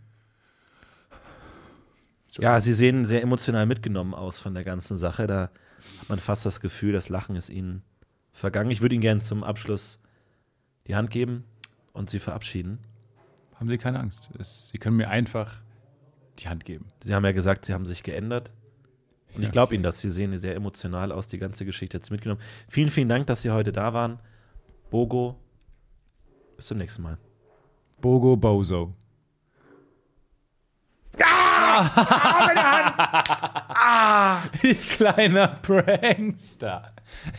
Ja, 2.38 2.60
Sie 2.60 2.72
sehen 2.72 3.04
sehr 3.04 3.22
emotional 3.22 3.66
mitgenommen 3.66 4.14
aus 4.14 4.38
von 4.38 4.54
der 4.54 4.64
ganzen 4.64 4.96
Sache. 4.96 5.26
Da 5.26 5.50
hat 6.00 6.08
man 6.08 6.20
fast 6.20 6.46
das 6.46 6.60
Gefühl, 6.60 6.92
das 6.92 7.08
Lachen 7.08 7.34
ist 7.34 7.50
Ihnen 7.50 7.82
vergangen. 8.32 8.70
Ich 8.70 8.80
würde 8.80 8.94
Ihnen 8.94 9.02
gerne 9.02 9.20
zum 9.20 9.42
Abschluss 9.42 9.98
die 10.86 10.94
Hand 10.94 11.10
geben 11.10 11.44
und 11.92 12.08
Sie 12.08 12.20
verabschieden. 12.20 12.78
Haben 13.58 13.68
Sie 13.68 13.78
keine 13.78 13.98
Angst. 14.00 14.28
Es, 14.38 14.68
Sie 14.68 14.78
können 14.78 14.96
mir 14.96 15.08
einfach 15.08 15.60
die 16.38 16.48
Hand 16.48 16.64
geben. 16.64 16.86
Sie 17.02 17.14
haben 17.14 17.24
ja 17.24 17.32
gesagt, 17.32 17.64
Sie 17.64 17.74
haben 17.74 17.86
sich 17.86 18.02
geändert. 18.02 18.52
Und 19.34 19.40
ich 19.42 19.46
Ja. 19.48 19.50
glaube 19.52 19.74
Ihnen 19.74 19.82
das. 19.82 20.00
Sie 20.00 20.10
sehen 20.10 20.36
sehr 20.38 20.54
emotional 20.54 21.10
aus. 21.12 21.26
Die 21.28 21.38
ganze 21.38 21.64
Geschichte 21.64 21.98
hat 21.98 22.04
Sie 22.06 22.12
mitgenommen. 22.12 22.40
Vielen, 22.68 22.90
vielen 22.90 23.08
Dank, 23.08 23.26
dass 23.26 23.42
Sie 23.42 23.50
heute 23.50 23.72
da 23.72 23.92
waren. 23.92 24.20
Bogo, 24.90 25.36
bis 26.56 26.66
zum 26.66 26.78
nächsten 26.78 27.02
Mal. 27.02 27.18
Bogo 28.00 28.36
Bozo. 28.36 28.94
Ah! 31.20 32.48
Ich 34.62 34.88
kleiner 34.90 35.48
Prankster. 35.48 36.92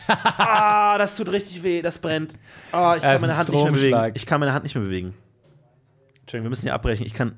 Ah, 0.08 0.96
das 0.98 1.16
tut 1.16 1.30
richtig 1.30 1.62
weh. 1.62 1.82
Das 1.82 1.98
brennt. 1.98 2.34
Ah, 2.72 2.96
ich 2.96 3.02
kann 3.02 3.20
meine 3.20 3.32
ein 3.32 3.38
Hand 3.38 3.48
nicht 3.50 3.62
mehr 3.62 3.72
bewegen. 3.72 4.12
Ich 4.14 4.26
kann 4.26 4.40
meine 4.40 4.52
Hand 4.52 4.64
nicht 4.64 4.74
mehr 4.74 4.84
bewegen. 4.84 5.14
Entschuldigung, 6.30 6.44
wir 6.44 6.50
müssen 6.50 6.66
hier 6.66 6.74
abbrechen. 6.74 7.04
Ich 7.06 7.12
kann. 7.12 7.34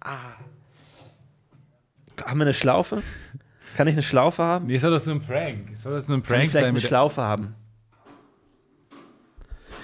Ah. 0.00 0.16
Haben 2.24 2.38
wir 2.38 2.44
eine 2.46 2.54
Schlaufe? 2.54 3.02
Kann 3.76 3.86
ich 3.86 3.92
eine 3.92 4.02
Schlaufe 4.02 4.42
haben? 4.42 4.64
Nee, 4.64 4.78
soll 4.78 4.92
doch 4.92 5.00
so 5.00 5.10
ein 5.10 5.20
Prank. 5.20 5.76
Soll 5.76 5.96
doch 5.96 6.00
so 6.00 6.14
ein 6.14 6.22
Kann 6.22 6.36
Prank 6.36 6.44
ich 6.44 6.50
vielleicht 6.50 6.64
sein. 6.64 6.74
eine 6.74 6.80
Schlaufe 6.80 7.20
haben? 7.20 7.54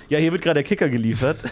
Ja, 0.08 0.18
hier 0.18 0.32
wird 0.32 0.40
gerade 0.40 0.54
der 0.54 0.62
Kicker 0.62 0.88
geliefert. 0.88 1.38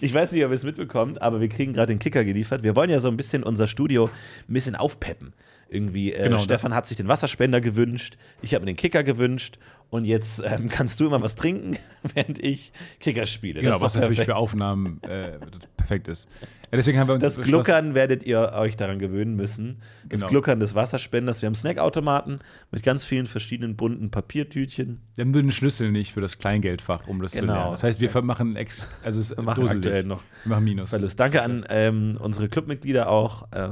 Ich 0.00 0.14
weiß 0.14 0.30
nicht, 0.30 0.44
ob 0.44 0.50
ihr 0.52 0.54
es 0.54 0.62
mitbekommt, 0.62 1.20
aber 1.20 1.40
wir 1.40 1.48
kriegen 1.48 1.72
gerade 1.72 1.92
den 1.92 1.98
Kicker 1.98 2.24
geliefert. 2.24 2.62
Wir 2.62 2.76
wollen 2.76 2.88
ja 2.88 3.00
so 3.00 3.08
ein 3.08 3.16
bisschen 3.16 3.42
unser 3.42 3.66
Studio 3.66 4.08
ein 4.48 4.52
bisschen 4.52 4.76
aufpeppen. 4.76 5.32
Irgendwie, 5.74 6.12
äh, 6.12 6.24
Genau, 6.24 6.38
Stefan 6.38 6.74
hat 6.74 6.86
sich 6.86 6.96
den 6.96 7.08
Wasserspender 7.08 7.60
gewünscht, 7.60 8.16
ich 8.42 8.54
habe 8.54 8.64
mir 8.64 8.72
den 8.72 8.76
Kicker 8.76 9.02
gewünscht 9.02 9.58
und 9.90 10.04
jetzt 10.06 10.42
ähm, 10.44 10.68
kannst 10.68 10.98
du 11.00 11.06
immer 11.06 11.20
was 11.22 11.34
trinken, 11.34 11.76
während 12.14 12.42
ich 12.42 12.72
Kicker 13.00 13.26
spiele. 13.26 13.60
genau, 13.60 13.80
was 13.80 13.92
doch 13.92 14.00
natürlich 14.00 14.18
perfekt. 14.18 14.32
für 14.32 14.36
Aufnahmen 14.36 15.02
äh, 15.02 15.38
perfekt 15.76 16.08
ist. 16.08 16.28
Ja, 16.70 16.76
deswegen 16.78 16.98
haben 16.98 17.06
wir 17.08 17.14
uns 17.14 17.22
Das 17.22 17.40
Gluckern 17.40 17.94
werdet 17.94 18.24
ihr 18.24 18.52
euch 18.54 18.76
daran 18.76 18.98
gewöhnen 18.98 19.36
müssen. 19.36 19.82
Das 20.08 20.20
Genau. 20.20 20.30
Gluckern 20.30 20.58
des 20.58 20.74
Wasserspenders. 20.74 21.42
Wir 21.42 21.46
haben 21.46 21.54
Snackautomaten 21.54 22.38
mit 22.72 22.82
ganz 22.82 23.04
vielen 23.04 23.26
verschiedenen 23.26 23.76
bunten 23.76 24.10
Papiertütchen. 24.10 25.00
Wir 25.14 25.22
haben 25.24 25.30
nur 25.30 25.42
den 25.42 25.52
Schlüssel 25.52 25.92
nicht 25.92 26.12
für 26.12 26.20
das 26.20 26.38
Kleingeldfach, 26.38 27.06
um 27.06 27.22
das 27.22 27.32
zu 27.32 27.42
Genau. 27.42 27.52
lernen. 27.54 27.70
Das 27.72 27.84
heißt, 27.84 28.00
wir 28.00 28.22
machen 28.22 28.56
ex 28.56 28.86
also 29.04 29.20
es 29.20 29.36
machen 29.36 29.68
aktuell 29.68 30.02
noch 30.04 30.22
Wir 30.44 30.50
machen 30.50 30.64
Minus. 30.64 30.90
Verlust. 30.90 31.20
Danke 31.20 31.42
an 31.42 31.64
ähm, 31.68 32.16
unsere 32.18 32.48
Clubmitglieder 32.48 33.08
auch 33.08 33.52
äh, 33.52 33.70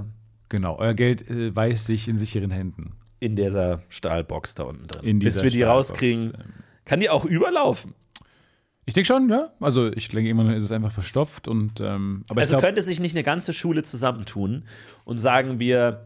Genau, 0.53 0.77
euer 0.79 0.93
Geld 0.95 1.29
äh, 1.31 1.55
weiß 1.57 1.87
sich 1.87 2.09
in 2.09 2.17
sicheren 2.17 2.51
Händen. 2.51 2.93
in 3.21 3.37
dieser 3.37 3.83
Stahlbox 3.89 4.55
da 4.55 4.65
unten 4.65 4.87
drin. 4.87 5.05
In 5.05 5.19
Bis 5.19 5.43
wir 5.43 5.51
die 5.51 5.59
Stahlbox. 5.61 5.91
rauskriegen. 5.91 6.25
Ähm, 6.35 6.53
Kann 6.85 7.01
die 7.01 7.09
auch 7.09 7.25
überlaufen? 7.25 7.95
Ich 8.85 8.93
denke 8.95 9.07
schon, 9.07 9.31
ja. 9.31 9.51
Also 9.61 9.91
ich 9.93 10.09
denke 10.09 10.29
immer, 10.29 10.55
ist 10.55 10.65
es 10.65 10.73
einfach 10.73 10.91
verstopft 10.93 11.49
und 11.49 11.81
ähm, 11.81 12.25
aber 12.29 12.41
also 12.43 12.55
glaub, 12.55 12.63
könnte 12.65 12.83
sich 12.83 13.01
nicht 13.01 13.15
eine 13.15 13.23
ganze 13.23 13.55
Schule 13.55 13.83
zusammentun 13.83 14.65
und 15.05 15.19
sagen, 15.19 15.59
wir 15.61 16.05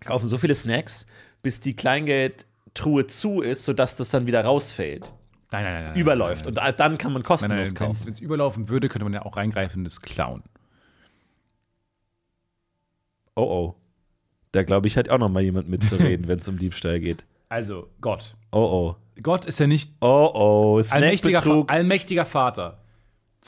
kaufen 0.00 0.28
so 0.28 0.36
viele 0.38 0.54
Snacks, 0.54 1.06
bis 1.42 1.58
die 1.60 1.74
Kleingeldtruhe 1.74 3.06
zu 3.08 3.40
ist, 3.42 3.64
sodass 3.64 3.96
das 3.96 4.10
dann 4.10 4.26
wieder 4.26 4.44
rausfällt. 4.44 5.12
nein, 5.50 5.64
nein, 5.64 5.74
nein, 5.74 5.84
nein, 5.92 5.96
Überläuft. 6.00 6.44
Nein, 6.46 6.56
Und 6.68 6.80
dann 6.80 6.98
kann 6.98 7.12
man 7.12 7.22
nein, 7.22 7.26
kostenlos 7.26 7.68
nein, 7.68 7.74
kaufen. 7.74 8.06
wenn 8.06 8.12
es 8.12 8.20
überlaufen 8.20 8.68
würde, 8.68 8.88
könnte 8.88 9.04
man 9.04 9.12
ja 9.12 9.22
auch 9.26 9.36
reingreifen 9.36 9.80
und 9.80 9.84
das 9.84 10.00
klauen. 10.00 10.44
Oh 13.38 13.42
oh. 13.44 13.74
Da 14.52 14.62
glaube 14.62 14.86
ich, 14.86 14.96
hat 14.96 15.08
auch 15.10 15.18
noch 15.18 15.28
mal 15.28 15.42
jemand 15.42 15.68
mitzureden, 15.68 16.26
wenn 16.28 16.38
es 16.40 16.48
um 16.48 16.58
Diebstahl 16.58 16.98
geht. 17.00 17.24
Also 17.48 17.88
Gott. 18.00 18.34
Oh 18.50 18.58
oh. 18.58 18.96
Gott 19.22 19.44
ist 19.46 19.58
ja 19.58 19.66
nicht 19.66 19.92
Oh 20.00 20.30
oh. 20.34 20.82
allmächtiger, 20.90 21.42
Fa 21.42 21.62
allmächtiger 21.68 22.24
Vater. 22.26 22.80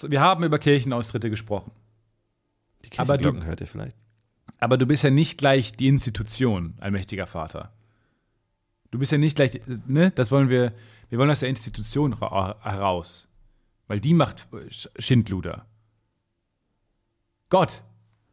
Wir 0.02 0.20
haben 0.20 0.44
über 0.44 0.58
Kirchenaustritte 0.58 1.28
gesprochen. 1.30 1.72
Die 2.84 2.98
aber 2.98 3.16
du- 3.18 3.22
Kirchenglocken 3.24 3.46
hört 3.48 3.60
ihr 3.60 3.66
vielleicht. 3.66 3.96
Aber 4.58 4.76
du 4.76 4.86
bist 4.86 5.02
ja 5.04 5.10
nicht 5.10 5.38
gleich 5.38 5.72
die 5.72 5.88
Institution, 5.88 6.74
allmächtiger 6.80 7.26
Vater. 7.26 7.72
Du 8.90 8.98
bist 8.98 9.10
ja 9.12 9.18
nicht 9.18 9.36
gleich, 9.36 9.58
ne? 9.86 10.10
Das 10.12 10.30
wollen 10.30 10.48
wir, 10.50 10.72
wir 11.08 11.18
wollen 11.18 11.30
aus 11.30 11.40
der 11.40 11.48
Institution 11.48 12.12
ra 12.12 12.56
heraus. 12.62 13.26
Weil 13.86 14.00
die 14.00 14.12
macht 14.14 14.46
Sch- 14.68 14.88
Schindluder. 14.98 15.64
Gott, 17.48 17.82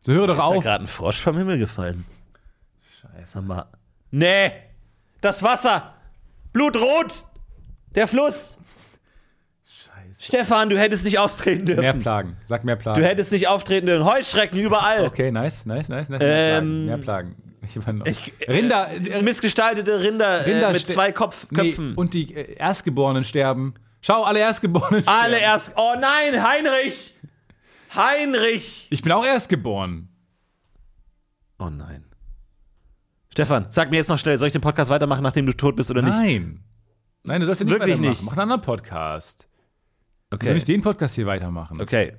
so 0.02 0.14
höre 0.14 0.28
doch 0.28 0.38
Ist 0.38 0.44
auf. 0.44 0.64
gerade 0.64 0.84
ein 0.84 0.88
Frosch 0.88 1.22
vom 1.22 1.38
Himmel 1.38 1.58
gefallen? 1.58 2.06
Scheiße. 3.02 3.42
Mal. 3.42 3.66
Nee! 4.12 4.52
Das 5.22 5.44
Wasser! 5.44 5.94
Blutrot! 6.54 7.26
Der 7.96 8.08
Fluss! 8.08 8.58
Scheiße. 9.66 10.24
Stefan, 10.24 10.70
du 10.70 10.80
hättest 10.80 11.04
nicht 11.04 11.20
auftreten 11.20 11.66
dürfen. 11.66 11.82
Mehr 11.82 11.94
Plagen. 11.94 12.38
Sag 12.44 12.64
mehr 12.64 12.76
Plagen. 12.76 13.00
Du 13.02 13.08
hättest 13.08 13.32
nicht 13.32 13.48
auftreten 13.48 13.88
dürfen. 13.88 14.06
Heuschrecken 14.06 14.60
überall. 14.60 15.06
okay, 15.06 15.32
nice, 15.32 15.66
nice, 15.66 15.90
nice. 15.90 16.10
nice. 16.10 16.22
Ähm, 16.24 16.86
mehr 16.86 16.98
Plagen. 16.98 17.36
Mehr 17.62 17.84
Plagen. 17.84 18.04
Ich. 18.06 18.32
Ich- 18.40 18.48
Rinder, 18.48 18.90
Äh, 18.92 19.22
Missgestaltete 19.22 20.02
Rinder, 20.02 20.46
Rinder 20.46 20.70
äh, 20.70 20.74
mit 20.74 20.88
zwei 20.88 21.12
Kopf 21.12 21.48
nee, 21.50 21.58
Köpfen. 21.70 21.96
und 21.96 22.14
die 22.14 22.34
äh, 22.34 22.54
Erstgeborenen 22.56 23.24
sterben. 23.26 23.74
Schau, 24.02 24.24
alle 24.24 24.40
Erstgeborenen 24.40 25.06
Alle 25.08 25.36
sterben. 25.38 25.44
erst. 25.44 25.72
Oh 25.76 25.94
nein, 26.00 26.42
Heinrich! 26.48 27.16
Heinrich! 27.98 28.88
Ich 28.92 29.02
bin 29.02 29.12
auch 29.12 29.26
Erstgeboren. 29.26 30.10
Oh 31.60 31.70
nein. 31.70 32.06
Stefan, 33.32 33.68
sag 33.70 33.90
mir 33.92 33.98
jetzt 33.98 34.10
noch 34.10 34.18
schnell, 34.20 34.38
soll 34.38 34.48
ich 34.48 34.52
den 34.54 34.62
Podcast 34.62 34.90
weitermachen, 34.90 35.24
nachdem 35.24 35.46
du 35.46 35.54
tot 35.54 35.76
bist 35.76 35.92
oder 35.92 36.02
nicht? 36.02 36.14
Nein. 36.16 36.64
Nein, 37.24 37.42
du 37.42 37.46
sollst 37.46 37.60
ja 37.62 37.66
nicht 37.66 37.74
Wirklich 37.74 37.94
weitermachen. 37.96 38.10
nicht? 38.12 38.24
Mach 38.24 38.32
einen 38.34 38.42
anderen 38.42 38.62
Podcast. 38.62 39.48
Okay. 40.32 40.48
Will 40.48 40.54
nicht 40.56 40.68
den 40.68 40.82
Podcast 40.82 41.16
hier 41.16 41.26
weitermachen. 41.26 41.82
Okay. 41.82 42.14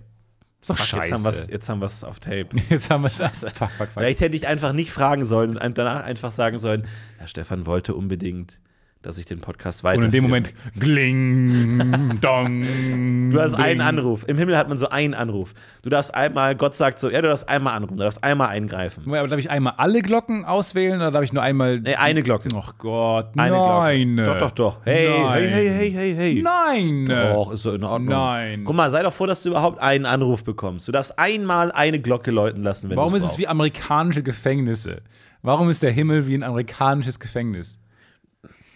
Ist 0.60 0.70
doch 0.70 0.76
Fuck, 0.76 0.86
scheiße. 0.86 1.02
jetzt 1.04 1.12
haben 1.12 1.24
wir's- 1.24 1.46
jetzt 1.50 1.68
haben 1.68 1.80
wir 1.80 1.86
es 1.86 2.04
auf 2.04 2.18
Tape. 2.20 2.48
Jetzt 2.68 2.90
haben 2.90 3.02
wir 3.02 3.06
es. 3.08 3.16
Fuck, 3.16 3.52
fuck, 3.54 3.70
fuck. 3.70 3.88
Vielleicht 3.94 4.20
hätte 4.20 4.36
ich 4.36 4.46
einfach 4.48 4.72
nicht 4.72 4.90
fragen 4.90 5.24
sollen 5.24 5.56
und 5.56 5.78
danach 5.78 6.02
einfach 6.04 6.32
sagen 6.32 6.58
sollen, 6.58 6.86
Herr 7.18 7.28
Stefan 7.28 7.64
wollte 7.66 7.94
unbedingt, 7.94 8.60
dass 9.02 9.16
ich 9.18 9.26
den 9.26 9.40
Podcast 9.40 9.84
weiter. 9.84 9.98
Und 9.98 10.06
in 10.06 10.10
dem 10.10 10.24
Moment 10.24 10.52
gling, 10.78 12.18
dong. 12.20 13.28
Du 13.30 13.40
hast 13.40 13.54
einen 13.54 13.78
ding. 13.78 13.86
Anruf. 13.86 14.24
Im 14.26 14.38
Himmel 14.38 14.56
hat 14.56 14.68
man 14.68 14.78
so 14.78 14.88
einen 14.88 15.14
Anruf. 15.14 15.52
Du 15.82 15.90
darfst 15.90 16.14
einmal, 16.14 16.56
Gott 16.56 16.74
sagt 16.76 16.98
so, 16.98 17.10
ja, 17.10 17.20
du 17.20 17.28
darfst 17.28 17.48
einmal 17.48 17.74
anrufen, 17.74 17.96
du 17.98 18.02
darfst 18.02 18.24
einmal 18.24 18.48
eingreifen. 18.48 19.04
Aber 19.06 19.28
darf 19.28 19.38
ich 19.38 19.50
einmal 19.50 19.74
alle 19.76 20.00
Glocken 20.02 20.44
auswählen 20.44 20.96
oder 20.96 21.10
darf 21.10 21.22
ich 21.24 21.32
nur 21.32 21.42
einmal. 21.42 21.80
Nee, 21.80 21.94
eine 21.94 22.22
Glocke. 22.22 22.48
Ach 22.56 22.74
Gott, 22.78 23.28
Eine 23.36 23.52
nein. 23.56 24.16
Glocke. 24.16 24.38
Doch, 24.38 24.38
doch, 24.38 24.50
doch. 24.52 24.78
Hey, 24.86 25.08
Nein. 25.10 25.42
hey, 25.44 25.50
hey, 25.50 25.70
hey, 25.70 25.92
hey, 25.92 26.14
hey. 26.14 26.42
Nein. 26.42 27.06
Doch, 27.06 27.52
ist 27.52 27.62
so 27.62 27.72
in 27.72 27.84
Ordnung. 27.84 28.14
Nein. 28.14 28.62
Guck 28.64 28.74
mal, 28.74 28.90
sei 28.90 29.02
doch 29.02 29.12
froh, 29.12 29.26
dass 29.26 29.42
du 29.42 29.50
überhaupt 29.50 29.78
einen 29.80 30.06
Anruf 30.06 30.42
bekommst. 30.44 30.88
Du 30.88 30.92
darfst 30.92 31.18
einmal 31.18 31.70
eine 31.72 32.00
Glocke 32.00 32.30
läuten 32.30 32.62
lassen, 32.62 32.90
wenn 32.90 32.96
Warum 32.96 33.12
du's 33.12 33.22
ist 33.24 33.30
es 33.32 33.38
wie 33.38 33.42
brauchst. 33.42 33.50
amerikanische 33.52 34.22
Gefängnisse? 34.22 35.02
Warum 35.42 35.70
ist 35.70 35.82
der 35.82 35.92
Himmel 35.92 36.26
wie 36.26 36.34
ein 36.34 36.42
amerikanisches 36.42 37.20
Gefängnis? 37.20 37.78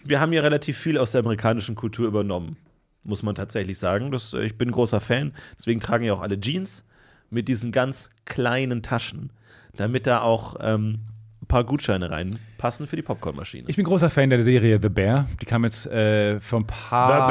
Wir 0.05 0.19
haben 0.19 0.33
ja 0.33 0.41
relativ 0.41 0.77
viel 0.77 0.97
aus 0.97 1.11
der 1.11 1.19
amerikanischen 1.19 1.75
Kultur 1.75 2.07
übernommen, 2.07 2.57
muss 3.03 3.23
man 3.23 3.35
tatsächlich 3.35 3.79
sagen. 3.79 4.11
Das, 4.11 4.33
äh, 4.33 4.43
ich 4.43 4.57
bin 4.57 4.71
großer 4.71 4.99
Fan. 4.99 5.33
Deswegen 5.57 5.79
tragen 5.79 6.05
ja 6.05 6.13
auch 6.13 6.21
alle 6.21 6.39
Jeans 6.39 6.85
mit 7.29 7.47
diesen 7.47 7.71
ganz 7.71 8.09
kleinen 8.25 8.83
Taschen, 8.83 9.31
damit 9.75 10.07
da 10.07 10.21
auch 10.21 10.57
ähm, 10.59 10.99
ein 11.41 11.47
paar 11.47 11.63
Gutscheine 11.63 12.09
reinpassen 12.09 12.87
für 12.87 12.95
die 12.95 13.01
Popcornmaschine. 13.01 13.65
Ich 13.67 13.75
bin 13.75 13.85
großer 13.85 14.09
Fan 14.09 14.29
der 14.29 14.41
Serie 14.43 14.79
The 14.81 14.89
Bear. 14.89 15.27
Die 15.41 15.45
kam 15.45 15.63
jetzt 15.63 15.85
äh, 15.87 16.39
vor 16.39 16.59
ein 16.59 16.67
paar. 16.67 17.29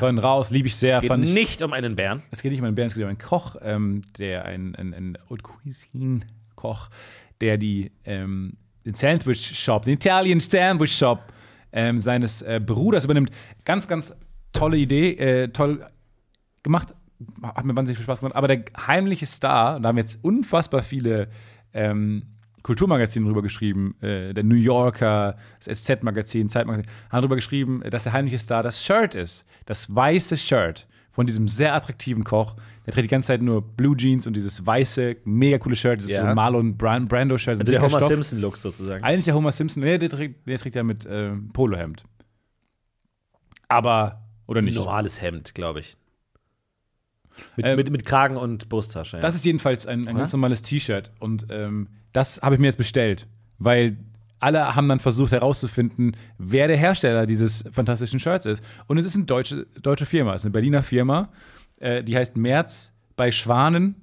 Wochen 0.00 0.18
raus. 0.18 0.50
Liebe 0.50 0.68
ich 0.68 0.76
sehr. 0.76 1.00
geht 1.00 1.08
fand 1.08 1.24
ich, 1.24 1.34
nicht 1.34 1.62
um 1.62 1.72
einen 1.72 1.94
Bären. 1.96 2.22
Es 2.30 2.42
geht 2.42 2.52
nicht 2.52 2.60
um 2.60 2.66
einen 2.66 2.74
Bären, 2.74 2.88
es 2.88 2.94
geht 2.94 3.02
um 3.02 3.08
einen 3.08 3.18
Koch, 3.18 3.56
ähm, 3.62 4.02
der 4.18 4.44
ein, 4.44 4.74
ein, 4.76 4.94
ein 4.94 5.18
Haute 5.28 5.42
Cuisine-Koch, 5.42 6.88
der 7.40 7.58
die, 7.58 7.92
ähm, 8.04 8.54
den 8.86 8.94
Sandwich-Shop, 8.94 9.84
den 9.84 9.94
Italian 9.94 10.40
Sandwich-Shop 10.40 11.20
ähm, 11.72 12.00
seines 12.00 12.42
äh, 12.42 12.60
Bruders 12.64 13.04
übernimmt. 13.04 13.30
Ganz, 13.64 13.88
ganz 13.88 14.14
tolle 14.52 14.76
Idee, 14.76 15.12
äh, 15.12 15.48
toll 15.48 15.86
gemacht, 16.62 16.94
hat 17.42 17.64
mir 17.64 17.74
wahnsinnig 17.74 17.98
viel 17.98 18.04
Spaß 18.04 18.20
gemacht. 18.20 18.36
Aber 18.36 18.48
der 18.48 18.64
heimliche 18.86 19.26
Star, 19.26 19.80
da 19.80 19.88
haben 19.88 19.98
jetzt 19.98 20.22
unfassbar 20.22 20.82
viele 20.82 21.28
ähm, 21.72 22.24
Kulturmagazine 22.62 23.26
drüber 23.26 23.42
geschrieben, 23.42 23.96
äh, 24.00 24.32
der 24.32 24.44
New 24.44 24.54
Yorker, 24.54 25.36
das 25.64 25.82
SZ-Magazin, 25.82 26.48
Zeitmagazin, 26.48 26.90
haben 27.10 27.22
drüber 27.22 27.36
geschrieben, 27.36 27.82
dass 27.90 28.04
der 28.04 28.12
heimliche 28.12 28.38
Star 28.38 28.62
das 28.62 28.84
Shirt 28.84 29.14
ist. 29.14 29.44
Das 29.66 29.94
weiße 29.94 30.36
Shirt 30.36 30.86
von 31.12 31.26
diesem 31.26 31.46
sehr 31.46 31.74
attraktiven 31.74 32.24
Koch. 32.24 32.56
Der 32.86 32.92
trägt 32.92 33.04
die 33.04 33.08
ganze 33.10 33.28
Zeit 33.28 33.42
nur 33.42 33.62
Blue 33.62 33.96
Jeans 33.96 34.26
und 34.26 34.34
dieses 34.34 34.66
weiße, 34.66 35.16
mega 35.24 35.58
coole 35.58 35.76
Shirt, 35.76 36.00
dieses 36.00 36.14
Ja. 36.16 36.28
so 36.28 36.34
Marlon 36.34 36.76
Bran- 36.76 37.06
Brando-Shirt. 37.06 37.60
Also 37.60 37.70
der 37.70 37.82
Homer 37.82 38.02
Simpson-Look 38.02 38.56
sozusagen. 38.56 39.04
Eigentlich 39.04 39.26
der 39.26 39.34
Homer 39.34 39.52
Simpson, 39.52 39.82
nee, 39.84 39.98
der 39.98 40.08
trägt, 40.10 40.48
der 40.48 40.58
trägt 40.58 40.74
ja 40.74 40.82
mit 40.82 41.06
ähm, 41.08 41.50
Polohemd. 41.52 42.02
Aber, 43.68 44.22
oder 44.46 44.62
nicht? 44.62 44.74
Normales 44.74 45.20
Hemd, 45.22 45.54
glaube 45.54 45.80
ich. 45.80 45.96
Mit, 47.56 47.66
Ähm, 47.66 47.76
mit, 47.76 47.90
mit 47.90 48.04
Kragen 48.04 48.36
und 48.36 48.68
Brusttasche. 48.68 49.16
Ja. 49.16 49.22
Das 49.22 49.34
ist 49.34 49.44
jedenfalls 49.44 49.86
ein, 49.86 50.06
ein 50.08 50.16
ganz 50.16 50.32
normales 50.32 50.62
T-Shirt. 50.62 51.10
Und 51.18 51.46
ähm, 51.50 51.88
das 52.12 52.40
habe 52.42 52.54
ich 52.56 52.60
mir 52.60 52.66
jetzt 52.66 52.76
bestellt, 52.76 53.26
weil 53.58 53.96
alle 54.42 54.74
haben 54.74 54.88
dann 54.88 54.98
versucht 54.98 55.32
herauszufinden, 55.32 56.16
wer 56.38 56.68
der 56.68 56.76
Hersteller 56.76 57.26
dieses 57.26 57.64
fantastischen 57.70 58.20
Shirts 58.20 58.46
ist. 58.46 58.62
Und 58.86 58.98
es 58.98 59.04
ist 59.04 59.14
eine 59.14 59.24
deutsche, 59.24 59.66
deutsche 59.80 60.06
Firma, 60.06 60.34
es 60.34 60.42
ist 60.42 60.46
eine 60.46 60.52
Berliner 60.52 60.82
Firma, 60.82 61.28
äh, 61.78 62.02
die 62.02 62.16
heißt 62.16 62.36
Merz 62.36 62.92
bei 63.16 63.30
Schwanen. 63.30 63.96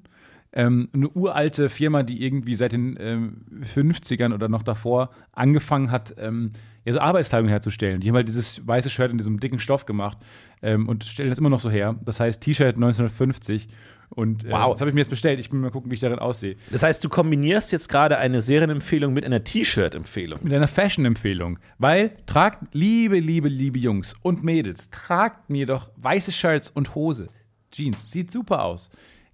Ähm, 0.51 0.89
eine 0.93 1.09
uralte 1.09 1.69
Firma, 1.69 2.01
die 2.01 2.25
irgendwie 2.25 2.55
seit 2.55 2.71
den 2.71 2.97
ähm, 2.99 3.45
50ern 3.75 4.33
oder 4.33 4.49
noch 4.49 4.63
davor 4.63 5.11
angefangen 5.31 5.91
hat, 5.91 6.15
ähm, 6.17 6.53
ja, 6.85 6.93
so 6.93 6.99
Arbeitsteilung 6.99 7.49
herzustellen. 7.49 8.01
Die 8.01 8.07
haben 8.07 8.15
halt 8.15 8.27
dieses 8.27 8.65
weiße 8.65 8.89
Shirt 8.89 9.11
in 9.11 9.19
diesem 9.19 9.39
dicken 9.39 9.59
Stoff 9.59 9.85
gemacht 9.85 10.17
ähm, 10.63 10.87
und 10.89 11.03
stellen 11.03 11.29
das 11.29 11.37
immer 11.37 11.49
noch 11.49 11.59
so 11.59 11.69
her. 11.69 11.95
Das 12.03 12.19
heißt 12.19 12.41
T-Shirt 12.41 12.77
1950. 12.77 13.67
Und 14.09 14.43
äh, 14.43 14.49
Wow. 14.51 14.71
das 14.71 14.81
habe 14.81 14.89
ich 14.89 14.95
mir 14.95 15.01
jetzt 15.01 15.09
bestellt. 15.09 15.39
Ich 15.39 15.51
will 15.51 15.59
mal 15.59 15.71
gucken, 15.71 15.91
wie 15.91 15.95
ich 15.95 16.01
darin 16.01 16.19
aussehe. 16.19 16.55
das 16.71 16.83
heißt, 16.83 17.03
du 17.03 17.09
kombinierst 17.09 17.71
jetzt 17.71 17.87
gerade 17.89 18.17
eine 18.17 18.41
Serienempfehlung 18.41 19.13
mit 19.13 19.23
einer 19.23 19.43
T-Shirt-Empfehlung. 19.43 20.39
Mit 20.43 20.53
einer 20.53 20.67
Fashion-Empfehlung. 20.67 21.59
Weil, 21.77 22.11
tragt, 22.25 22.73
liebe, 22.73 23.19
liebe, 23.19 23.47
liebe 23.47 23.77
Jungs 23.79 24.15
und 24.23 24.43
Mädels, 24.43 24.89
tragt 24.89 25.49
mir 25.49 25.65
doch 25.65 25.91
weiße 25.97 26.31
Shirts 26.31 26.69
und 26.71 26.95
Hose. 26.95 27.27
Jeans. 27.71 28.11
Sieht 28.11 28.31
super 28.31 28.63
aus. 28.63 28.89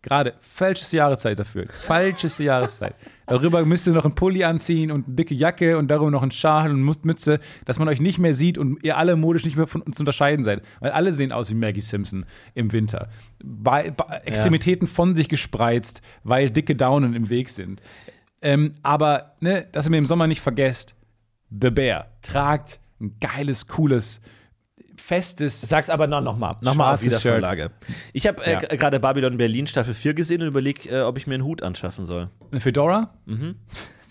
Gerade 0.06 0.36
falscheste 0.40 0.98
Jahreszeit 0.98 1.40
dafür. 1.40 1.64
Falscheste 1.68 2.44
Jahreszeit. 2.44 2.94
Darüber 3.26 3.66
müsst 3.66 3.88
ihr 3.88 3.94
noch 3.94 4.06
einen 4.06 4.14
Pulli 4.14 4.44
anziehen 4.44 4.92
und 4.92 5.08
eine 5.08 5.16
dicke 5.16 5.34
Jacke 5.34 5.80
und 5.80 5.88
darüber 5.88 6.12
noch 6.12 6.22
einen 6.22 6.30
Schal 6.30 6.70
und 6.70 7.06
Mütze, 7.06 7.40
dass 7.66 7.80
man 7.80 7.88
euch 7.88 8.00
nicht 8.00 8.20
mehr 8.20 8.36
sieht 8.36 8.60
und 8.60 8.84
ihr 8.84 8.98
alle 8.98 9.16
modisch 9.16 9.46
nicht 9.46 9.58
mehr 9.58 9.66
von 9.66 9.82
uns 9.82 10.00
unterscheiden 10.00 10.44
seid. 10.44 10.62
Weil 10.80 10.92
alle 10.92 11.12
sehen 11.12 11.32
aus 11.32 11.50
wie 11.50 11.56
Maggie 11.56 11.82
Simpson 11.82 12.28
im 12.54 12.72
Winter. 12.72 13.10
Bei, 13.44 13.90
bei 13.90 14.18
Extremitäten 14.26 14.88
von 14.88 15.16
sich 15.16 15.28
gespreizt, 15.28 16.04
weil 16.24 16.52
dicke 16.52 16.76
Daunen 16.76 17.16
im 17.16 17.30
Weg 17.30 17.50
sind. 17.50 17.82
Ähm, 18.44 18.74
aber, 18.84 19.34
ne, 19.40 19.66
dass 19.72 19.88
ihr 19.88 19.90
mir 19.90 19.98
im 19.98 20.06
Sommer 20.06 20.28
nicht 20.28 20.42
vergesst, 20.42 20.94
The 21.50 21.72
Bear 21.72 22.12
tragt 22.22 22.80
ein 23.02 23.16
geiles, 23.20 23.68
cooles, 23.68 24.22
festes. 24.98 25.62
Sag's 25.62 25.90
aber 25.90 26.08
noch, 26.08 26.22
noch 26.22 26.38
mal. 26.38 26.56
Noch 26.62 26.76
mal 26.76 26.94
auf 26.94 27.02
Schwarzes 27.02 27.24
Wiedervorlage. 27.24 27.72
Ich 28.14 28.28
habe 28.28 28.46
äh, 28.46 28.54
Ja. 28.54 28.60
gerade 28.60 29.00
Babylon 29.00 29.38
Berlin 29.38 29.68
Staffel 29.68 29.94
4 29.94 30.14
gesehen 30.14 30.42
und 30.42 30.48
überlege, 30.48 30.90
äh, 30.90 31.02
ob 31.02 31.18
ich 31.18 31.28
mir 31.28 31.36
einen 31.36 31.44
Hut 31.44 31.64
anschaffen 31.64 32.06
soll. 32.06 32.30
Eine 32.52 32.62
Fedora? 32.62 33.14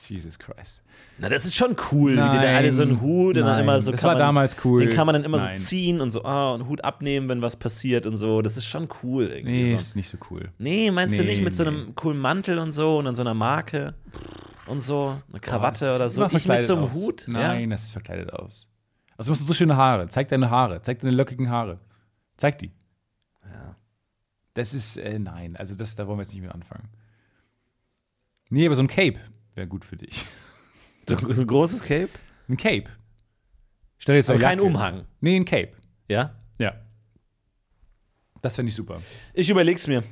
Jesus 0.09 0.39
Christ. 0.39 0.83
Na, 1.19 1.29
das 1.29 1.47
ist 1.47 1.55
schon 1.55 1.77
cool, 1.91 2.11
wie 2.13 2.17
die 2.17 2.37
da 2.37 2.43
Nein. 2.43 2.57
alle 2.57 2.73
so 2.73 2.83
einen 2.83 3.01
Hut 3.01 3.37
und 3.39 3.45
dann 3.45 3.55
Nein. 3.55 3.63
immer 3.65 3.81
so. 3.81 3.91
Das 3.91 4.03
war 4.03 4.11
man, 4.13 4.19
damals 4.19 4.57
cool. 4.65 4.85
Den 4.85 4.95
kann 4.95 5.07
man 5.07 5.15
dann 5.15 5.25
immer 5.25 5.39
Nein. 5.39 5.57
so 5.57 5.65
ziehen 5.65 6.01
und 6.01 6.11
so, 6.11 6.25
ah, 6.25 6.53
und 6.53 6.67
Hut 6.69 6.85
abnehmen, 6.85 7.29
wenn 7.29 7.41
was 7.41 7.57
passiert 7.57 8.05
und 8.05 8.17
so. 8.17 8.43
Das 8.43 8.57
ist 8.57 8.67
schon 8.67 8.89
cool 9.03 9.29
irgendwie. 9.29 9.63
Nee, 9.63 9.71
so. 9.71 9.77
ist 9.77 9.97
nicht 9.97 10.11
so 10.11 10.19
cool. 10.31 10.51
Nee, 10.59 10.91
meinst 10.91 11.17
du 11.19 11.23
Nee, 11.23 11.29
nicht 11.31 11.43
mit 11.45 11.55
so 11.55 11.63
nee. 11.63 11.71
einem 11.71 11.95
coolen 11.95 12.19
Mantel 12.19 12.59
und 12.59 12.73
so 12.73 12.99
und 12.99 13.07
dann 13.07 13.15
so 13.15 13.23
einer 13.23 13.33
Marke 13.35 13.95
und 14.67 14.81
so, 14.81 15.17
eine 15.31 15.41
Krawatte 15.41 15.87
Boah, 15.87 15.97
oder 15.97 16.11
so? 16.11 16.27
Ich 16.33 16.47
mit 16.47 16.63
so 16.65 16.75
einem 16.77 16.85
aus. 16.85 16.93
Hut? 16.93 17.25
Nein, 17.29 17.71
das 17.71 17.85
sieht 17.85 17.93
verkleidet 17.93 18.33
aus. 18.33 18.67
Also 19.17 19.33
du 19.33 19.39
hast 19.39 19.47
so 19.47 19.55
schöne 19.55 19.77
Haare. 19.77 20.09
Zeig 20.09 20.29
deine 20.29 20.51
Haare. 20.51 20.83
Zeig 20.83 21.01
deine 21.01 21.13
lockigen 21.13 21.49
Haare. 21.49 21.81
Zeig 22.37 22.59
die. 22.59 22.73
Ja. 23.45 23.77
Das 24.55 24.75
ist, 24.75 24.97
äh, 24.97 25.19
nein, 25.19 25.57
also 25.57 25.75
das, 25.75 25.97
da 25.97 26.07
wollen 26.07 26.19
wir 26.19 26.23
jetzt 26.23 26.33
nicht 26.33 26.43
mit 26.43 26.53
anfangen. 26.53 26.89
Nee, 28.51 28.67
aber 28.67 28.75
so 28.75 28.83
ein 28.83 28.89
Cape 28.89 29.19
wäre 29.55 29.67
gut 29.67 29.85
für 29.85 29.97
dich. 29.97 30.25
So, 31.09 31.19
so 31.33 31.43
ein 31.43 31.47
großes 31.47 31.83
Cape? 31.83 32.09
Ein 32.49 32.57
Cape. 32.57 32.85
Stell 33.99 34.15
dir 34.15 34.19
jetzt 34.19 34.31
Aber 34.31 34.39
kein 34.39 34.59
Jacke. 34.59 34.69
Umhang. 34.71 35.05
Nee, 35.21 35.37
ein 35.37 35.45
Cape. 35.45 35.73
Ja? 36.09 36.35
Ja. 36.59 36.75
Das 38.43 38.57
fände 38.57 38.71
ich 38.71 38.75
super. 38.75 39.01
Ich 39.33 39.49
überleg's 39.49 39.87
mir. 39.87 40.03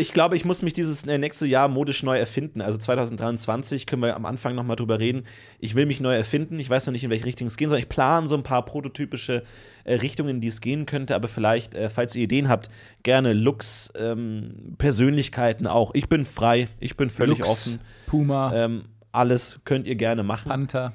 Ich 0.00 0.12
glaube, 0.12 0.34
ich 0.36 0.44
muss 0.44 0.62
mich 0.62 0.72
dieses 0.72 1.04
äh, 1.04 1.18
nächste 1.18 1.46
Jahr 1.46 1.68
modisch 1.68 2.02
neu 2.02 2.18
erfinden. 2.18 2.60
Also 2.62 2.78
2023 2.78 3.86
können 3.86 4.02
wir 4.02 4.16
am 4.16 4.24
Anfang 4.24 4.54
noch 4.54 4.64
mal 4.64 4.76
drüber 4.76 4.98
reden. 4.98 5.24
Ich 5.58 5.74
will 5.74 5.84
mich 5.84 6.00
neu 6.00 6.14
erfinden. 6.16 6.58
Ich 6.58 6.70
weiß 6.70 6.86
noch 6.86 6.92
nicht, 6.92 7.04
in 7.04 7.10
welche 7.10 7.26
Richtung 7.26 7.46
es 7.46 7.56
gehen 7.56 7.68
soll. 7.68 7.78
Ich 7.78 7.88
plane 7.88 8.26
so 8.26 8.34
ein 8.34 8.42
paar 8.42 8.64
prototypische 8.64 9.42
äh, 9.84 9.94
Richtungen, 9.94 10.30
in 10.30 10.40
die 10.40 10.48
es 10.48 10.60
gehen 10.60 10.86
könnte. 10.86 11.14
Aber 11.14 11.28
vielleicht, 11.28 11.74
äh, 11.74 11.90
falls 11.90 12.16
ihr 12.16 12.24
Ideen 12.24 12.48
habt, 12.48 12.70
gerne 13.02 13.34
Looks, 13.34 13.92
ähm, 13.96 14.74
Persönlichkeiten 14.78 15.66
auch. 15.66 15.94
Ich 15.94 16.08
bin 16.08 16.24
frei. 16.24 16.68
Ich 16.80 16.96
bin 16.96 17.10
völlig 17.10 17.38
Lux, 17.38 17.50
offen. 17.50 17.80
Puma, 18.06 18.54
Ähm, 18.54 18.84
alles 19.12 19.60
könnt 19.64 19.86
ihr 19.86 19.96
gerne 19.96 20.22
machen. 20.22 20.48
Panther. 20.48 20.94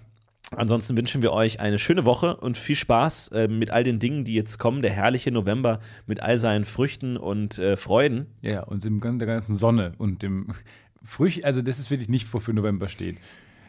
Ansonsten 0.52 0.96
wünschen 0.98 1.22
wir 1.22 1.34
euch 1.34 1.60
eine 1.60 1.80
schöne 1.80 2.06
Woche 2.06 2.36
und 2.38 2.58
viel 2.58 2.76
Spaß 2.76 3.30
äh, 3.30 3.48
mit 3.48 3.72
all 3.72 3.84
den 3.84 4.00
Dingen, 4.00 4.24
die 4.24 4.36
jetzt 4.36 4.58
kommen. 4.60 4.82
Der 4.82 4.92
herrliche 4.92 5.32
November 5.32 5.80
mit 6.06 6.22
all 6.22 6.38
seinen 6.38 6.66
Früchten 6.66 7.18
und 7.18 7.58
äh, 7.58 7.78
Freuden. 7.78 8.28
Ja, 8.42 8.64
und 8.64 8.84
der 8.84 9.28
ganzen 9.28 9.56
Sonne 9.56 9.94
und 9.98 10.22
dem 10.22 10.54
Früch, 11.04 11.46
also 11.46 11.62
das 11.62 11.80
ist 11.80 11.92
wirklich 11.92 12.10
nicht, 12.10 12.32
wofür 12.34 12.54
November 12.54 12.88
steht. 12.88 13.18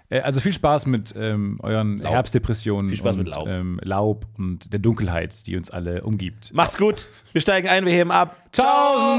Äh, 0.08 0.20
Also 0.20 0.40
viel 0.40 0.52
Spaß 0.52 0.86
mit 0.86 1.14
ähm, 1.16 1.58
euren 1.62 1.98
Laub. 1.98 2.12
Herbstdepressionen. 2.12 2.88
Viel 2.88 2.98
Spaß 2.98 3.16
und, 3.16 3.24
mit 3.24 3.34
Laub. 3.34 3.48
Ähm, 3.48 3.80
Laub 3.82 4.26
und 4.38 4.72
der 4.72 4.78
Dunkelheit, 4.80 5.46
die 5.46 5.56
uns 5.56 5.70
alle 5.70 6.02
umgibt. 6.02 6.52
Macht's 6.54 6.78
gut. 6.78 7.08
Wir 7.32 7.40
steigen 7.40 7.68
ein, 7.68 7.84
wir 7.86 7.92
heben 7.92 8.10
ab. 8.10 8.36
Ciao! 8.52 9.18